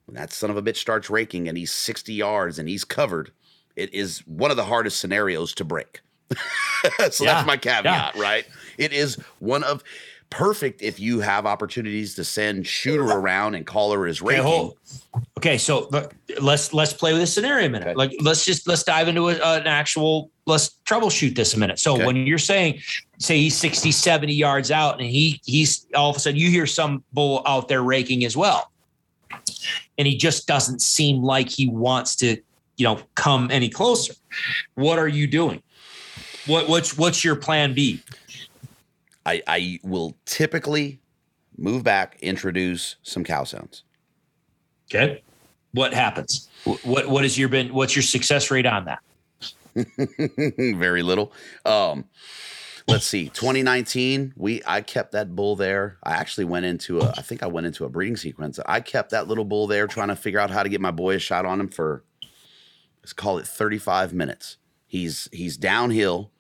[0.06, 3.32] when that son of a bitch starts raking and he's 60 yards and he's covered,
[3.76, 6.02] it is one of the hardest scenarios to break.
[7.12, 8.46] so Yeah, that's my caveat, right?
[8.78, 9.84] It is one of
[10.30, 14.72] perfect if you have opportunities to send shooter around and call her as Okay, raking.
[15.38, 15.90] Okay, so
[16.42, 17.90] let's let's play with this scenario a minute.
[17.90, 17.96] Okay.
[17.96, 21.80] Like let's just let's dive into a, an actual let's troubleshoot this a minute.
[21.80, 22.06] So Okay.
[22.06, 22.80] when you're saying
[23.20, 26.66] say he's 60 70 yards out and he he's all of a sudden you hear
[26.66, 28.72] some bull out there raking as well.
[29.98, 32.38] And he just doesn't seem like he wants to,
[32.78, 34.14] you know, come any closer.
[34.76, 35.62] What are you doing?
[36.48, 38.02] What what's what's your plan B?
[39.26, 41.00] I, I will typically
[41.58, 43.84] move back, introduce some cow sounds.
[44.90, 45.22] Okay.
[45.74, 46.50] What happens?
[46.84, 49.00] What what has your been what's your success rate on that?
[50.78, 51.32] Very little.
[51.66, 52.06] Um,
[52.88, 53.30] let's see.
[53.30, 55.98] 2019, we I kept that bull there.
[56.04, 58.60] I actually went into a I think I went into a breeding sequence.
[58.66, 61.16] I kept that little bull there trying to figure out how to get my boy
[61.16, 62.04] a shot on him for
[63.02, 64.58] let's call it 35 minutes.
[64.92, 66.32] He's he's downhill,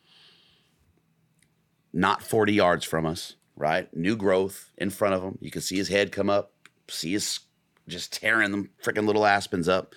[1.94, 3.88] not 40 yards from us, right?
[3.95, 5.38] New growth in front of him.
[5.40, 6.52] You can see his head come up,
[6.90, 7.40] see his
[7.88, 9.95] just tearing them freaking little aspens up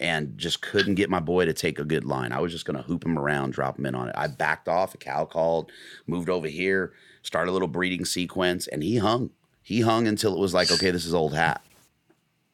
[0.00, 2.32] and just couldn't get my boy to take a good line.
[2.32, 4.14] I was just to hoop him around, drop him in on it.
[4.18, 5.70] I backed off, a cow called,
[6.08, 9.30] moved over here, started a little breeding sequence, and he hung.
[9.62, 11.62] He hung until it was like, okay, this is old hat.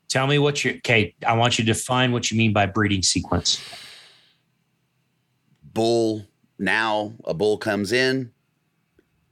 [0.09, 1.15] Tell me what you okay.
[1.27, 3.59] I want you to define what you mean by breeding sequence.
[5.73, 6.27] Bull,
[6.59, 8.33] now a bull comes in,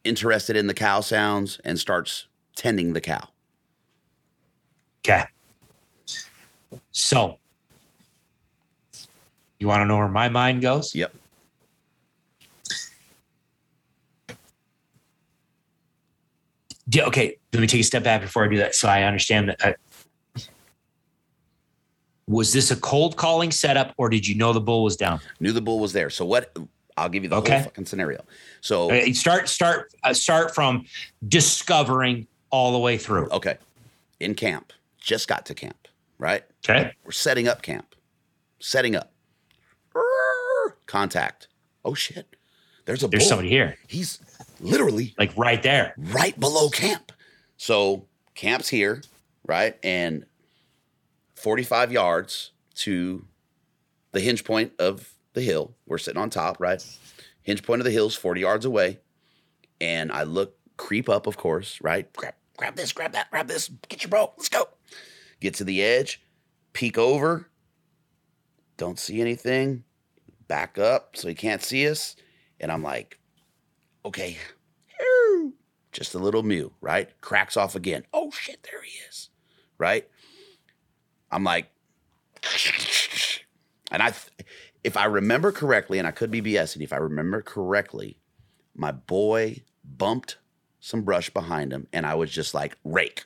[0.05, 3.29] interested in the cow sounds, and starts tending the cow.
[5.05, 5.25] Okay.
[6.93, 7.39] So
[9.59, 10.95] you want to know where my mind goes?
[10.95, 11.15] Yep.
[16.91, 17.37] Yeah, okay.
[17.53, 19.65] Let me take a step back before I do that, so I understand that.
[19.65, 19.73] Uh,
[22.29, 25.19] was this a cold calling setup, or did you know the bull was down?
[25.41, 26.11] Knew the bull was there.
[26.11, 26.57] So what?
[26.97, 27.55] I'll give you the Okay.
[27.55, 28.25] whole fucking scenario.
[28.61, 30.85] So Uh, Start, start, uh, start from
[31.27, 33.29] discovering all the way through.
[33.31, 33.57] okay,
[34.21, 35.89] in camp, just got to camp,
[36.19, 36.45] right?
[36.69, 36.93] Okay.
[37.05, 37.95] We're setting up camp.
[38.61, 39.13] Setting up.
[40.87, 41.49] Contact.
[41.85, 42.27] Oh shit.
[42.85, 43.11] There's a bull.
[43.11, 43.29] There's bull.
[43.29, 44.19] somebody here, He's
[44.61, 45.95] literally like right there.
[45.97, 47.13] right below camp.
[47.59, 49.03] So camp's here,
[49.47, 49.77] right?
[49.83, 50.25] And
[51.39, 53.25] 45 yards to
[54.13, 55.75] the hinge point of the hill.
[55.87, 56.85] We're sitting on top, right?
[57.43, 58.99] Hinge point of the hill's 40 yards away.
[59.81, 62.13] And I look, creep up, of course, right?
[62.15, 63.71] Grab, grab this, grab that, grab this.
[63.89, 64.33] Get your bro.
[64.37, 64.69] Let's go.
[65.41, 66.21] Get to the edge,
[66.73, 67.49] peek over.
[68.77, 69.85] Don't see anything.
[70.49, 72.17] Back up so he can't see us.
[72.59, 73.19] And I'm like,
[74.05, 74.39] okay,
[75.93, 77.09] just a little mew, right?
[77.21, 78.05] Cracks off again.
[78.13, 79.31] Oh shit, there he is,
[79.79, 80.09] right?
[81.31, 81.71] I'm like,
[83.91, 84.13] and I,
[84.85, 88.19] if I remember correctly, and I could be BSing, if I remember correctly,
[88.75, 90.39] my boy bumped
[90.81, 93.25] some brush behind him, and I was just like rake,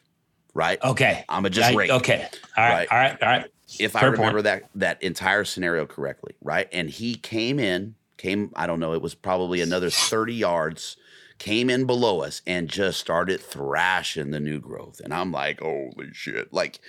[0.54, 0.82] right?
[0.82, 1.24] Okay.
[1.28, 1.90] I'ma just I- rake.
[1.90, 2.28] Okay.
[2.56, 2.72] All right.
[2.72, 2.88] Right.
[2.90, 3.22] All right.
[3.22, 3.50] All right.
[3.78, 6.68] if I Fair remember that that entire scenario correctly, right?
[6.72, 10.96] And he came in, came, I don't know, it was probably another 30 yards,
[11.38, 15.00] came in below us and just started thrashing the new growth.
[15.02, 16.52] And I'm like, holy shit.
[16.52, 16.80] Like,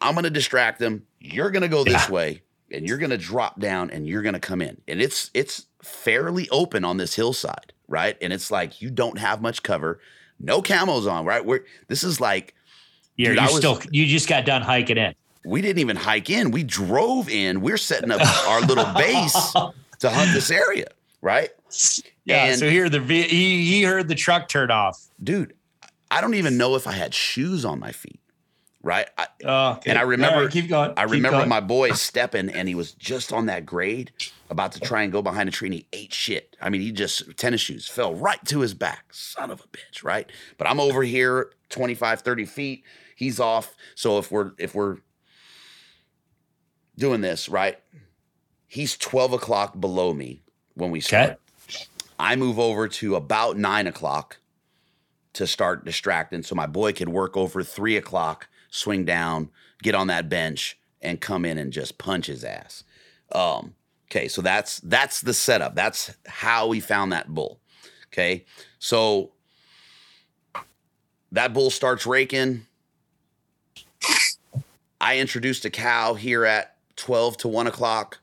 [0.00, 1.04] I'm gonna distract them.
[1.20, 2.10] You're gonna go this Yeah.
[2.10, 4.80] way, and you're gonna drop down and you're gonna come in.
[4.86, 8.16] And it's it's fairly open on this hillside, right?
[8.20, 10.00] And it's like you don't have much cover,
[10.38, 11.44] no camos on, right?
[11.44, 12.54] We're this is like
[13.16, 13.80] You're, Dude, you're was- still.
[13.90, 15.14] You just got done hiking in.
[15.44, 16.50] we didn't even hike in.
[16.52, 17.60] We drove in.
[17.60, 19.52] We're setting up our little base
[20.00, 20.86] to hunt this area,
[21.22, 21.50] right?
[22.24, 22.44] Yeah.
[22.44, 25.06] And- so here the he he heard the truck turn off.
[25.22, 25.54] Dude,
[26.12, 28.20] I don't even know if I had shoes on my feet,
[28.82, 29.08] right?
[29.18, 29.90] I, Oh, okay.
[29.90, 30.92] And I remember- right, keep going.
[30.96, 31.48] I Keep remember going.
[31.48, 34.12] my boy stepping and he was just on that grade
[34.50, 36.56] about to try and go behind a tree and he ate shit.
[36.60, 39.12] I mean, he just tennis shoes fell right to his back.
[39.12, 40.30] Son of a bitch, right?
[40.56, 42.84] But I'm over here 25, 30 feet.
[43.16, 43.74] He's off.
[43.94, 44.98] So if we're if we're
[46.96, 47.78] doing this, right?
[48.66, 50.42] He's 12 o'clock below me
[50.74, 51.30] when we start.
[51.68, 51.84] Okay.
[52.18, 54.38] I move over to about nine o'clock
[55.34, 59.50] to start distracting so my boy could work over three o'clock, swing down,
[59.82, 62.84] get on that bench, and come in and just punch his ass.
[63.32, 63.74] Um,
[64.10, 65.74] okay, so that's that's the setup.
[65.74, 67.60] That's how we found that bull.
[68.12, 68.44] Okay,
[68.78, 69.32] so
[71.32, 72.66] that bull starts raking.
[75.00, 78.18] I introduced a cow here at 12 to 1 o'clock.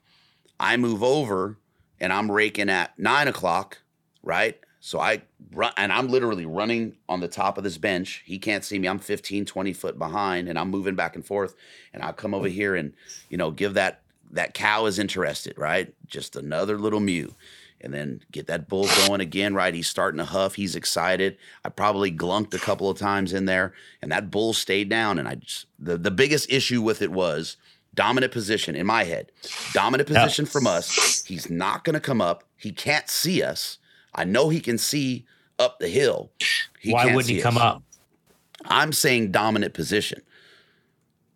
[0.59, 1.57] I move over
[1.99, 3.77] and I'm raking at 9 o'clock,
[4.23, 4.59] right?
[4.86, 8.22] So I run and I'm literally running on the top of this bench.
[8.24, 8.88] He can't see me.
[8.88, 11.56] I'm 15, 20 foot behind and I'm moving back and forth.
[11.91, 12.94] And I'll come over here and,
[13.28, 15.91] you know, give that that cow is interested, right?
[16.06, 17.34] Just another little mew.
[17.82, 19.74] And then get that bull going again, right?
[19.74, 20.53] He's starting to huff.
[20.53, 21.38] He's excited.
[21.64, 25.18] I probably glunked a couple of times in there, and that bull stayed down.
[25.18, 27.57] And I just the, the biggest issue with it was
[27.95, 29.32] dominant position in my head.
[29.74, 31.24] Dominant position from us.
[31.26, 32.44] He's not gonna come up.
[32.56, 33.80] He can't see us.
[34.16, 35.26] I know he can see
[35.60, 36.32] up the hill.
[36.80, 37.64] He Why wouldn't he come us.
[37.64, 37.84] up?
[38.66, 40.22] I'm saying dominant position.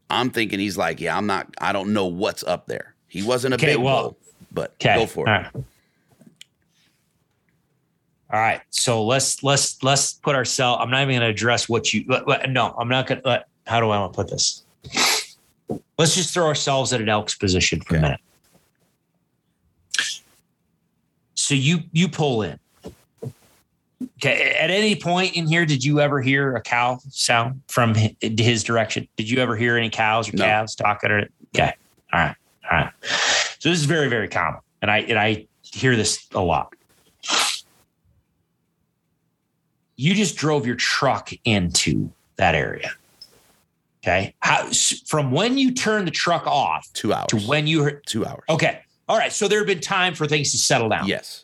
[0.10, 1.54] I'm thinking he's like, yeah, I'm not.
[1.60, 2.96] I don't know what's up there.
[3.08, 4.18] He wasn't a Okay, big well- bull,
[4.52, 4.96] but Okay.
[4.96, 5.30] go for it.
[5.30, 5.52] All right.
[8.32, 8.62] All right.
[8.70, 10.82] So let's let's let's put ourselves.
[10.84, 12.06] I'm not even going to address what you.
[12.48, 13.46] No, I'm not going to.
[13.68, 14.64] How do I want to put this?
[15.98, 18.20] Let's just throw ourselves at an Elks position for a minute.
[21.36, 22.60] So you you pull in.
[24.18, 24.52] Okay.
[24.60, 29.08] At any point in here, did you ever hear a cow sound from his direction?
[29.18, 30.46] Did you ever hear any cows or No.
[30.46, 31.12] calves talking?
[31.12, 31.74] Or okay.
[32.14, 32.36] All right.
[32.72, 32.92] All right.
[33.60, 36.74] So this is very very common, and I and I hear this a lot.
[39.96, 42.92] You just drove your truck into that area.
[44.02, 44.34] Okay.
[44.40, 44.70] How
[45.08, 47.28] from when you turn the truck off Two hours.
[47.30, 48.02] to when you heard?
[48.06, 48.44] Two hours.
[48.48, 48.80] Okay.
[49.10, 49.34] All right.
[49.34, 51.06] So there have been time for things to settle down.
[51.08, 51.44] Yes.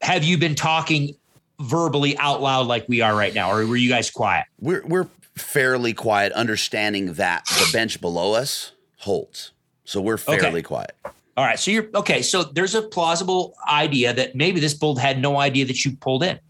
[0.00, 1.14] Have you been talking
[1.60, 4.46] verbally out loud like we are right now, or were you guys quiet?
[4.60, 9.52] We're we're fairly quiet, understanding that the bench below us holds.
[9.84, 10.92] So we're fairly quiet.
[11.36, 11.58] All right.
[11.58, 12.22] So you're okay.
[12.22, 16.22] So there's a plausible idea that maybe this bull had no idea that you pulled
[16.22, 16.40] in,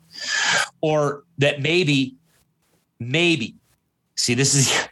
[0.81, 2.15] or that maybe,
[3.01, 3.55] maybe,
[4.15, 4.89] see, this is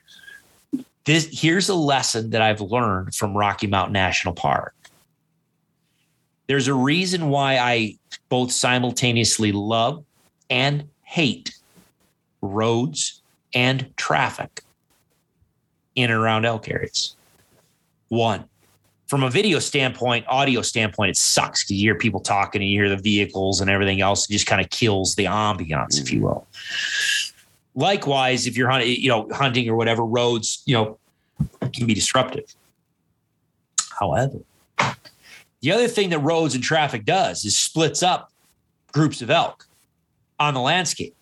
[1.05, 1.29] this.
[1.33, 4.75] Here's a lesson that I've learned from Rocky Mountain National Park.
[6.47, 7.97] There's a reason why I
[8.29, 10.05] both simultaneously love
[10.51, 11.55] and hate
[12.43, 13.23] roads
[13.55, 14.63] and traffic
[15.95, 17.17] in and around elk areas.
[18.09, 18.45] One,
[19.07, 22.81] from a video standpoint, audio standpoint, it sucks because you hear people talking and you
[22.81, 24.29] hear the vehicles and everything else.
[24.29, 26.25] It just kind of kills the ambiance, if you mm.
[26.25, 26.47] will.
[27.75, 30.99] Likewise, if you're hunting, you know, hunting or whatever, roads, you know,
[31.73, 32.55] can be disruptive.
[33.99, 34.39] However,
[35.65, 38.31] the other thing that roads and traffic does is splits up
[38.93, 39.67] groups of elk
[40.39, 41.17] on the landscape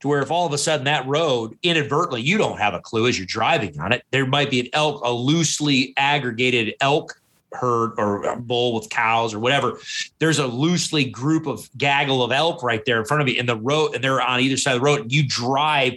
[0.00, 3.06] to where if all of a sudden that road inadvertently you don't have a clue
[3.06, 7.20] as you're driving on it there might be an elk a loosely aggregated elk
[7.52, 9.78] herd or bull with cows or whatever.
[10.18, 13.46] There's a loosely group of gaggle of elk right there in front of you in
[13.46, 15.92] the road and they're on either side of the road you drive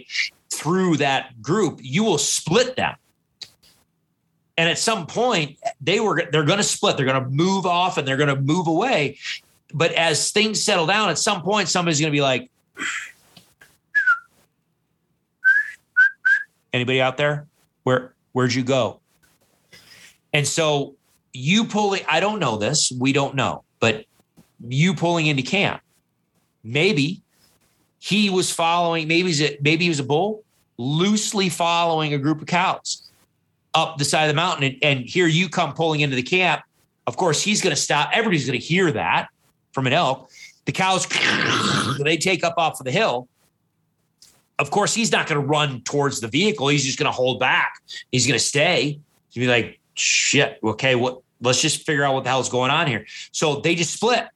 [0.50, 2.94] through that group you will split them
[4.58, 7.96] and at some point they were they're going to split they're going to move off
[7.96, 9.16] and they're going to move away
[9.72, 12.50] but as things settle down at some point somebody's going to be like
[16.72, 17.46] Anybody out there?
[17.84, 19.00] Where where'd you go?
[20.32, 20.96] And so
[21.32, 24.04] you pulling, I don't know this, we don't know, but
[24.68, 25.80] you pulling into camp,
[26.62, 27.22] maybe
[27.98, 30.44] he was following, maybe he's a, maybe he was a bull,
[30.76, 33.07] loosely following a group of cows
[33.78, 34.64] up the side of the mountain.
[34.64, 36.62] And, and here you come pulling into the camp.
[37.06, 38.10] Of course, he's going to stop.
[38.12, 39.28] Everybody's going to hear that
[39.72, 40.30] from an elk.
[40.66, 41.06] The cows,
[42.00, 43.28] they take up off of the hill
[44.58, 46.68] of course, he's not going to run towards the vehicle.
[46.68, 47.80] He's just going to hold back.
[48.10, 48.98] He's going to stay.
[49.30, 51.20] He'll be like, shit, okay, what?
[51.40, 53.06] Let's just figure out what the hell's going on here.
[53.30, 54.26] So they just split.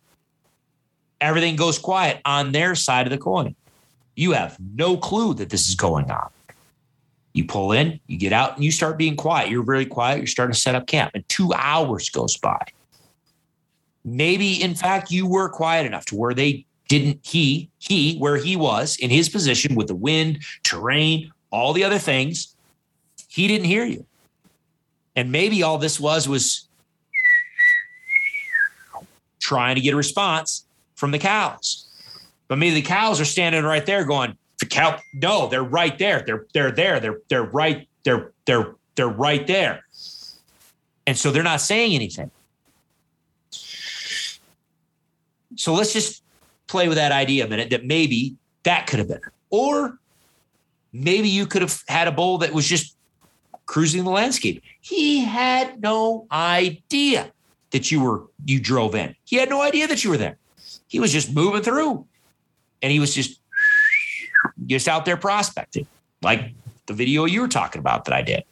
[1.20, 3.56] Everything goes quiet on their side of the coin.
[4.14, 6.30] You have no clue that this is going on.
[7.34, 9.50] You pull in, you get out, and you start being quiet.
[9.50, 10.18] You're really quiet.
[10.18, 12.60] You're starting to set up camp, and two hours goes by.
[14.04, 18.54] Maybe, in fact, you were quiet enough to where they didn't he he where he
[18.54, 22.54] was in his position with the wind terrain all the other things
[23.28, 24.04] he didn't hear you
[25.16, 26.68] and maybe all this was was
[29.42, 30.64] trying to get a response
[30.94, 31.86] from the cows.
[32.48, 34.36] But maybe the cows are standing right there going,
[35.14, 36.22] no, they're right there.
[36.26, 37.00] They're they're there.
[37.00, 39.84] They're they're right, they're they're they're right there.
[41.06, 42.30] And so they're not saying anything.
[45.56, 46.22] So let's just
[46.66, 49.20] play with that idea a minute that maybe that could have been.
[49.50, 49.98] Or
[50.92, 52.96] maybe you could have had a bull that was just
[53.66, 54.62] cruising the landscape.
[54.80, 57.32] He had no idea
[57.70, 59.14] that you were you drove in.
[59.24, 60.38] He had no idea that you were there.
[60.88, 62.06] He was just moving through.
[62.82, 63.40] And he was just
[64.66, 65.86] just out there prospecting,
[66.22, 66.52] like
[66.86, 68.44] the video you were talking about that I did.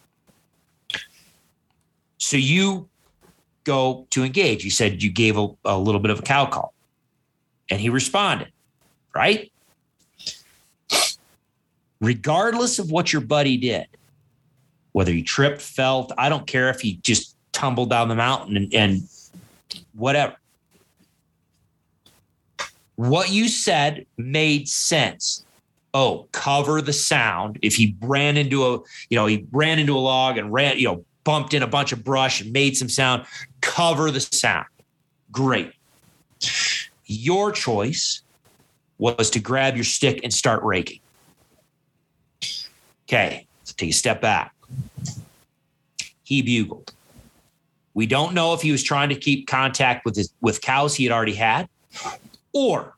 [2.19, 2.89] So you
[3.65, 4.65] go to engage.
[4.65, 6.74] You said you gave a, a little bit of a cow call,
[7.69, 8.49] and he responded,
[9.15, 9.51] right?
[12.01, 13.87] Regardless of what your buddy did,
[14.93, 18.74] whether he tripped, fell, I don't care if he just tumbled down the mountain and,
[18.74, 19.03] and
[19.95, 20.37] whatever.
[22.97, 25.45] What you said made sense
[25.94, 27.58] oh, cover the sound.
[27.62, 30.86] If he ran into a, you know, he ran into a log and ran, you
[30.86, 33.26] know, bumped in a bunch of brush and made some sound,
[33.60, 34.66] cover the sound.
[35.30, 35.72] Great.
[37.06, 38.22] Your choice
[38.98, 41.00] was to grab your stick and start raking.
[43.08, 44.54] Okay, so take a step back.
[46.22, 46.92] He bugled.
[47.94, 51.04] We don't know if he was trying to keep contact with his with cows he
[51.04, 51.68] had already had,
[52.52, 52.94] or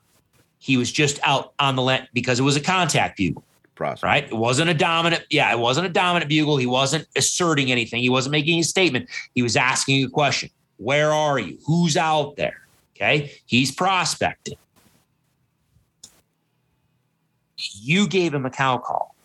[0.63, 3.43] he was just out on the land because it was a contact bugle.
[3.75, 4.01] Process.
[4.01, 4.23] Right.
[4.23, 5.25] It wasn't a dominant.
[5.29, 6.55] Yeah, it wasn't a dominant bugle.
[6.55, 8.01] He wasn't asserting anything.
[8.01, 9.09] He wasn't making a statement.
[9.35, 10.49] He was asking a question.
[10.77, 11.57] Where are you?
[11.67, 12.65] Who's out there?
[12.95, 13.33] Okay.
[13.45, 14.55] He's prospecting.
[17.57, 19.15] You gave him a cow call.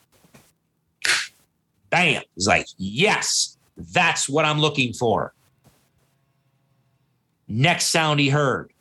[1.91, 2.25] Bam.
[2.35, 5.33] He's like, yes, that's what I'm looking for.
[7.47, 8.73] Next sound he heard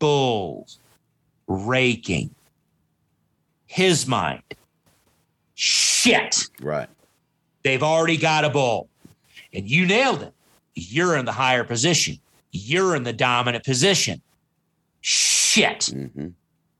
[0.00, 0.78] bulls,
[1.46, 2.34] raking.
[3.66, 4.42] His mind,
[5.54, 6.48] shit.
[6.60, 6.88] Right.
[7.62, 8.88] They've already got a bull.
[9.52, 10.32] And you nailed it.
[10.74, 12.18] You're in the higher position.
[12.50, 14.22] You're in the dominant position.
[15.02, 15.80] Shit.
[15.80, 16.28] Mm-hmm.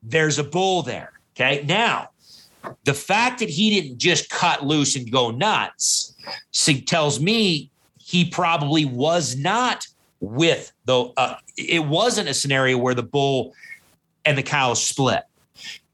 [0.03, 1.13] There's a bull there.
[1.37, 1.65] Okay.
[1.67, 2.11] Now,
[2.85, 6.15] the fact that he didn't just cut loose and go nuts
[6.87, 9.87] tells me he probably was not
[10.21, 11.15] with though
[11.57, 13.55] it wasn't a scenario where the bull
[14.25, 15.23] and the cows split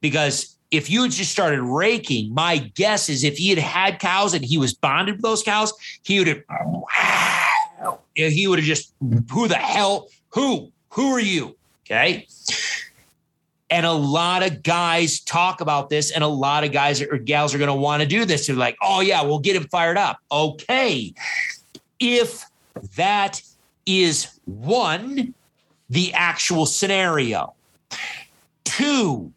[0.01, 4.35] because if you had just started raking my guess is if he had had cows
[4.35, 5.73] and he was bonded with those cows
[6.03, 6.43] he would have
[8.15, 8.93] he would have just
[9.31, 12.27] who the hell who who are you okay
[13.71, 17.55] and a lot of guys talk about this, and a lot of guys or gals
[17.55, 18.47] are going to want to do this.
[18.47, 20.21] They're like, oh, yeah, we'll get him fired up.
[20.31, 21.13] Okay.
[21.99, 22.45] If
[22.97, 23.43] that
[23.87, 25.35] is one,
[25.89, 27.55] the actual scenario.
[28.65, 29.33] Two,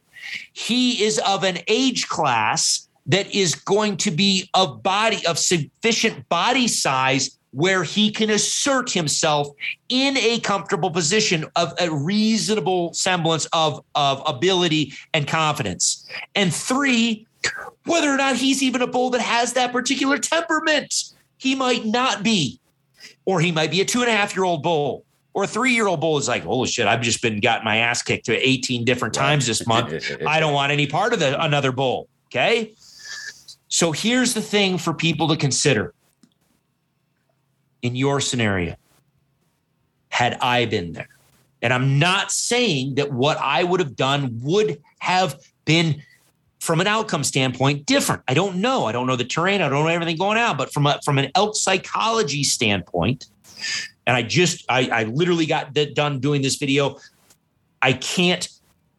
[0.53, 6.27] he is of an age class that is going to be of body of sufficient
[6.29, 9.47] body size where he can assert himself
[9.89, 16.07] in a comfortable position of a reasonable semblance of, of ability and confidence.
[16.35, 17.25] And three,
[17.85, 21.13] whether or not he's even a bull that has that particular temperament.
[21.37, 22.59] He might not be
[23.29, 25.71] or he might be a two and a half year old bull or a three
[25.71, 28.35] year old bull is like, holy shit, I've just been got my ass kicked to
[28.35, 30.11] 18 different times this month.
[30.27, 32.09] I don't want any part of the another bull.
[32.25, 32.73] Okay.
[33.67, 35.93] So here's the thing for people to consider
[37.83, 38.75] in your scenario.
[40.09, 41.09] Had I been there,
[41.61, 46.01] and I'm not saying that what I would have done would have been
[46.69, 48.21] from an outcome standpoint different.
[48.27, 48.85] I don't know.
[48.85, 49.59] I don't know the terrain.
[49.59, 50.55] I don't know everything going on.
[50.55, 53.25] But from a, from an elk psychology standpoint,
[54.05, 56.97] and I just I, I literally got done doing this video.
[57.81, 58.47] I can't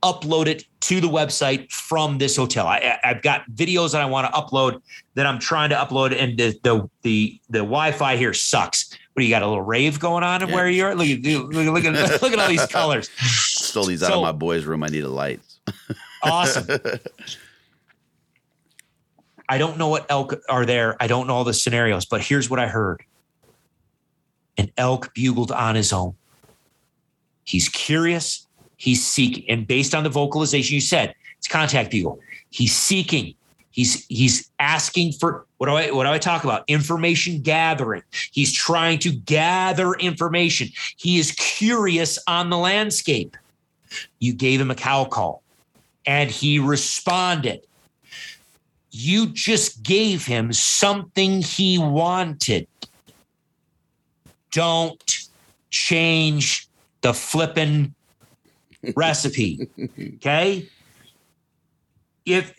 [0.03, 2.67] upload it to the website from this hotel.
[2.67, 4.83] I, have got videos that I want to upload
[5.15, 8.99] that I'm trying to upload, and the the the, the Wi-Fi here sucks.
[9.13, 9.43] What do you got?
[9.43, 10.53] A little rave going on yeah.
[10.53, 10.93] where you're?
[10.97, 13.11] Look, look, look, at look at all these colors.
[13.17, 14.83] Stole these so, out of my boy's room.
[14.83, 15.39] I need a light.
[16.25, 16.67] awesome.
[19.51, 20.97] I don't know what elk are there.
[21.01, 23.03] I don't know all the scenarios, but here's what I heard.
[24.57, 26.15] An elk bugled on his own.
[27.43, 28.47] He's curious.
[28.77, 29.45] He's seeking.
[29.51, 32.21] And based on the vocalization you said, it's contact bugle.
[32.51, 33.35] He's seeking.
[33.73, 36.63] He's he's asking for what do I what do I talk about?
[36.69, 38.03] Information gathering.
[38.31, 40.69] He's trying to gather information.
[40.97, 43.37] He is curious on the landscape.
[44.21, 45.43] You gave him a cow call
[46.07, 47.67] and he responded
[48.91, 52.67] you just gave him something he wanted.
[54.53, 55.29] Don't
[55.71, 56.69] change
[57.03, 57.95] the flippin'
[58.97, 59.69] recipe.
[60.17, 60.69] Okay.
[62.27, 62.55] If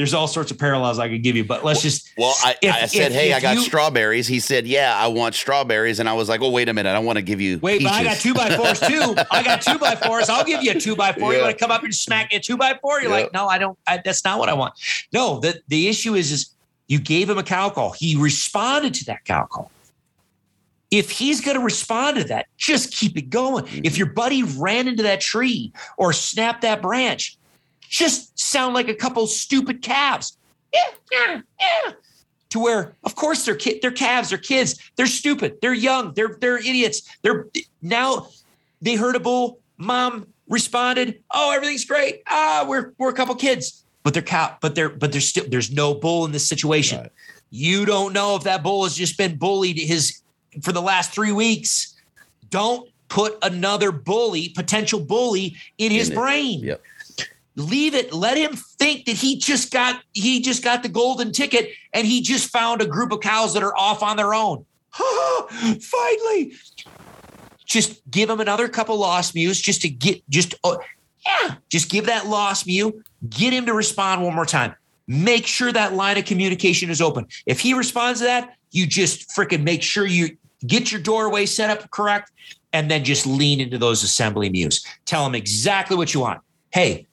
[0.00, 2.10] there's all sorts of parallels I could give you, but let's just.
[2.16, 4.96] Well, I, if- I said, if- "Hey, if I got you- strawberries." He said, "Yeah,
[4.96, 7.38] I want strawberries," and I was like, "Oh, wait a minute, I want to give
[7.38, 9.14] you Wait, but I got two by fours too.
[9.30, 10.30] I got two by fours.
[10.30, 11.34] I'll give you a two by four.
[11.34, 13.02] You want to come up and smack me a two by four?
[13.02, 13.16] You're Yeah.
[13.18, 13.78] like, no, I don't.
[13.86, 14.72] I, that's not what I want.
[15.12, 16.54] No, the the issue is, is
[16.88, 17.92] you gave him a cow call.
[17.92, 19.70] He responded to that cow call.
[20.90, 23.64] If he's going to respond to that, just keep it going.
[23.64, 23.80] Mm-hmm.
[23.84, 27.36] If your buddy ran into that tree or snapped that branch,
[27.90, 30.38] just sound like a couple stupid calves.
[30.72, 30.80] Yeah,
[31.12, 31.92] yeah, yeah.
[32.50, 36.36] To where, of course, they're kid, they're calves, they're kids, they're stupid, they're young, they're
[36.40, 37.02] they're idiots.
[37.22, 37.46] They're
[37.82, 38.28] now
[38.80, 39.58] they heard a bull.
[39.76, 42.22] Mom responded, "Oh, everything's great.
[42.26, 45.70] Ah, we're we're a couple kids, but they're cow, but they're but there's still there's
[45.70, 47.00] no bull in this situation.
[47.00, 47.12] Right.
[47.50, 50.20] You don't know if that bull has just been bullied his
[50.62, 51.96] for the last three weeks.
[52.50, 56.14] Don't put another bully, potential bully, in his it.
[56.14, 56.60] brain.
[56.60, 56.82] Yep.
[57.60, 58.12] Leave it.
[58.12, 62.22] Let him think that he just got he just got the golden ticket and he
[62.22, 64.64] just found a group of cows that are off on their own.
[65.80, 66.54] Finally,
[67.66, 70.76] just give him another couple lost mews just to get just uh,
[71.26, 74.74] yeah, just give that lost mew, get him to respond one more time.
[75.06, 77.26] Make sure that line of communication is open.
[77.44, 81.68] If he responds to that, you just freaking make sure you get your doorway set
[81.68, 82.30] up correct
[82.72, 84.84] and then just lean into those assembly mews.
[85.04, 86.40] Tell him exactly what you want.
[86.70, 87.06] Hey,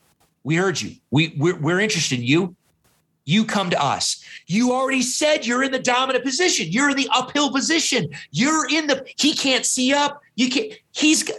[0.47, 0.95] we heard you.
[1.11, 2.55] We we're, we're interested in you.
[3.25, 4.23] You come to us.
[4.45, 6.67] You already said you're in the dominant position.
[6.69, 8.07] You're in the uphill position.
[8.31, 9.05] You're in the.
[9.17, 10.21] He can't see up.
[10.35, 10.71] You can't.
[10.93, 11.29] He's.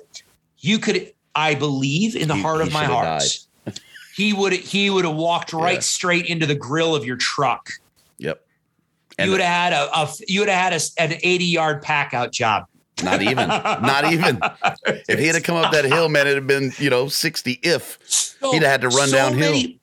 [0.59, 1.14] You could.
[1.35, 3.22] I believe in the He- heart he of my heart.
[4.14, 4.52] He would.
[4.52, 5.80] He would have walked right Yeah.
[5.80, 7.70] straight into the grill of your truck.
[8.18, 8.44] Yep.
[9.20, 10.09] you would have had a, a.
[10.26, 12.66] You would have had a, an 80 yard pack out job.
[13.03, 13.49] Not even.
[13.49, 14.41] Not even.
[15.09, 17.99] If he had come up that hill, man, it'd have been, you know, 60 if.
[18.05, 19.53] So- He'd have had to run downhill.
[19.53, 19.79] Many,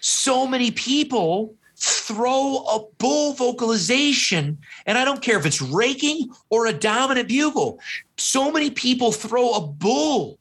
[0.00, 6.66] so many people throw a bull vocalization, and I don't care if it's raking or
[6.66, 7.78] a dominant bugle.
[8.16, 10.38] So many people throw a bull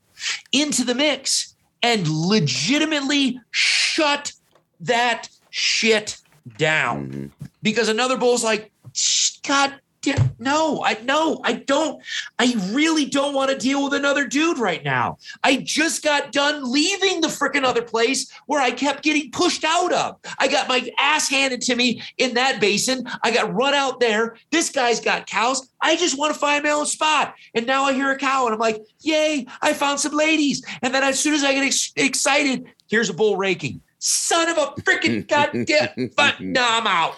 [0.51, 4.33] into the mix and legitimately shut
[4.79, 6.17] that shit
[6.57, 7.47] down Mhm.
[7.61, 9.75] because another bull's like, "Shh, God
[10.15, 12.01] damn, no, I no, I don't.
[12.39, 15.17] I really don't want to deal with another dude right now.
[15.43, 19.91] I just got done leaving the freaking other place where I kept getting pushed out
[19.91, 20.17] of.
[20.39, 23.07] I got my ass handed to me in that basin.
[23.23, 24.37] I got run out there.
[24.51, 25.69] This guy's got cows.
[25.81, 27.35] I just want to find my own spot.
[27.53, 30.65] And now I hear a cow and I'm like, yay, I found some ladies.
[30.81, 33.81] And then as soon as I get ex- excited, here's a bull raking.
[33.99, 37.17] Son of a freaking goddamn, but now I'm out.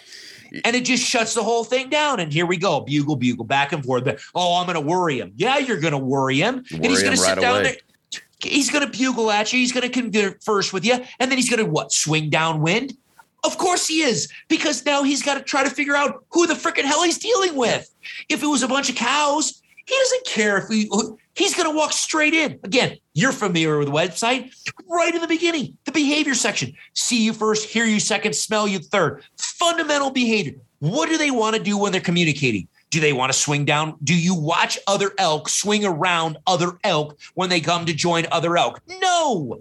[0.66, 2.20] And it just shuts the whole thing down.
[2.20, 4.08] And here we go, bugle, bugle, back and forth.
[4.36, 5.34] Oh, I'm going to worry him.
[5.36, 7.64] Yeah, you're going to worry him, and he's going to sit right down away.
[7.64, 8.22] there.
[8.42, 9.60] He's going to bugle at you.
[9.60, 11.92] He's going to converse with you, and then he's going to what?
[11.92, 12.98] Swing downwind.
[13.44, 16.56] Of course he is, because now he's got to try to figure out who the
[16.56, 17.90] freaking hell he's dealing with.
[18.28, 20.90] If it was a bunch of cows, he doesn't care if we.
[21.36, 22.60] He's going to walk straight in.
[22.64, 24.54] Again, you're familiar with the website.
[24.88, 26.74] Right in the beginning, the behavior section.
[26.94, 29.24] See you first, hear you second, smell you third.
[29.38, 30.56] Fundamental behavior.
[30.80, 32.68] What do they want to do when they're communicating?
[32.90, 33.98] Do they want to swing down?
[34.04, 38.58] Do you watch other elk swing around other elk when they come to join other
[38.58, 38.80] elk?
[39.02, 39.60] No.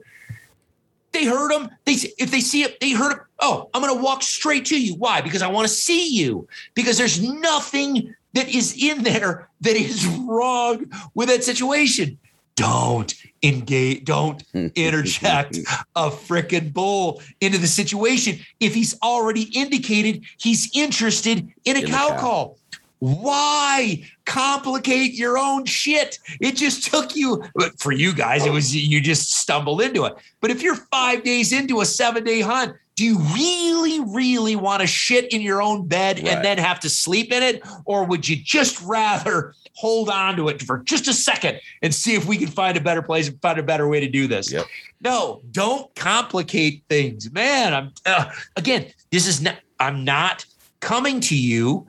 [1.13, 1.69] They heard them.
[1.85, 3.19] They if they see it, they heard it.
[3.41, 4.95] Oh, I'm going to walk straight to you.
[4.95, 5.21] Why?
[5.21, 6.47] Because I want to see you.
[6.75, 12.19] Because there's nothing that is in there that is wrong with that situation.
[12.59, 14.05] Don't engage.
[14.05, 14.43] Don't
[14.75, 15.59] interject
[15.97, 21.87] a freaking bull into the situation if he's already indicated he's interested in a In
[21.87, 22.19] cow cow.
[22.19, 22.59] call.
[23.01, 26.19] Why complicate your own shit?
[26.41, 27.45] It just took you
[27.79, 30.15] for you guys, it was you just stumbled into it.
[30.41, 34.81] But if you're five days into a seven day hunt, do you really, really want
[34.81, 36.27] to shit in your own bed Right.
[36.29, 37.63] and then have to sleep in it?
[37.85, 42.17] Or would you just rather hold on to it for just a second and see
[42.17, 44.51] if we can find a better place and find a better way to do this?
[44.51, 44.67] Yep.
[45.01, 47.73] No, don't complicate things, man.
[47.73, 48.87] I'm uh, again.
[49.13, 49.59] This is not.
[49.79, 50.45] I'm not
[50.81, 51.87] coming to you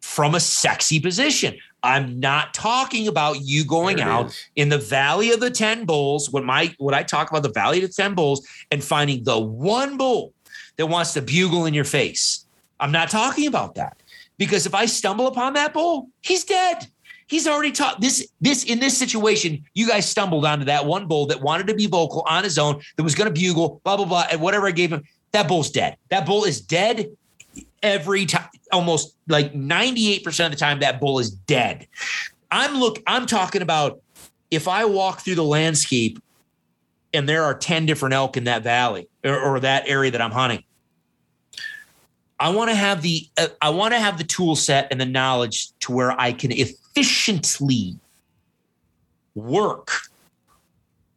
[0.00, 1.58] from a sexy position.
[1.82, 4.46] I'm not talking about you going out is.
[4.56, 6.30] in the Valley of the Ten Bulls.
[6.30, 9.38] When my when I talk about the Valley of the Ten Bulls and finding the
[9.38, 10.32] one bull
[10.78, 12.46] that wants to bugle in your face,
[12.80, 14.02] I'm not talking about that
[14.38, 16.86] because if I stumble upon that bull, he's dead.
[17.26, 18.26] He's already taught this.
[18.40, 21.86] This in this situation, you guys stumbled onto that one bull that wanted to be
[21.86, 24.72] vocal on his own, that was going to bugle, blah blah blah, and whatever I
[24.72, 25.04] gave him.
[25.32, 25.96] That bull's dead.
[26.10, 27.08] That bull is dead
[27.82, 28.48] every time.
[28.72, 31.86] Almost like ninety eight percent of the time, that bull is dead.
[32.50, 33.02] I'm look.
[33.06, 34.00] I'm talking about
[34.50, 36.22] if I walk through the landscape
[37.12, 40.30] and there are 10 different elk in that valley or, or that area that I'm
[40.30, 40.64] hunting,
[42.38, 45.06] I want to have the uh, I want to have the tool set and the
[45.06, 46.52] knowledge to where I can
[46.94, 47.96] efficiently
[49.34, 49.90] work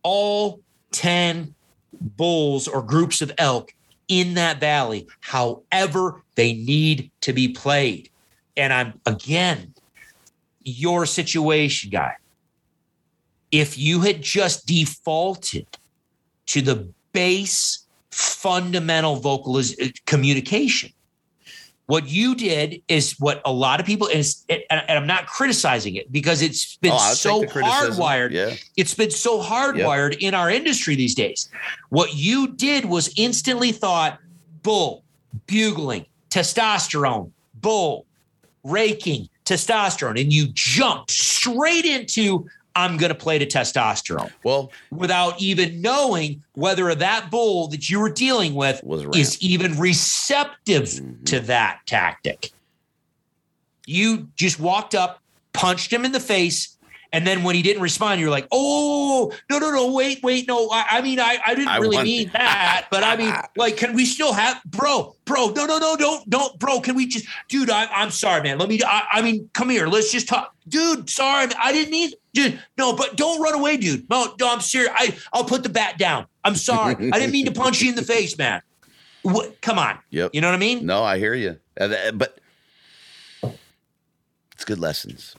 [0.01, 0.59] all
[0.91, 1.53] 10
[2.01, 3.73] bulls or groups of elk
[4.07, 8.09] in that valley however they need to be played.
[8.55, 9.73] And I'm again
[10.63, 12.15] your situation guy.
[13.51, 15.67] If you had just defaulted
[16.47, 20.91] to the base fundamental vocalization communication
[21.87, 26.11] what you did is what a lot of people is, and I'm not criticizing it
[26.11, 28.31] because it's been oh, so hardwired.
[28.31, 28.55] Yeah.
[28.75, 31.49] It's been so hardwired in our industry these days.
[31.89, 34.19] What you did was instantly thought
[34.63, 35.05] bull,
[35.47, 38.05] bugling, testosterone, bull,
[38.65, 44.31] raking, testosterone, and you jumped straight into I'm going to play to testosterone.
[44.43, 48.81] Well, without even knowing whether that bull that you were dealing with
[49.15, 51.23] is even receptive mm-hmm.
[51.23, 52.51] to that tactic.
[53.87, 55.23] You just walked up,
[55.53, 56.77] punched him in the face,
[57.13, 60.69] and then when he didn't respond, you're like, oh, no, no, no, wait, wait, no.
[60.69, 63.93] I, I mean, I, I didn't I really mean that, but I mean, like, can
[63.93, 67.69] we still have, bro, bro, no, no, no, don't, don't, bro, can we just, dude,
[67.69, 68.57] I, I'm sorry, man.
[68.57, 69.87] Let me, I, I mean, come here.
[69.87, 70.53] Let's just talk.
[70.67, 74.07] Dude, sorry, I didn't mean, dude, no, but don't run away, dude.
[74.09, 74.91] No, no, I'm serious.
[74.95, 76.27] I, I'll put the bat down.
[76.43, 76.95] I'm sorry.
[77.11, 78.61] I didn't mean to punch you in the face, man.
[79.23, 79.97] What, come on.
[80.11, 80.31] Yep.
[80.33, 80.85] You know what I mean?
[80.85, 81.57] No, I hear you.
[81.79, 82.39] Uh, but
[84.53, 85.35] it's good lessons.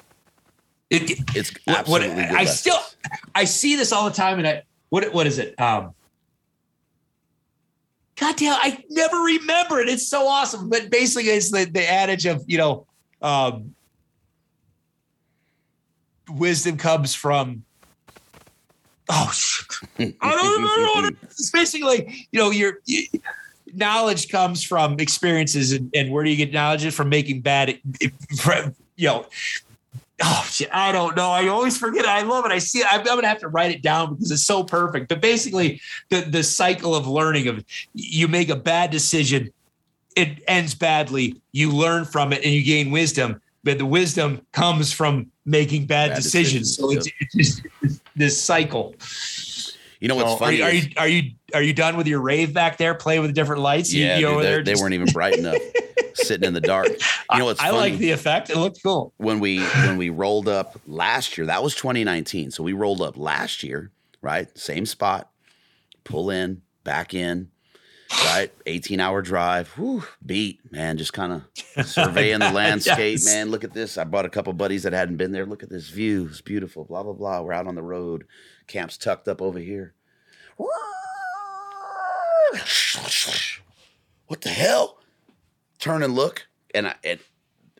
[0.90, 2.08] It, it's absolutely.
[2.16, 2.78] What, I still
[3.34, 5.58] I see this all the time, and I what what is it?
[5.60, 5.92] Um,
[8.16, 9.88] God damn, I never remember it.
[9.90, 10.70] It's so awesome.
[10.70, 12.86] But basically, it's the the adage of you know,
[13.20, 13.74] um,
[16.28, 17.64] wisdom comes from.
[19.08, 19.32] Oh,
[19.98, 21.18] I don't know.
[21.22, 23.04] It's basically, you know, your you,
[23.74, 26.92] knowledge comes from experiences, and, and where do you get knowledge?
[26.92, 29.26] From making bad, you know,
[30.22, 31.30] oh shit, I don't know.
[31.30, 32.04] I always forget.
[32.04, 32.10] It.
[32.10, 32.52] I love it.
[32.52, 32.86] I see it.
[32.90, 35.08] I'm, I'm, gonna have to write it down because it's so perfect.
[35.08, 35.80] But basically,
[36.10, 37.64] the the cycle of learning of
[37.94, 39.50] you make a bad decision,
[40.16, 41.40] it ends badly.
[41.52, 43.40] You learn from it and you gain wisdom.
[43.64, 46.76] But the wisdom comes from making bad, bad decisions.
[46.76, 46.76] decisions.
[46.76, 48.94] So it's, it's, it's, this cycle.
[50.00, 50.62] You know what's so funny?
[50.62, 52.94] Are you, are you, are you are you done with your rave back there?
[52.94, 53.92] Play with different lights.
[53.92, 55.56] Yeah, dude, they, they, weren't even bright enough.
[56.14, 56.88] sitting in the dark.
[57.32, 58.50] You know what's I, I like the effect.
[58.50, 59.12] It looked cool.
[59.16, 62.50] When we when we rolled up last year, that was 2019.
[62.50, 64.56] So we rolled up last year, right?
[64.56, 65.30] Same spot.
[66.04, 67.50] Pull in, back in,
[68.24, 68.52] right?
[68.66, 69.68] 18 hour drive.
[69.70, 70.98] Whew, beat, man.
[70.98, 73.26] Just kind of surveying the landscape, yes.
[73.26, 73.50] man.
[73.50, 73.98] Look at this.
[73.98, 75.46] I brought a couple buddies that hadn't been there.
[75.46, 76.26] Look at this view.
[76.30, 76.84] It's beautiful.
[76.84, 77.40] Blah, blah, blah.
[77.42, 78.24] We're out on the road.
[78.66, 79.94] Camp's tucked up over here.
[84.26, 84.98] What the hell?
[85.78, 87.20] turn and look, and, I, and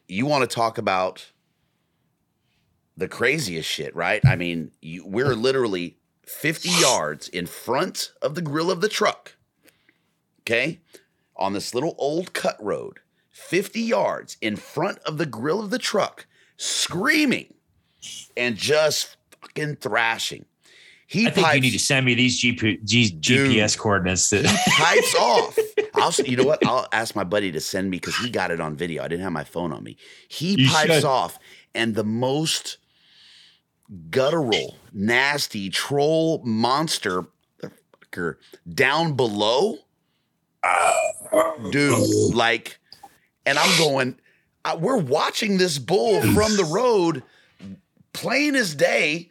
[0.06, 1.30] you want to talk about
[2.96, 4.24] the craziest shit, right?
[4.24, 9.36] I mean, you, we're literally 50 yards in front of the grill of the truck,
[10.48, 10.80] okay,
[11.36, 13.00] on this little old cut road,
[13.30, 16.26] 50 yards in front of the grill of the truck,
[16.56, 17.52] screaming
[18.36, 20.46] and just fucking thrashing.
[21.06, 24.28] He I think pipes, you need to send me these GP, G, GPS coordinates.
[24.30, 25.56] To- pipes off.
[25.94, 26.64] I'll, you know what?
[26.66, 29.02] I'll ask my buddy to send me because he got it on video.
[29.02, 29.96] I didn't have my phone on me.
[30.28, 31.04] He you pipes should.
[31.04, 31.38] off,
[31.74, 32.76] and the most
[34.10, 37.24] guttural, nasty troll monster
[38.74, 39.78] down below,
[41.70, 42.35] dude.
[42.35, 42.78] Like,
[43.47, 44.16] and I'm going.
[44.64, 47.22] Uh, we're watching this bull from the road,
[48.12, 49.30] plain as day,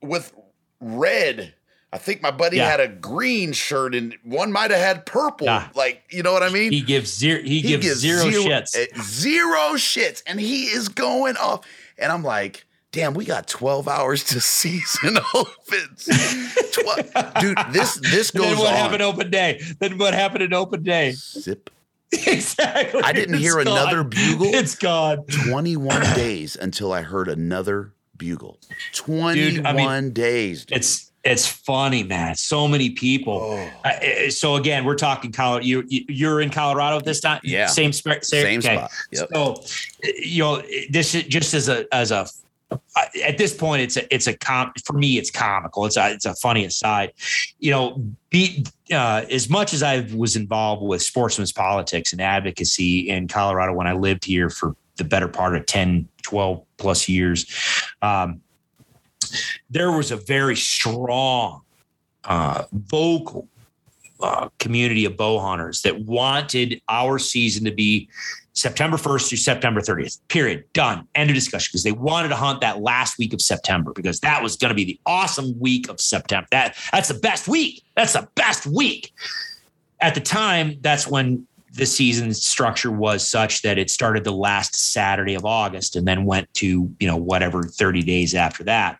[0.00, 0.32] with
[0.80, 1.54] red.
[1.92, 2.70] I think my buddy yeah.
[2.70, 5.46] had a green shirt and one might have had purple.
[5.46, 5.68] Yeah.
[5.74, 6.72] Like, you know what I mean?
[6.72, 8.74] He gives zero he, he gives, gives, zero, zero shits.
[8.74, 10.22] Uh, zero shits.
[10.26, 11.66] And he is going off.
[11.98, 16.04] And I'm like, damn, we got 12 hours to season opens.
[17.40, 18.74] Dude, this this goes then what on.
[18.74, 19.60] happened open day?
[19.80, 21.12] Then what happened in open day?
[21.12, 21.70] Zip.
[22.12, 23.02] exactly.
[23.02, 23.68] I didn't hear gone.
[23.68, 24.54] another bugle.
[24.54, 25.24] It's gone.
[25.46, 28.58] 21 days until I heard another bugle.
[28.92, 30.66] 21 dude, I mean, days.
[30.66, 30.78] Dude.
[30.78, 32.34] It's it's funny, man.
[32.34, 33.38] So many people.
[33.40, 33.88] Oh.
[33.88, 35.64] Uh, so again, we're talking Colorado.
[35.64, 37.40] You you're in Colorado this time.
[37.44, 37.66] Yeah.
[37.66, 38.76] Same same, same okay.
[38.76, 38.90] spot.
[39.12, 39.28] Yep.
[39.32, 39.62] So
[40.18, 42.26] you know this is just as a as a
[43.24, 45.86] at this point it's a it's a com for me it's comical.
[45.86, 47.12] It's a it's a funny aside.
[47.58, 53.08] You know be uh, as much as I was involved with sportsman's politics and advocacy
[53.08, 57.46] in Colorado when I lived here for the better part of 10 12 plus years
[58.02, 58.42] um,
[59.70, 61.62] there was a very strong,
[62.24, 63.48] uh, vocal
[64.20, 68.08] uh, community of bow hunters that wanted our season to be
[68.54, 70.20] September 1st through September 30th.
[70.28, 70.64] Period.
[70.72, 71.08] Done.
[71.14, 71.70] End of discussion.
[71.70, 74.74] Because they wanted to hunt that last week of September because that was going to
[74.74, 76.46] be the awesome week of September.
[76.50, 77.82] That that's the best week.
[77.96, 79.12] That's the best week.
[80.00, 84.74] At the time, that's when the season structure was such that it started the last
[84.74, 88.98] Saturday of August and then went to, you know, whatever 30 days after that.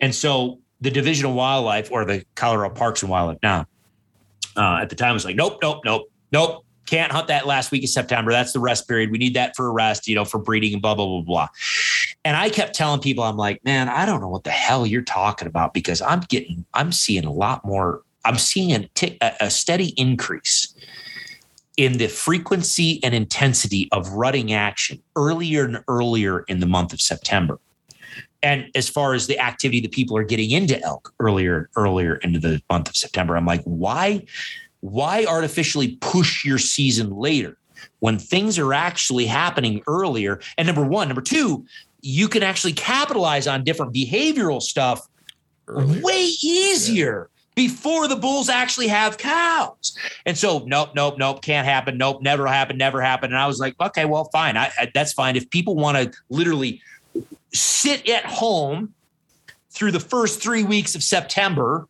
[0.00, 3.66] And so the Division of Wildlife or the Colorado Parks and Wildlife now
[4.56, 6.64] uh, at the time was like, nope, nope, nope, nope.
[6.88, 8.32] Can't hunt that last week of September.
[8.32, 9.10] That's the rest period.
[9.10, 11.48] We need that for a rest, you know, for breeding and blah, blah, blah, blah.
[12.24, 15.02] And I kept telling people, I'm like, man, I don't know what the hell you're
[15.02, 19.88] talking about because I'm getting, I'm seeing a lot more, I'm seeing a, a steady
[19.98, 20.74] increase
[21.76, 27.02] in the frequency and intensity of rutting action earlier and earlier in the month of
[27.02, 27.60] September.
[28.42, 32.38] And as far as the activity that people are getting into elk earlier, earlier into
[32.38, 34.24] the month of September, I'm like, why?
[34.80, 37.58] Why artificially push your season later
[38.00, 40.40] when things are actually happening earlier?
[40.56, 41.66] And number one, number two,
[42.00, 45.06] you can actually capitalize on different behavioral stuff
[45.66, 46.00] earlier.
[46.02, 47.30] way easier.
[47.30, 47.34] Yeah.
[47.54, 51.98] Before the bulls actually have cows, and so nope, nope, nope, can't happen.
[51.98, 53.32] Nope, never happen, never happen.
[53.32, 55.34] And I was like, okay, well, fine, I, I, that's fine.
[55.34, 56.80] If people want to literally
[57.52, 58.94] sit at home
[59.70, 61.88] through the first three weeks of September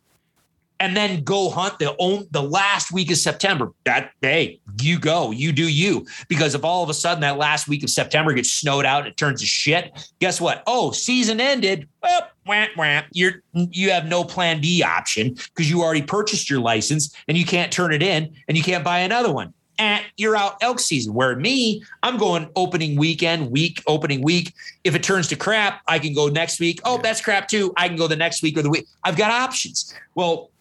[0.79, 3.71] and then go hunt the own the last week of September.
[3.85, 6.05] That hey, you go, you do you.
[6.27, 9.07] Because if all of a sudden that last week of September gets snowed out and
[9.07, 10.63] it turns to shit, guess what?
[10.67, 11.87] Oh, season ended.
[12.01, 13.01] Well, wah, wah.
[13.11, 17.45] You're you have no plan B option because you already purchased your license and you
[17.45, 19.53] can't turn it in and you can't buy another one.
[19.77, 21.13] And you're out elk season.
[21.13, 24.53] Where me, I'm going opening weekend, week, opening week.
[24.83, 26.81] If it turns to crap, I can go next week.
[26.83, 27.73] Oh, that's crap too.
[27.77, 28.87] I can go the next week or the week.
[29.05, 29.93] I've got options.
[30.15, 30.51] Well,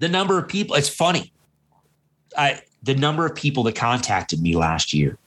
[0.00, 1.32] the number of people, it's funny.
[2.36, 5.18] I the number of people that contacted me last year.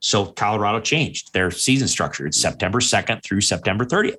[0.00, 2.26] So Colorado changed their season structure.
[2.26, 4.16] It's September 2nd through September 30th.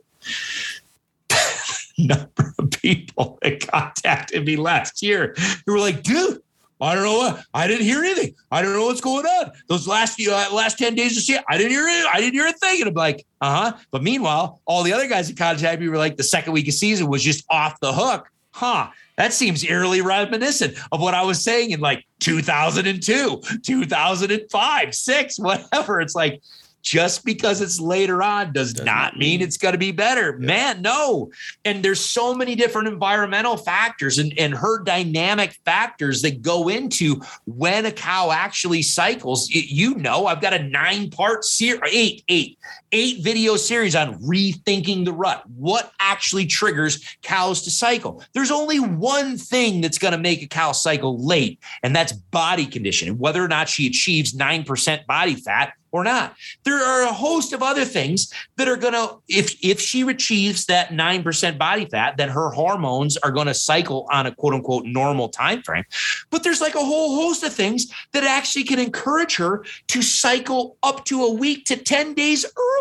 [1.98, 5.36] number of people that contacted me last year
[5.66, 6.42] who were like, dude,
[6.82, 8.36] I don't know what I didn't hear anything.
[8.52, 9.52] I don't know what's going on.
[9.68, 12.06] Those last few uh, last 10 days of shit, I didn't hear it.
[12.14, 12.82] I didn't hear a thing.
[12.82, 13.78] And I'm like, uh-huh.
[13.92, 16.74] But meanwhile, all the other guys that contacted me were like the second week of
[16.74, 18.30] season was just off the hook.
[18.52, 18.90] Huh.
[19.20, 26.00] That seems eerily reminiscent of what I was saying in like 2002, 2005, six, whatever.
[26.00, 26.42] It's like,
[26.82, 30.38] just because it's later on does Doesn't not mean, it's going to be better.
[30.40, 30.48] Yeah.
[30.48, 31.32] Man, no.
[31.66, 37.22] And there's so many different environmental factors and, and herd dynamic factors that go into
[37.46, 39.50] when a cow actually cycles.
[39.50, 42.58] You know, I've got a nine part series, eight, eight,
[42.92, 45.44] eight video series on rethinking the rut.
[45.56, 48.24] What actually triggers cows to cycle?
[48.34, 52.66] There's only one thing that's going to make a cow cycle late, and that's body
[52.66, 53.18] condition.
[53.18, 56.36] Whether or not she achieves 9% body fat or not.
[56.64, 60.66] There are a host of other things that are going to, if if she achieves
[60.68, 64.54] that nine percent body fat, then her hormones are going to cycle on a quote
[64.54, 65.84] unquote normal time frame.
[66.30, 70.78] But there's like a whole host of things that actually can encourage her to cycle
[70.84, 72.79] up to a week to ten days early.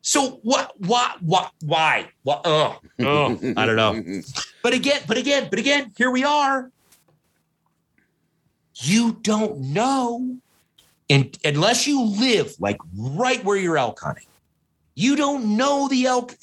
[0.00, 0.72] So what?
[0.78, 1.22] What?
[1.22, 1.52] What?
[1.64, 2.08] Why?
[2.22, 2.42] What?
[2.44, 4.22] Oh, oh, I don't know.
[4.62, 6.70] But again, but again, but again, here we are.
[8.74, 10.36] You don't know
[11.12, 14.24] and unless you live like right where you're elk hunting,
[14.94, 16.34] you don't know the elk.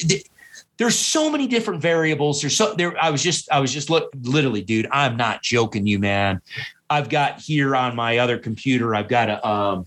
[0.78, 2.42] There's so many different variables.
[2.42, 2.96] There's so there.
[3.02, 4.88] I was just, I was just look, literally, dude.
[4.92, 6.40] I'm not joking, you man.
[6.88, 8.94] I've got here on my other computer.
[8.94, 9.86] I've got a um,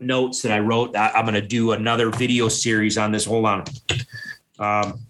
[0.00, 0.96] notes that I wrote.
[0.96, 3.24] I, am going to do another video series on this.
[3.24, 3.64] Hold on.
[4.58, 5.00] Um,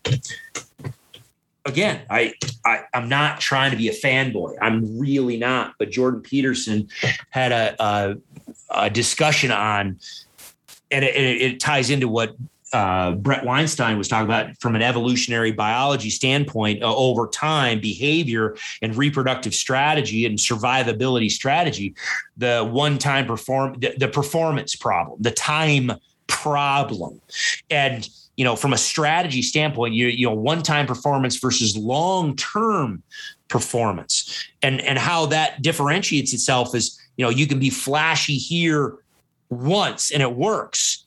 [1.65, 2.35] again, I,
[2.65, 4.57] I am not trying to be a fanboy.
[4.61, 5.75] I'm really not.
[5.79, 6.89] But Jordan Peterson
[7.31, 8.17] had a, a,
[8.71, 9.99] a discussion on,
[10.91, 12.37] and it, it, ties into what
[12.75, 18.57] uh, Bret Weinstein was talking about from an evolutionary biology standpoint uh, over time, behavior
[18.83, 21.95] and reproductive strategy and survivability strategy.
[22.37, 25.93] The one-time perform the, the performance problem, the time
[26.27, 27.21] problem,
[27.71, 33.05] and you know, from a strategy standpoint, you you know, one-time performance versus long-term
[33.47, 38.97] performance, and and how that differentiates itself is, you know, you can be flashy here
[39.49, 41.04] once and it works,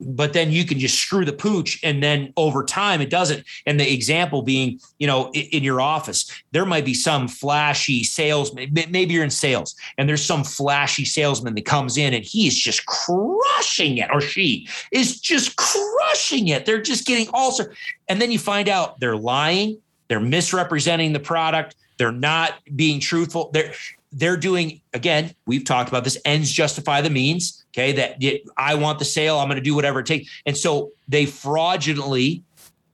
[0.00, 3.44] but then you can just screw the pooch and then over time it doesn't.
[3.66, 8.72] And the example being you know in, your office there might be some flashy salesman
[8.72, 12.56] maybe you're in sales and there's some flashy salesman that comes in and he is
[12.56, 16.66] just crushing it or she is just crushing it.
[16.66, 17.76] They're just getting all sorts
[18.08, 19.78] and then you find out they're lying
[20.08, 23.72] they're misrepresenting the product they're not being truthful they're
[24.12, 28.16] they're doing again we've talked about this ends justify the means okay that
[28.56, 30.30] i want the sale i'm going to do whatever it takes.
[30.46, 32.42] And so they fraudulently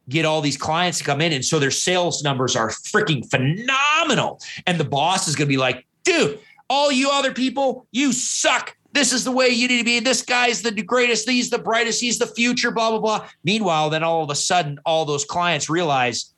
[0.08, 4.40] get all these clients to come in and so their sales numbers are freaking phenomenal.
[4.66, 6.38] And the boss is going to be like dude
[6.68, 8.76] all you other people you suck.
[8.92, 10.00] This is the way you need to be.
[10.00, 11.28] This guy's the greatest.
[11.28, 12.00] He's the brightest.
[12.00, 13.28] He's the future blah blah blah.
[13.44, 16.34] Meanwhile then all of a sudden all those clients realize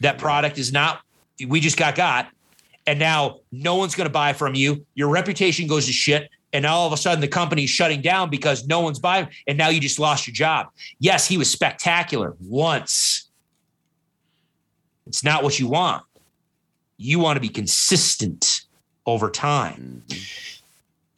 [0.00, 1.00] that product is not
[1.48, 2.28] we just got got.
[2.86, 4.84] And now no one's going to buy from you.
[4.94, 6.28] Your reputation goes to shit.
[6.54, 9.28] And now all of a sudden the company's shutting down because no one's buying.
[9.46, 10.68] And now you just lost your job.
[10.98, 13.28] Yes, he was spectacular once.
[15.06, 16.02] It's not what you want.
[16.96, 18.62] You want to be consistent
[19.04, 20.02] over time.
[20.08, 20.60] Mm-hmm.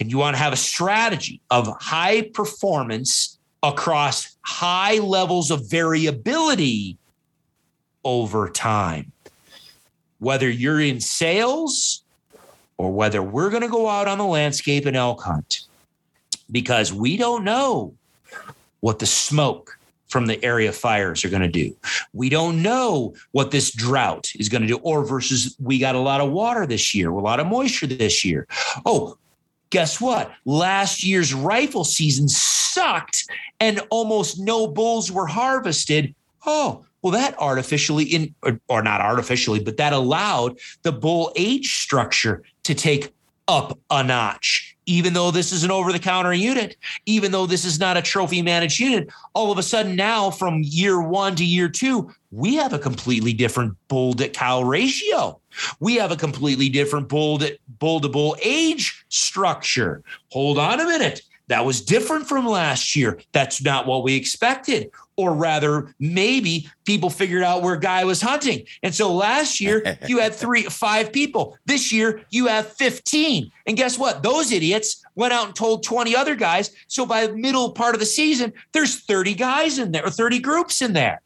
[0.00, 6.98] And you want to have a strategy of high performance across high levels of variability
[8.04, 9.12] over time
[10.18, 12.02] whether you're in sales
[12.78, 15.62] or whether we're going to go out on the landscape and elk hunt,
[16.50, 17.94] because we don't know
[18.80, 19.78] what the smoke
[20.08, 21.74] from the area fires are going to do.
[22.12, 26.00] We don't know what this drought is going to do, or versus we got a
[26.00, 28.46] lot of water this year, a lot of moisture this year.
[28.86, 29.18] Oh,
[29.70, 30.32] guess what?
[30.44, 33.28] Last year's rifle season sucked
[33.58, 36.14] and almost no bulls were harvested.
[36.46, 41.80] Oh, well, that artificially in or, or not artificially, but that allowed the bull age
[41.80, 43.12] structure to take
[43.48, 44.76] up a notch.
[44.88, 48.02] Even though this is an over the counter unit, even though this is not a
[48.02, 52.54] trophy managed unit, all of a sudden now from year one to year two, we
[52.54, 55.40] have a completely different bull to cow ratio.
[55.80, 60.04] We have a completely different bull to bull to bull age structure.
[60.30, 61.22] Hold on a minute.
[61.48, 63.20] That was different from last year.
[63.32, 64.90] That's not what we expected.
[65.16, 68.66] Or rather, maybe people figured out where Guy was hunting.
[68.82, 71.56] And so last year you had three, five people.
[71.66, 73.50] This year you have 15.
[73.66, 74.22] And guess what?
[74.22, 76.70] Those idiots went out and told 20 other guys.
[76.88, 80.38] So by the middle part of the season, there's 30 guys in there or 30
[80.40, 81.22] groups in there.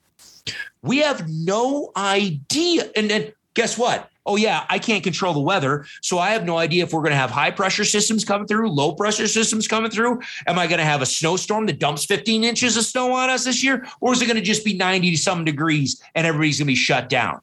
[0.82, 2.90] We have no idea.
[2.96, 4.08] And then guess what?
[4.30, 7.10] Oh yeah, I can't control the weather, so I have no idea if we're going
[7.10, 10.20] to have high pressure systems coming through, low pressure systems coming through.
[10.46, 13.44] Am I going to have a snowstorm that dumps 15 inches of snow on us
[13.44, 16.58] this year, or is it going to just be 90 to some degrees and everybody's
[16.58, 17.40] going to be shut down?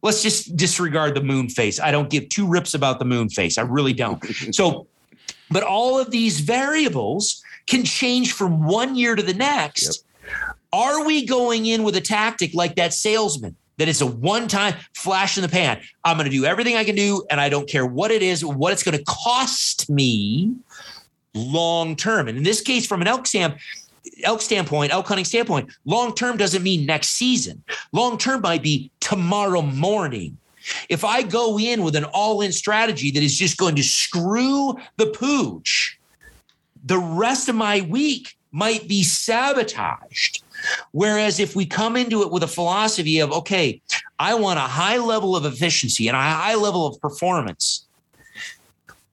[0.00, 1.78] Let's just disregard the moon phase.
[1.78, 3.58] I don't give two rips about the moon phase.
[3.58, 4.24] I really don't.
[4.54, 4.86] So,
[5.50, 10.02] but all of these variables can change from one year to the next.
[10.24, 10.56] Yep.
[10.72, 13.54] Are we going in with a tactic like that salesman?
[13.78, 15.80] That it's a one time flash in the pan.
[16.04, 18.44] I'm going to do everything I can do, and I don't care what it is,
[18.44, 20.54] what it's going to cost me
[21.34, 22.28] long term.
[22.28, 23.58] And in this case, from an elk stamp,
[24.24, 27.62] elk standpoint, elk hunting standpoint, long term doesn't mean next season.
[27.92, 30.38] Long term might be tomorrow morning.
[30.88, 34.76] If I go in with an all in strategy that is just going to screw
[34.96, 35.98] the pooch,
[36.84, 40.42] the rest of my week might be sabotaged.
[40.92, 43.80] Whereas if we come into it with a philosophy of, okay,
[44.18, 47.86] I want a high level of efficiency and a high level of performance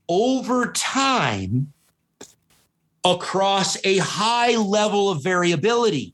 [0.08, 1.72] over time
[3.06, 6.14] across a high level of variability,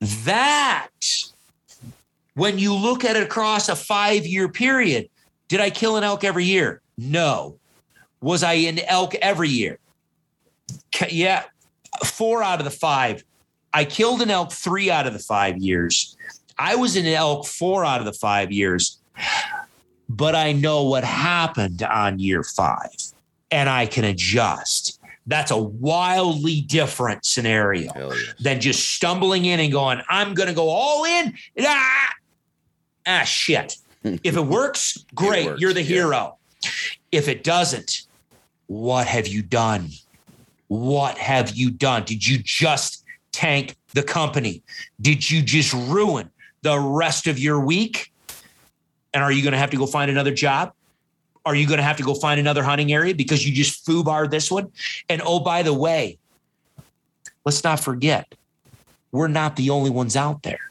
[0.00, 0.88] that
[2.34, 5.08] when you look at it across a five year period,
[5.48, 6.80] did I kill an elk every year?
[6.98, 7.58] No.
[8.20, 9.78] Was I in elk every year?
[11.10, 11.44] Yeah,
[12.04, 13.24] four out of the five
[13.74, 16.16] I killed an elk three out of the five years.
[16.56, 18.98] I was an elk four out of the five years,
[20.08, 22.94] but I know what happened on year five
[23.50, 25.00] and I can adjust.
[25.26, 28.34] That's a wildly different scenario yes.
[28.38, 31.34] than just stumbling in and going, I'm going to go all in.
[31.60, 32.10] Ah,
[33.06, 33.76] ah shit.
[34.04, 35.46] if it works, great.
[35.46, 36.36] It works, You're the hero.
[36.62, 36.70] Yeah.
[37.10, 38.02] If it doesn't,
[38.66, 39.90] what have you done?
[40.68, 42.04] What have you done?
[42.04, 43.03] Did you just
[43.34, 44.62] tank the company?
[45.00, 46.30] Did you just ruin
[46.62, 48.12] the rest of your week?
[49.12, 50.72] And are you going to have to go find another job?
[51.44, 54.30] Are you going to have to go find another hunting area because you just foobar
[54.30, 54.72] this one?
[55.08, 56.18] And oh, by the way,
[57.44, 58.34] let's not forget,
[59.12, 60.70] we're not the only ones out there.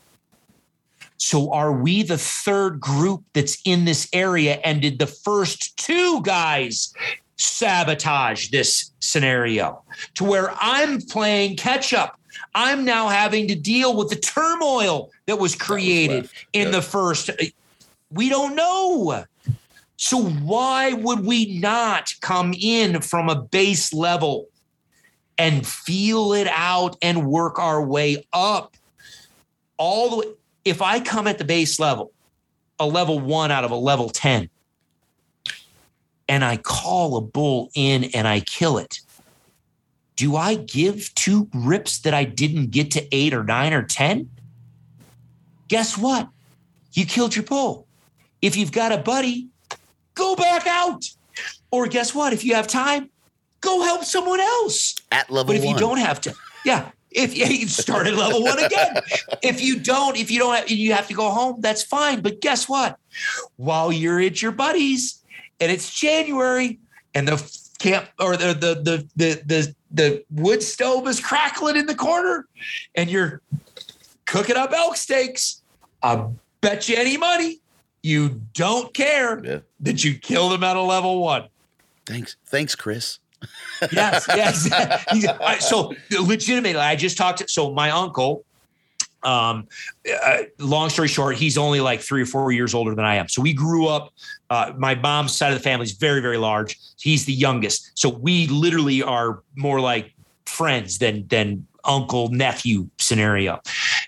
[1.18, 4.60] So are we the third group that's in this area?
[4.66, 6.94] And did the first two guys
[7.38, 9.82] sabotage this scenario
[10.16, 12.20] to where I'm playing catch up.
[12.56, 16.46] I'm now having to deal with the turmoil that was created left.
[16.54, 16.72] in Yep.
[16.72, 17.30] the first.
[18.12, 19.26] We don't know.
[19.98, 24.48] So why would we not come in from a base level
[25.38, 28.76] and feel it out and work our way up?
[29.78, 30.26] All the way.
[30.66, 32.12] If I come at the base level,
[32.80, 34.50] a level one out of a level 10,
[36.30, 39.02] and I call a bull in and I kill it,
[40.16, 44.30] do I give two rips that I didn't get to eight or nine or 10?
[45.68, 46.30] Guess what?
[46.94, 47.88] You killed your bull.
[48.42, 49.48] If you've got a buddy,
[50.14, 51.06] go back out.
[51.72, 52.34] Or guess what?
[52.34, 53.10] If you have time,
[53.62, 54.96] go help someone else.
[55.12, 55.48] At level one.
[55.48, 55.74] But if one.
[55.74, 56.36] you don't have to,
[56.66, 56.92] yeah.
[57.10, 58.98] If you start at level one again.
[59.44, 62.22] if you don't, if you don't have, you have to go home, that's fine.
[62.22, 62.98] But guess what?
[63.56, 65.24] While you're at your buddies
[65.60, 66.80] and it's January
[67.14, 71.86] and the camp or the the the the the, the wood stove is crackling in
[71.86, 72.48] the corner
[72.96, 73.42] and you're
[74.26, 75.62] cooking up elk steaks,
[76.02, 76.26] I
[76.62, 77.60] bet you any money
[78.02, 79.60] you don't care Yeah.
[79.82, 81.48] that you killed them at a level one
[82.06, 82.36] Thanks.
[82.48, 83.20] Thanks, Chris.
[83.94, 84.70] yes, yes.
[85.70, 88.44] So legitimately, I just talked to so my uncle.
[89.24, 89.70] Um,
[90.26, 93.30] uh, long story short, he's only like three or four years older than I am.
[93.30, 94.12] So we grew up.
[94.50, 96.78] Uh, my mom's side of the family is very, very large.
[97.00, 100.14] He's the youngest, so we literally are more like
[100.46, 103.60] friends than than uncle nephew scenario.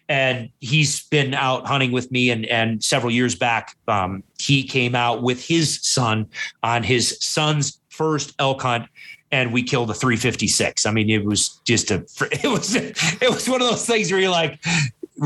[0.07, 4.95] And he's been out hunting with me, and and several years back, um, he came
[4.95, 6.27] out with his son
[6.63, 8.87] on his son's first elk hunt
[9.31, 10.85] and we killed a 356.
[10.85, 11.95] I mean, it was just a,
[12.31, 14.63] it was, it was one of those things where you're like,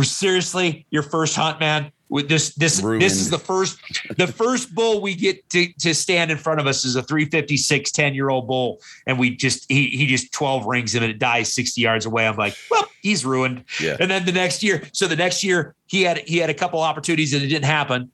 [0.02, 1.92] seriously, your first hunt, man.
[2.10, 3.04] With this, this, Ruined.
[3.04, 3.80] this is the first,
[4.18, 7.92] the first bull we get to to stand in front of us is a 356
[7.92, 11.20] 10 year old bull, and we just he he just 12 rings him and it
[11.20, 12.28] dies 60 yards away.
[12.28, 13.64] I'm like, well, he's ruined.
[13.80, 13.98] Yeah.
[14.00, 16.80] And then the next year, so the next year he had he had a couple
[16.80, 18.12] opportunities and it didn't happen.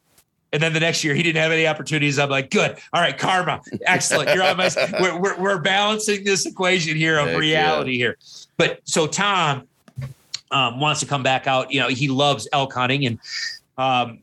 [0.54, 2.18] And then the next year he didn't have any opportunities.
[2.20, 2.78] I'm like, good.
[2.94, 3.62] All right, karma.
[3.86, 4.34] Excellent.
[4.34, 4.70] You're on my
[5.02, 7.40] we're, we're, we're balancing this equation here of Heck yeah.
[7.40, 8.18] reality here.
[8.58, 9.68] But so Tom
[10.52, 11.72] um, wants to come back out.
[11.72, 13.20] You know, he loves elk hunting and
[13.78, 14.20] um,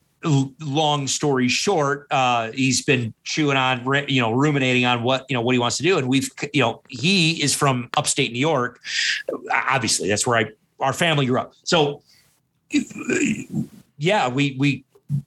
[0.60, 5.40] long story short, uh, he's been chewing on, you know, ruminating on what, you know,
[5.40, 5.98] what he wants to do.
[5.98, 8.80] And we've, you know, he is from upstate New York.
[9.50, 10.46] Obviously that's where I,
[10.80, 11.54] our family grew up.
[11.64, 12.02] So
[13.98, 14.84] yeah, we, we,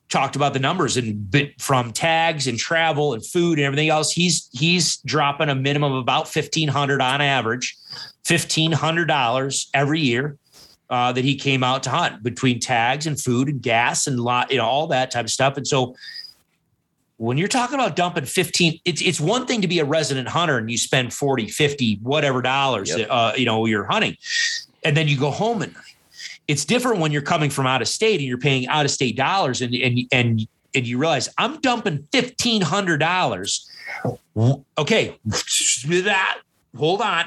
[0.09, 4.11] talked about the numbers and from tags and travel and food and everything else.
[4.11, 7.77] He's he's dropping a minimum of about fifteen hundred on average,
[8.23, 10.37] fifteen hundred dollars every year
[10.89, 14.51] uh, that he came out to hunt between tags and food and gas and lot,
[14.51, 15.57] you know, all that type of stuff.
[15.57, 15.95] And so
[17.17, 20.57] when you're talking about dumping 15, it's it's one thing to be a resident hunter
[20.57, 23.07] and you spend 40, 50, whatever dollars, Yep.
[23.09, 24.17] uh, you know, you're hunting.
[24.83, 25.81] And then you go home at night.
[26.47, 29.15] It's different when you're coming from out of state and you're paying out of state
[29.15, 33.67] dollars and and and and you realize I'm dumping fifteen hundred dollars.
[34.77, 35.17] Okay,
[35.87, 36.39] that
[36.77, 37.25] hold on.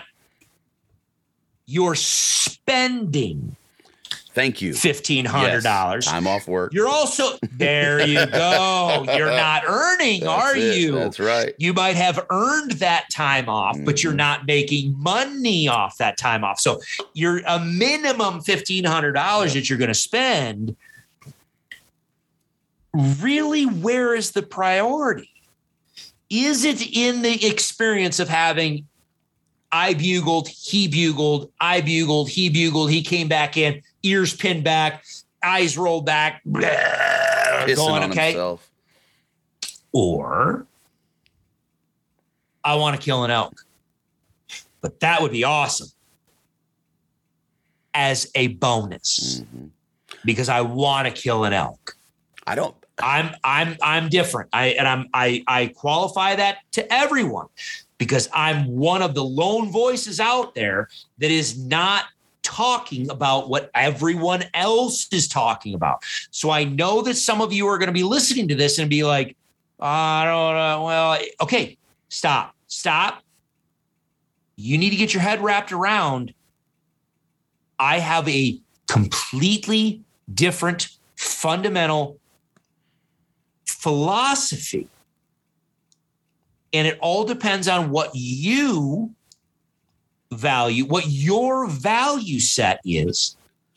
[1.70, 3.54] You're spending
[4.32, 4.72] Thank you.
[4.72, 6.06] fifteen hundred dollars.
[6.06, 6.12] Yes.
[6.14, 6.72] Time off work.
[6.72, 8.06] You're also there.
[8.06, 9.04] You go.
[9.14, 10.78] You're not earning, That's are it.
[10.78, 10.92] you?
[10.92, 11.54] That's right.
[11.58, 14.16] you might have earned that time off, but you're Mhm.
[14.16, 16.58] not making money off that time off.
[16.58, 16.80] So
[17.12, 20.74] you're a minimum fifteen hundred dollars that you're going to spend.
[22.94, 25.30] Really, where is the priority?
[26.30, 28.86] Is it in the experience of having
[29.70, 35.04] I bugled, he bugled, I bugled, he bugled, he came back in, ears pinned back,
[35.42, 38.28] eyes rolled back, Pissing going on okay?
[38.32, 38.70] himself.
[39.92, 40.66] or
[42.64, 43.64] I want to kill an elk.
[44.80, 45.88] But that would be awesome
[47.94, 49.70] as a bonus Mhm.
[50.24, 51.96] because I want to kill an elk.
[52.46, 52.76] I don't.
[53.02, 54.50] I'm I'm I'm different.
[54.52, 57.46] I and I'm I I qualify that to everyone
[57.98, 60.88] because I'm one of the lone voices out there
[61.18, 62.04] that is not
[62.42, 66.02] talking about what everyone else is talking about.
[66.30, 68.88] So I know that some of you are going to be listening to this and
[68.88, 69.36] be like,
[69.80, 70.84] I don't know.
[70.84, 71.76] Well, okay,
[72.08, 73.22] stop, stop.
[74.56, 76.32] You need to get your head wrapped around.
[77.78, 78.58] I have a
[78.88, 80.02] completely
[80.32, 82.18] different fundamental
[83.78, 84.88] philosophy.
[86.72, 89.14] And it all depends on what you
[90.32, 93.36] value, what your value set is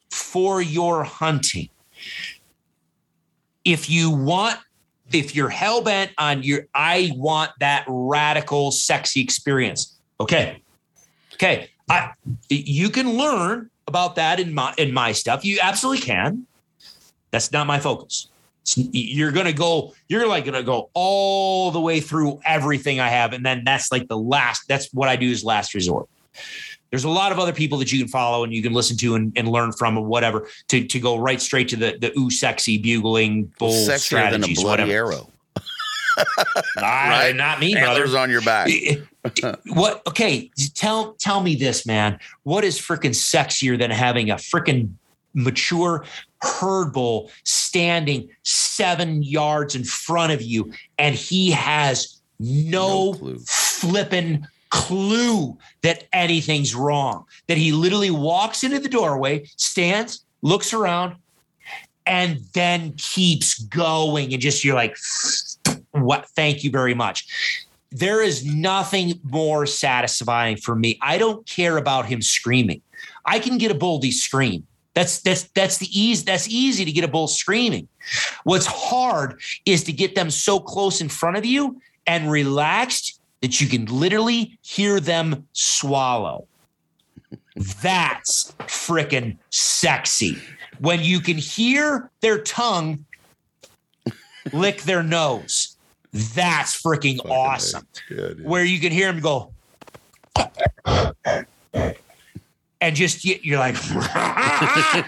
[0.09, 1.69] for your hunting.
[3.63, 4.59] If you want
[5.13, 9.97] if you're hell bent on your, I want that radical, sexy experience.
[10.19, 10.61] Okay,
[11.33, 12.11] okay, I
[12.49, 15.45] you can learn about that in my in my stuff.
[15.45, 16.47] You absolutely can.
[17.29, 18.30] That's not my focus.
[18.75, 19.93] You're gonna go.
[20.07, 24.07] You're like gonna go all the way through everything I have, and then that's like
[24.07, 24.67] the last.
[24.67, 26.07] That's what I do is last resort.
[26.91, 29.15] There's a lot of other people that you can follow and you can listen to
[29.15, 32.29] and, and learn from or whatever to, to go right straight to the the ooh
[32.29, 34.57] sexy bugling bull Sexier strategies.
[34.57, 35.13] Than a bloody whatever.
[35.13, 35.29] arrow.
[36.77, 37.33] right?
[37.33, 38.01] Not me, brother.
[38.01, 38.69] Antlers on your back.
[39.67, 40.05] what?
[40.05, 42.19] Okay, tell tell me this, man.
[42.43, 44.93] What is freaking sexier than having a freaking
[45.33, 46.03] mature
[46.41, 54.45] herd bull standing seven yards in front of you, and he has no, no flipping
[54.69, 57.25] clue that anything's wrong.
[57.47, 61.15] That he literally walks into the doorway, stands, looks around,
[62.05, 64.33] and then keeps going.
[64.33, 64.97] And just you're like,
[65.91, 66.27] what?
[66.29, 67.27] Thank you very much.
[67.91, 70.97] There is nothing more satisfying for me.
[71.01, 72.81] I don't care about him screaming.
[73.25, 74.65] I can get a bull scream.
[74.93, 77.87] That's that's that's the easy that's easy to get a bull screaming.
[78.43, 83.61] What's hard is to get them so close in front of you and relaxed that
[83.61, 86.47] you can literally hear them swallow.
[87.81, 90.37] That's freaking sexy.
[90.79, 93.05] When you can hear their tongue
[94.51, 95.77] lick their nose.
[96.11, 97.87] That's freaking awesome.
[98.41, 99.53] Where you can hear them go
[102.81, 105.05] and just you're like, ah,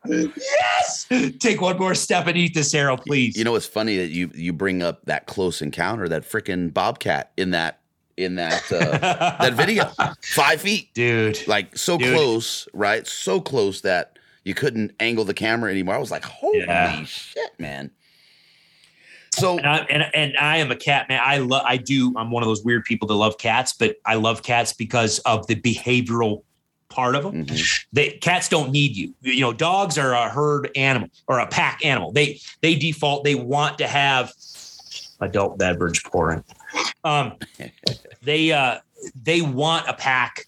[0.08, 1.06] yes,
[1.38, 3.36] take one more step and eat this arrow, please.
[3.36, 7.32] You know, it's funny that you you bring up that close encounter, that freaking bobcat
[7.36, 7.80] in that
[8.16, 8.98] in that uh,
[9.40, 9.92] that video,
[10.22, 12.14] five feet, dude, like so dude.
[12.14, 13.06] close, right?
[13.06, 15.94] So close that you couldn't angle the camera anymore.
[15.94, 17.04] I was like, holy yeah.
[17.04, 17.90] shit, man.
[19.34, 21.20] So and I, and, and I am a cat man.
[21.22, 22.14] I love I do.
[22.16, 25.46] I'm one of those weird people that love cats, but I love cats because of
[25.46, 26.42] the behavioral
[26.88, 27.44] part of them.
[27.44, 27.86] Mm-hmm.
[27.92, 29.14] They cats don't need you.
[29.22, 32.12] You know, dogs are a herd animal or a pack animal.
[32.12, 33.24] They they default.
[33.24, 34.32] They want to have
[35.20, 36.44] adult beverage pouring.
[37.04, 37.34] Um,
[38.22, 38.78] they uh,
[39.22, 40.46] they want a pack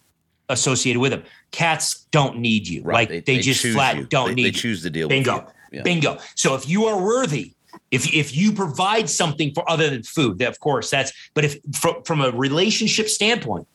[0.48, 1.22] associated with them.
[1.50, 2.82] Cats don't need you.
[2.82, 2.94] Right.
[2.94, 4.04] Like they, they, they just flat you.
[4.06, 4.44] don't they, need.
[4.46, 5.08] They choose to deal.
[5.08, 5.46] Bingo.
[5.72, 5.82] Yeah.
[5.82, 6.18] Bingo.
[6.34, 7.54] So if you are worthy,
[7.90, 11.12] if if you provide something for other than food, of course that's.
[11.34, 13.66] But if from, from a relationship standpoint,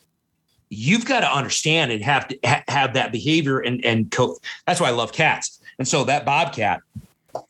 [0.68, 4.80] you've got to understand and have to ha- have that behavior and and co- that's
[4.80, 5.60] why I love cats.
[5.78, 6.80] And so that bobcat,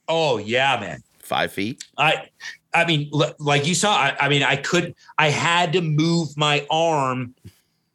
[0.09, 1.85] oh yeah, man, five feet.
[1.97, 2.28] I,
[2.73, 6.66] I mean, like you saw, I, I mean, I could, I had to move my
[6.70, 7.35] arm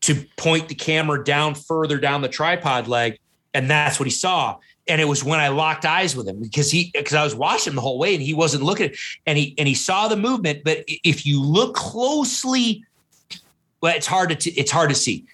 [0.01, 3.19] to point the camera down further down the tripod leg,
[3.53, 4.57] and that's what he saw.
[4.87, 7.75] And it was when I locked eyes with him because he because I was watching
[7.75, 8.91] the whole way and he wasn't looking
[9.27, 10.63] and he and he saw the movement.
[10.63, 12.83] But if you look closely
[13.81, 15.25] well, it's hard to t- it's hard to see.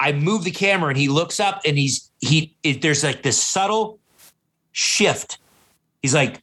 [0.00, 3.42] I move the camera and he looks up and he's he it, there's like this
[3.42, 3.98] subtle
[4.72, 5.38] shift.
[6.02, 6.42] He's like,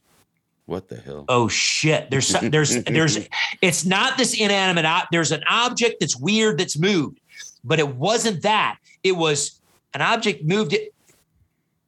[0.66, 1.24] "What the hell?
[1.28, 3.28] Oh shit!" There's some, there's there's
[3.62, 4.84] it's not this inanimate.
[4.84, 7.20] Ob- there's an object that's weird that's moved,
[7.64, 8.78] but it wasn't that.
[9.02, 9.60] It was
[9.94, 10.74] an object moved.
[10.74, 10.92] It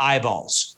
[0.00, 0.77] eyeballs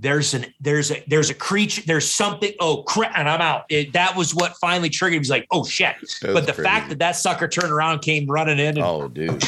[0.00, 3.92] there's an there's a there's a creature there's something oh crap and i'm out it,
[3.92, 6.62] that was what finally triggered He's like oh shit but the crazy.
[6.62, 9.42] fact that that sucker turned around came running in and, oh dude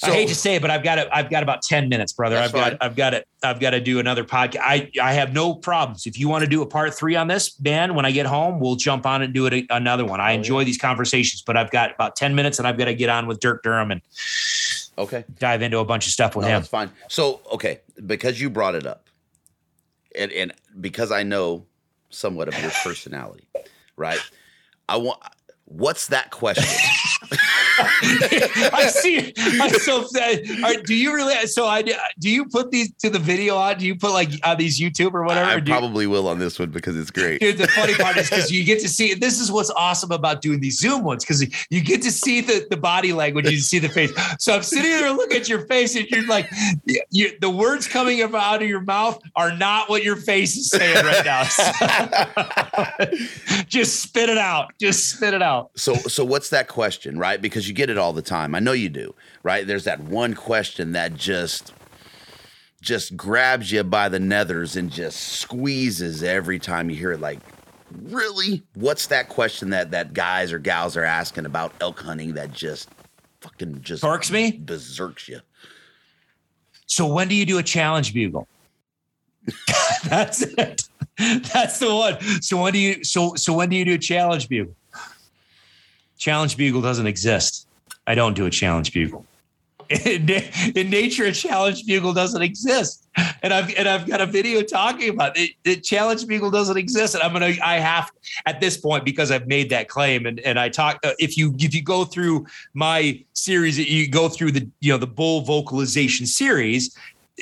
[0.00, 1.08] So, I hate to say it, but I've got it.
[1.12, 2.38] I've got about ten minutes, brother.
[2.38, 2.70] I've got.
[2.70, 2.78] Fine.
[2.80, 3.28] I've got it.
[3.42, 4.62] I've got to do another podcast.
[4.64, 6.06] I I have no problems.
[6.06, 8.60] If you want to do a part three on this, man, when I get home,
[8.60, 10.18] we'll jump on and do it another one.
[10.18, 10.64] I oh, enjoy yeah.
[10.64, 13.40] these conversations, but I've got about ten minutes, and I've got to get on with
[13.40, 14.00] Dirk Durham and
[15.00, 15.24] Okay.
[15.38, 16.60] Dive into a bunch of stuff with no, him.
[16.60, 16.90] That's fine.
[17.08, 19.08] So, okay, because you brought it up,
[20.16, 21.66] and, and because I know
[22.10, 23.48] somewhat of your personality,
[23.96, 24.20] right?
[24.88, 25.20] I want
[25.64, 26.64] what's that question?
[28.72, 29.32] I see.
[29.60, 30.06] I'm so
[30.84, 31.34] do you really?
[31.46, 33.78] So I do you put these to the video on?
[33.78, 35.50] Do you put like on these YouTube or whatever?
[35.50, 37.40] I probably you, will on this one because it's great.
[37.40, 39.14] Dude, the funny part is because you get to see.
[39.14, 42.66] This is what's awesome about doing these Zoom ones because you get to see the,
[42.70, 43.50] the body language.
[43.50, 44.12] You see the face.
[44.38, 46.50] So I'm sitting there, looking at your face, and you're like,
[47.10, 51.04] you, the words coming out of your mouth are not what your face is saying
[51.04, 51.44] right now.
[53.66, 54.72] Just spit it out.
[54.80, 55.70] Just spit it out.
[55.76, 57.40] So so what's that question, right?
[57.40, 58.54] Because you get it all the time.
[58.54, 59.66] I know you do, right?
[59.66, 61.72] There's that one question that just
[62.80, 67.38] just grabs you by the nethers and just squeezes every time you hear it like
[68.04, 72.50] really what's that question that that guys or gals are asking about elk hunting that
[72.52, 72.88] just
[73.42, 75.40] fucking just barks me berserks you
[76.86, 78.48] so when do you do a challenge bugle
[80.04, 80.88] that's it
[81.52, 82.20] That's the one.
[82.42, 84.74] So when do you so so when do you do a challenge bugle?
[86.20, 87.66] Challenge bugle doesn't exist.
[88.06, 89.24] I don't do a challenge bugle.
[90.06, 90.30] In,
[90.76, 93.08] in, nature, a challenge bugle doesn't exist,
[93.42, 95.50] and I've and I've got a video talking about it.
[95.64, 98.08] The challenge bugle doesn't exist, and I'm gonna I have
[98.46, 101.56] at this point because I've made that claim, and and I talk uh, if you
[101.58, 106.24] if you go through my series, you go through the you know the bull vocalization
[106.24, 106.96] series,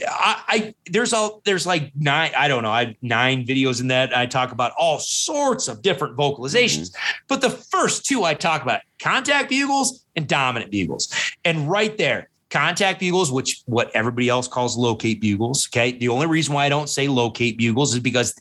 [0.06, 4.16] I, I, there's all there's like nine I don't know I nine videos in that
[4.16, 7.24] I talk about all sorts of different vocalizations, mm-hmm.
[7.28, 11.12] but the first two I talk about contact bugles and dominant bugles,
[11.44, 15.68] and right there contact bugles, which what everybody else calls locate bugles.
[15.68, 18.34] Okay, the only reason why I don't say locate bugles is because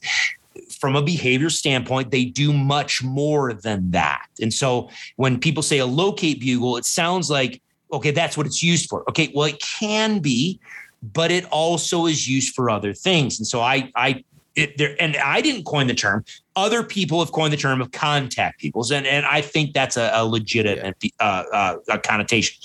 [0.80, 4.28] from a behavior standpoint, they do much more than that.
[4.42, 7.62] And so when people say a locate bugle, it sounds like
[7.92, 9.10] okay, that's what it's used for.
[9.10, 10.60] Okay, well it can be
[11.02, 13.40] but it also is used for other things.
[13.40, 14.24] And so I, I,
[14.56, 16.26] it, there, and I didn't coin the term.
[16.56, 20.10] Other people have coined the term of contact bugles, and and I think that's a,
[20.14, 22.58] a legitimate uh, uh, a connotation.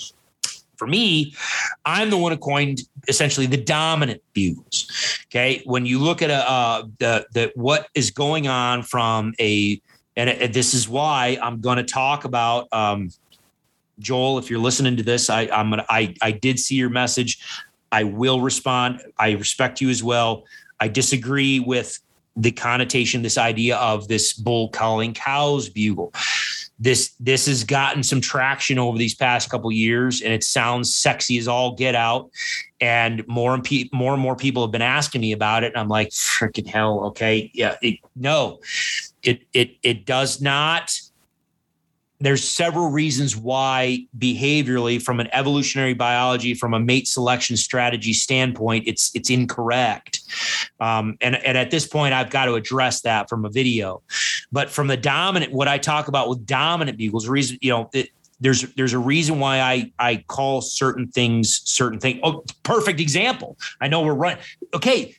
[0.77, 1.35] For me,
[1.85, 4.91] I'm the one who coined essentially the dominant bugles.
[5.27, 9.79] Okay, when you look at a uh, the the what is going on from a
[10.15, 13.09] and, and this is why I'm going to talk about um,
[13.99, 14.37] Joel.
[14.37, 17.39] If you're listening to this, I I'm gonna I I did see your message.
[17.93, 19.01] I will respond.
[19.19, 20.45] I respect you as well.
[20.79, 21.99] I disagree with
[22.35, 26.11] the connotation, this idea of this bull calling cows bugle.
[26.79, 31.37] This this has gotten some traction over these past couple years, and it sounds sexy
[31.37, 32.31] as all get out.
[32.81, 35.77] And more and pe- more and more people have been asking me about it, and
[35.77, 38.59] I'm like, freaking hell, okay, yeah, it, no,
[39.21, 40.99] it it it does not
[42.23, 48.85] there's several reasons why behaviorally from an evolutionary biology from a mate selection strategy standpoint
[48.87, 50.21] it's it's incorrect
[50.79, 54.01] um, and, and at this point i've got to address that from a video
[54.51, 58.09] but from the dominant what i talk about with dominant bugles reason you know it,
[58.39, 62.19] there's there's a reason why I I call certain things certain things.
[62.23, 63.57] Oh, perfect example.
[63.79, 64.43] I know we're running.
[64.73, 65.15] Okay,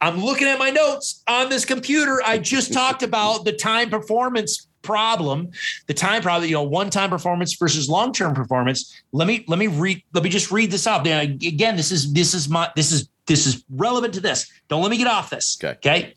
[0.00, 2.22] I'm looking at my notes on this computer.
[2.24, 5.50] I just talked about the time performance problem,
[5.86, 9.02] the time problem, you know, one-time performance versus long-term performance.
[9.12, 11.04] Let me let me read let me just read this out.
[11.04, 14.50] Now, again, this is this is my this is this is relevant to this.
[14.68, 15.58] Don't let me get off this.
[15.62, 15.76] Okay.
[15.78, 16.14] Okay.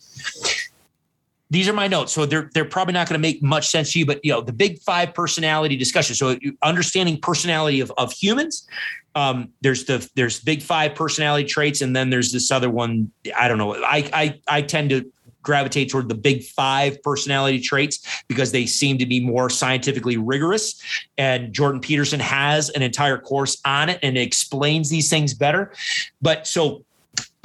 [1.51, 3.99] These are my notes, so they're they're probably not going to make much sense to
[3.99, 4.05] you.
[4.05, 6.15] But you know, the big five personality discussion.
[6.15, 8.67] So understanding personality of of humans.
[9.15, 13.11] Um, there's the there's big five personality traits, and then there's this other one.
[13.35, 13.73] I don't know.
[13.83, 15.11] I I I tend to
[15.49, 20.79] gravitate toward the big five personality traits because they seem to be more scientifically rigorous.
[21.17, 25.73] And Jordan Peterson has an entire course on it and it explains these things better.
[26.21, 26.85] But so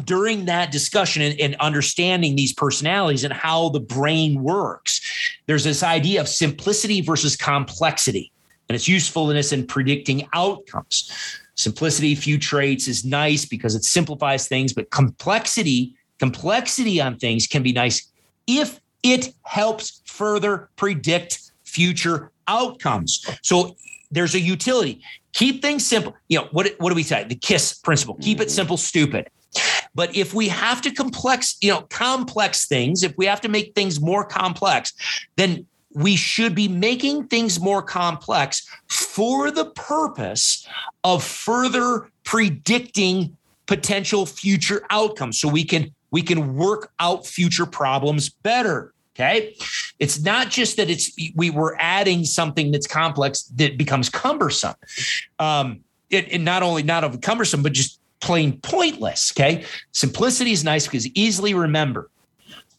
[0.05, 5.01] during that discussion and, and, understanding these personalities and how the brain works,
[5.47, 8.31] there's this idea of simplicity versus complexity
[8.69, 11.11] and its usefulness in predicting outcomes.
[11.55, 17.63] Simplicity, few traits is nice because it simplifies things, but complexity Complexity on things can
[17.63, 18.11] be nice
[18.47, 23.27] if it helps further predict future outcomes.
[23.43, 23.77] So
[24.11, 25.03] there's a utility.
[25.33, 26.15] Keep things simple.
[26.29, 27.25] You know, what, what do we say?
[27.25, 28.17] The KISS principle.
[28.21, 28.51] Keep it mm-hmm.
[28.51, 29.29] simple, stupid.
[29.95, 33.75] But if we have to complex, you know, complex things, if we have to make
[33.75, 34.93] things more complex,
[35.37, 40.67] then we should be making things more complex for the purpose
[41.05, 43.37] of further predicting
[43.67, 48.95] potential future outcomes so we can we can work out future problems better.
[49.17, 49.57] Okay.
[49.99, 54.77] It's not just that it's we were adding something that's complex that becomes cumbersome.
[55.41, 55.81] Um,
[56.11, 59.33] it, not only not of cumbersome, but just plain pointless.
[59.33, 59.65] Okay.
[59.91, 62.11] Simplicity is nice because easily remember,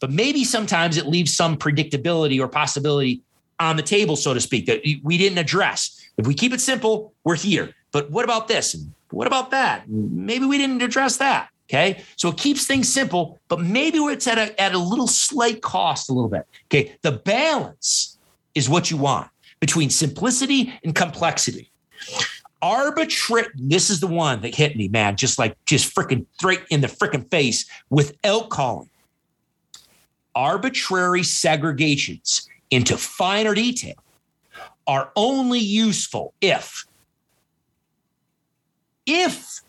[0.00, 3.20] but maybe sometimes it leaves some predictability or possibility
[3.60, 6.08] on the table, so to speak, that we didn't address.
[6.16, 7.74] If we keep it simple, we're here.
[7.92, 8.74] But what about this?
[9.10, 9.90] What about that?
[9.90, 11.50] Maybe we didn't address that.
[11.68, 12.04] Okay.
[12.14, 16.08] So it keeps things simple, but maybe it's at a, at a little slight cost
[16.08, 16.46] a little bit.
[16.66, 16.96] Okay.
[17.02, 18.18] The balance
[18.54, 19.28] is what you want
[19.58, 21.72] between simplicity and complexity.
[22.62, 26.80] Arbitrary, this is the one that hit me, man, just like just freaking straight in
[26.80, 28.16] the freaking face with
[28.48, 28.88] calling.
[30.34, 33.94] Arbitrary segregations into finer detail
[34.86, 36.84] are only useful if
[39.06, 39.60] if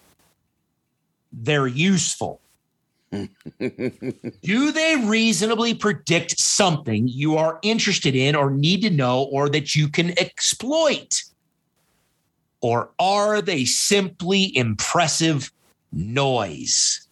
[1.44, 2.42] they're useful.
[3.12, 9.76] Do they reasonably predict something you are interested in or need to know or that
[9.76, 11.24] you can exploit?
[12.62, 15.52] Or are they simply impressive
[15.92, 17.08] noise?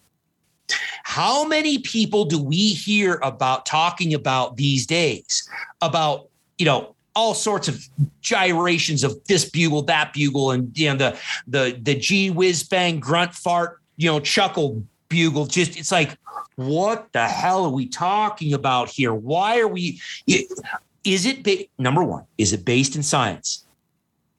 [1.03, 5.47] How many people do we hear about talking about these days
[5.81, 6.27] about,
[6.57, 7.87] you know, all sorts of
[8.21, 12.99] gyrations of this bugle, that bugle, and you know, the the the G whiz bang
[12.99, 15.45] grunt fart, you know, chuckle bugle.
[15.45, 16.17] Just it's like,
[16.55, 19.13] what the hell are we talking about here?
[19.13, 20.01] Why are we?
[20.27, 22.25] Is it ba- number one?
[22.37, 23.65] Is it based in science?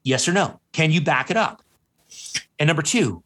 [0.02, 0.60] Yes or no?
[0.72, 1.62] Can you back it up?
[2.58, 3.22] And number two,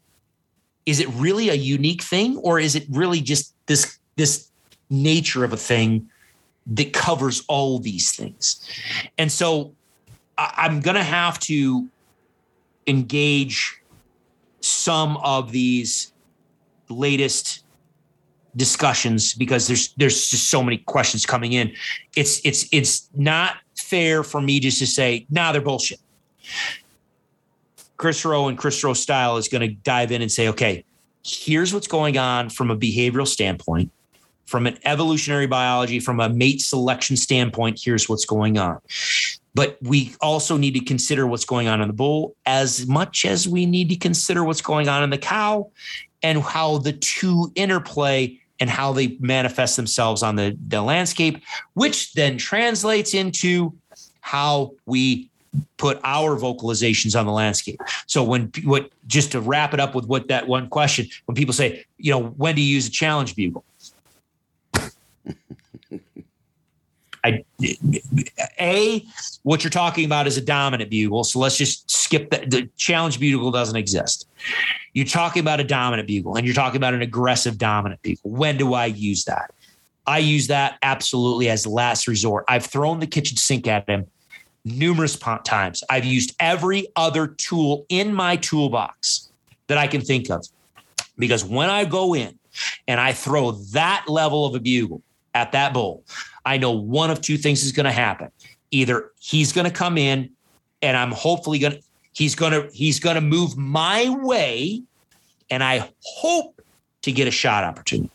[0.87, 4.51] is it really a unique thing, or is it really just this this
[4.91, 6.11] nature of a thing
[6.67, 8.61] that covers all these things.
[9.19, 9.75] And so
[10.37, 11.89] I, am going to have to
[12.87, 13.81] engage
[14.61, 16.10] some of these
[16.91, 17.65] latest
[18.57, 21.73] discussions because there's there's just so many questions coming in.
[22.17, 26.01] It's it's it's not fair for me just to say, nah, they're bullshit.
[27.97, 30.85] Chris Roe and Chris Roe style is going to dive in and say, okay,
[31.23, 33.91] here's what's going on from a behavioral standpoint
[34.51, 38.81] from an evolutionary biology, from a mate selection standpoint, here's what's going on.
[39.55, 43.49] But we also need to consider what's going on in the bull as much as
[43.49, 45.71] we need to consider what's going on in the cow
[46.23, 51.43] and how the two interplay and how they manifest themselves on the, the landscape,
[51.75, 53.73] which then translates into
[54.21, 55.31] how we
[55.79, 57.81] put our vocalizations on the landscape.
[58.07, 61.55] So when what just to wrap it up with what that one question, when people
[61.55, 63.65] say, you know, when do you use a challenge bugle?
[67.25, 67.45] I
[68.59, 69.05] a
[69.43, 71.25] what you're talking about is a dominant bugle.
[71.25, 72.51] So let's just skip that.
[72.51, 74.29] The challenge bugle doesn't exist.
[74.93, 78.31] You're talking about a dominant bugle, and you're talking about an aggressive dominant bugle.
[78.31, 79.53] When do I use that?
[80.07, 82.45] I use that absolutely as last resort.
[82.49, 84.07] I've thrown the kitchen sink at him
[84.65, 85.85] numerous times.
[85.89, 89.31] I've used every other tool in my toolbox
[89.69, 90.47] that I can think of,
[91.19, 92.39] because when I go in
[92.89, 95.03] and I throw that level of a bugle
[95.35, 96.03] at that bull,
[96.45, 98.31] I know one of two things is going to happen.
[98.71, 100.31] Either he's going to come in
[100.83, 104.83] and I'm hopefully going to he's going to he's going to move my way
[105.51, 106.61] and I hope
[107.03, 108.11] to get a shot opportunity.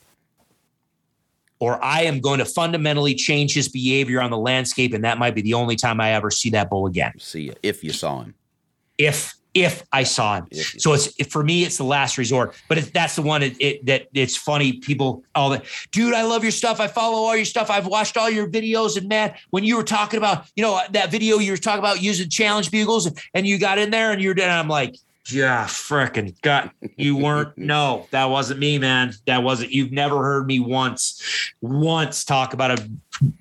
[1.60, 5.36] Or I am going to fundamentally change his behavior on the landscape and that might
[5.36, 7.14] be the only time I ever see that bull again.
[7.20, 8.36] See if you saw him.
[8.98, 10.48] If if I saw him.
[10.78, 12.54] So it's for me, it's the last resort.
[12.68, 14.74] But it, that's the one it, it, that it's funny.
[14.74, 16.80] People, all the dude, I love your stuff.
[16.80, 17.72] I follow all your stuff.
[17.72, 18.98] I've watched all your videos.
[18.98, 22.02] And man, when you were talking about, you know, that video you were talking about
[22.02, 24.96] using challenge bugles, and you got in there, and you're, and I'm like,
[25.28, 27.58] yeah, freaking God, you weren't.
[27.58, 29.14] no, that wasn't me, man.
[29.26, 29.72] That wasn't.
[29.72, 32.90] You've never heard me once, once talk about a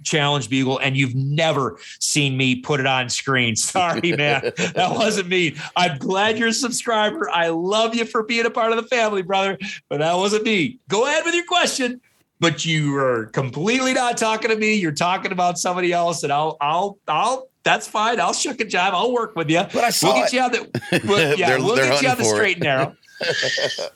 [0.02, 3.56] challenge bugle, and you've never seen me put it on screen.
[3.56, 5.56] Sorry, man, that wasn't me.
[5.76, 7.28] I'm glad you're a subscriber.
[7.30, 10.78] I love you for being a part of the family, brother, but that wasn't me.
[10.88, 12.00] Go ahead with your question
[12.40, 14.74] but you are completely not talking to me.
[14.74, 18.20] You're talking about somebody else, and I'll, I'll, I'll that's fine.
[18.20, 18.92] I'll shuck a jive.
[18.92, 19.62] I'll work with you.
[19.72, 20.36] But I saw we'll get it.
[20.36, 22.56] you on the we'll, yeah, They're- we'll they're get you on the hunting for straight
[22.58, 22.64] it.
[22.64, 22.96] and narrow.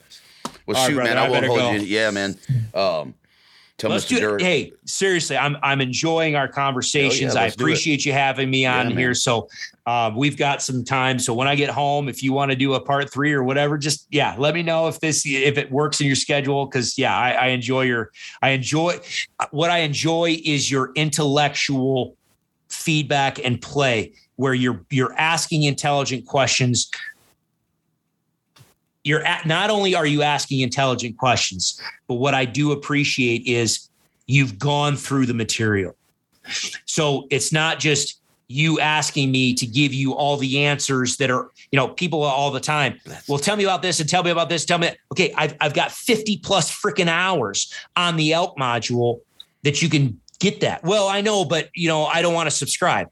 [0.66, 1.70] Well, All right, shoot, brother, man, I I, won't better hold go.
[1.72, 1.80] you.
[1.80, 2.36] Yeah, man.
[2.74, 3.14] Um,
[3.78, 4.08] tell Let's Mr.
[4.08, 4.20] do it.
[4.20, 4.42] Dirt.
[4.42, 7.34] Hey, seriously, I'm I'm enjoying our conversations.
[7.36, 7.64] I let's do it.
[7.64, 9.08] appreciate you having me on Yeah, here.
[9.08, 9.14] man.
[9.14, 9.48] So
[9.86, 11.18] uh, we've got some time.
[11.18, 13.78] So when I get home, if you want to do a part three or whatever,
[13.78, 16.66] just yeah, let me know if this if it works in your schedule.
[16.66, 18.10] Because yeah, I, I enjoy your
[18.42, 18.98] I enjoy
[19.52, 22.14] what I enjoy is your intellectual
[22.88, 26.90] feedback and play where you're you're asking intelligent questions.
[29.04, 33.90] You're at not only are you asking intelligent questions but what i do appreciate is
[34.26, 35.94] you've gone through the material.
[36.86, 41.50] So it's not just you asking me to give you all the answers that are
[41.70, 42.98] you know people all the time.
[43.28, 44.64] Well tell me about this and tell me about this.
[44.64, 49.20] Tell me okay i've, I've got 50 plus freaking hours on the elk module
[49.62, 50.82] that you can get that.
[50.84, 53.08] Well i know but you know i don't want to subscribe.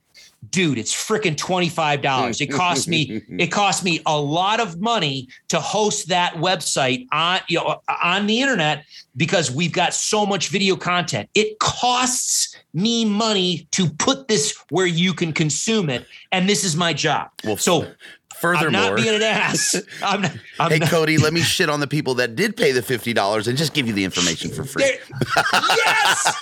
[0.50, 5.58] Dude it's freaking $25 it cost me it cost me a lot of money to
[5.58, 8.84] host that website on you know on the internet
[9.16, 11.28] because we've got so much video content.
[11.34, 16.76] It costs me money to put this where you can consume it and this is
[16.76, 17.30] my job.
[17.42, 17.90] Well, so
[18.36, 19.74] I'm Furthermore, not being an ass.
[20.02, 20.32] I'm not.
[20.60, 23.12] I'm hey not, Cody, let me shit on the people that did pay the fifty
[23.14, 24.84] dollars and just give you the information for free.
[24.84, 26.36] Yes,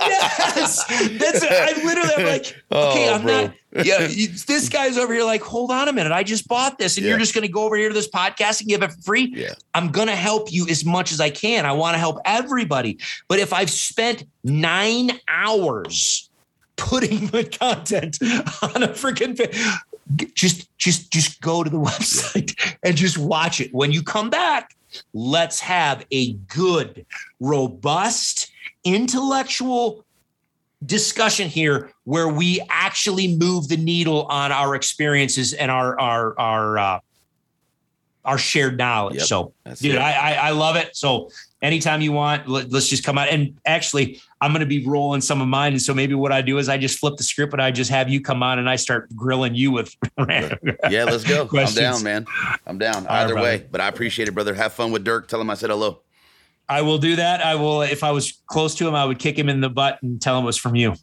[0.00, 0.84] yes.
[1.18, 1.50] That's it.
[1.50, 3.42] I literally I'm like, oh, okay, Oh, I'm bro.
[3.46, 3.86] not.
[3.86, 3.98] Yeah,
[4.46, 7.10] this guy's over here like, hold on a minute, I just bought this, and Yeah.
[7.10, 9.32] you're just going to go over here to this podcast and give it for free.
[9.34, 9.54] Yeah.
[9.74, 11.64] I'm going to help you as much as I can.
[11.64, 16.28] I want to help everybody, but if I've spent nine hours
[16.76, 19.36] putting the content on a freaking
[20.34, 24.74] just just just go to the website and just watch it when you come back
[25.12, 27.06] let's have a good,
[27.38, 28.50] robust,
[28.84, 30.04] intellectual
[30.84, 36.78] discussion here where we actually move the needle on our experiences and our our our
[36.78, 37.00] uh,
[38.24, 39.16] our shared knowledge.
[39.16, 39.98] Yep, so, dude, it.
[39.98, 40.96] I, I I love it.
[40.96, 41.30] So,
[41.62, 43.28] anytime you want, let, us just come out.
[43.28, 45.72] And actually, I'm going to be rolling some of mine.
[45.72, 47.90] And so maybe what I do is I just flip the script and I just
[47.90, 49.94] have you come on and I start grilling you with.
[50.90, 51.48] Yeah, let's go.
[51.52, 52.26] I'm down, man.
[52.66, 53.04] I'm down.
[53.04, 54.54] right, Either way, but I appreciate it, brother.
[54.54, 55.28] Have fun with Dirk.
[55.28, 56.00] Tell him I said hello.
[56.70, 57.44] I will do that.
[57.44, 57.82] I will.
[57.82, 60.38] If I was close to him, I would kick him in the butt and tell
[60.38, 60.90] him it was from you.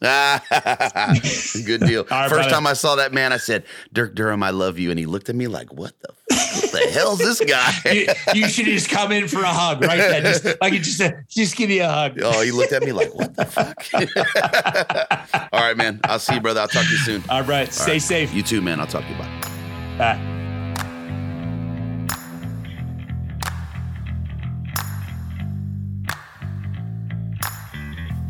[1.82, 2.06] deal.
[2.10, 2.48] All right, First brother.
[2.50, 4.88] time I saw that man, I said, Dirk Durham, I love you.
[4.88, 7.70] And he looked at me like, what the, what the hell's this guy?
[7.92, 10.22] you, you should just come in for a hug right then.
[10.22, 12.18] Just like just uh, just give me a hug.
[12.22, 13.76] oh, he looked at me like, what the fuck?
[15.52, 16.00] All right, man.
[16.04, 16.60] I'll see you, brother.
[16.62, 17.22] I'll talk to you soon.
[17.28, 17.70] All right.
[17.70, 18.02] Stay right.
[18.02, 18.32] safe.
[18.32, 18.80] You too, man.
[18.80, 19.18] I'll talk to you.
[19.18, 19.98] Bye.
[19.98, 20.37] Bye.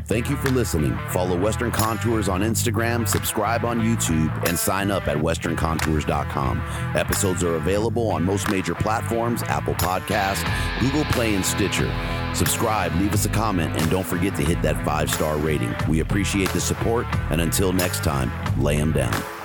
[0.08, 0.98] Thank you for listening.
[1.10, 6.62] Follow Western Contours on Instagram, subscribe on YouTube, and sign up at westerncontours.com.
[6.96, 10.48] Episodes are available on most major platforms Apple Podcasts,
[10.80, 11.92] Google Play, and Stitcher.
[12.34, 15.74] Subscribe, leave us a comment, and don't forget to hit that five star rating.
[15.86, 19.38] We appreciate the support, and until next time, lay 'em down.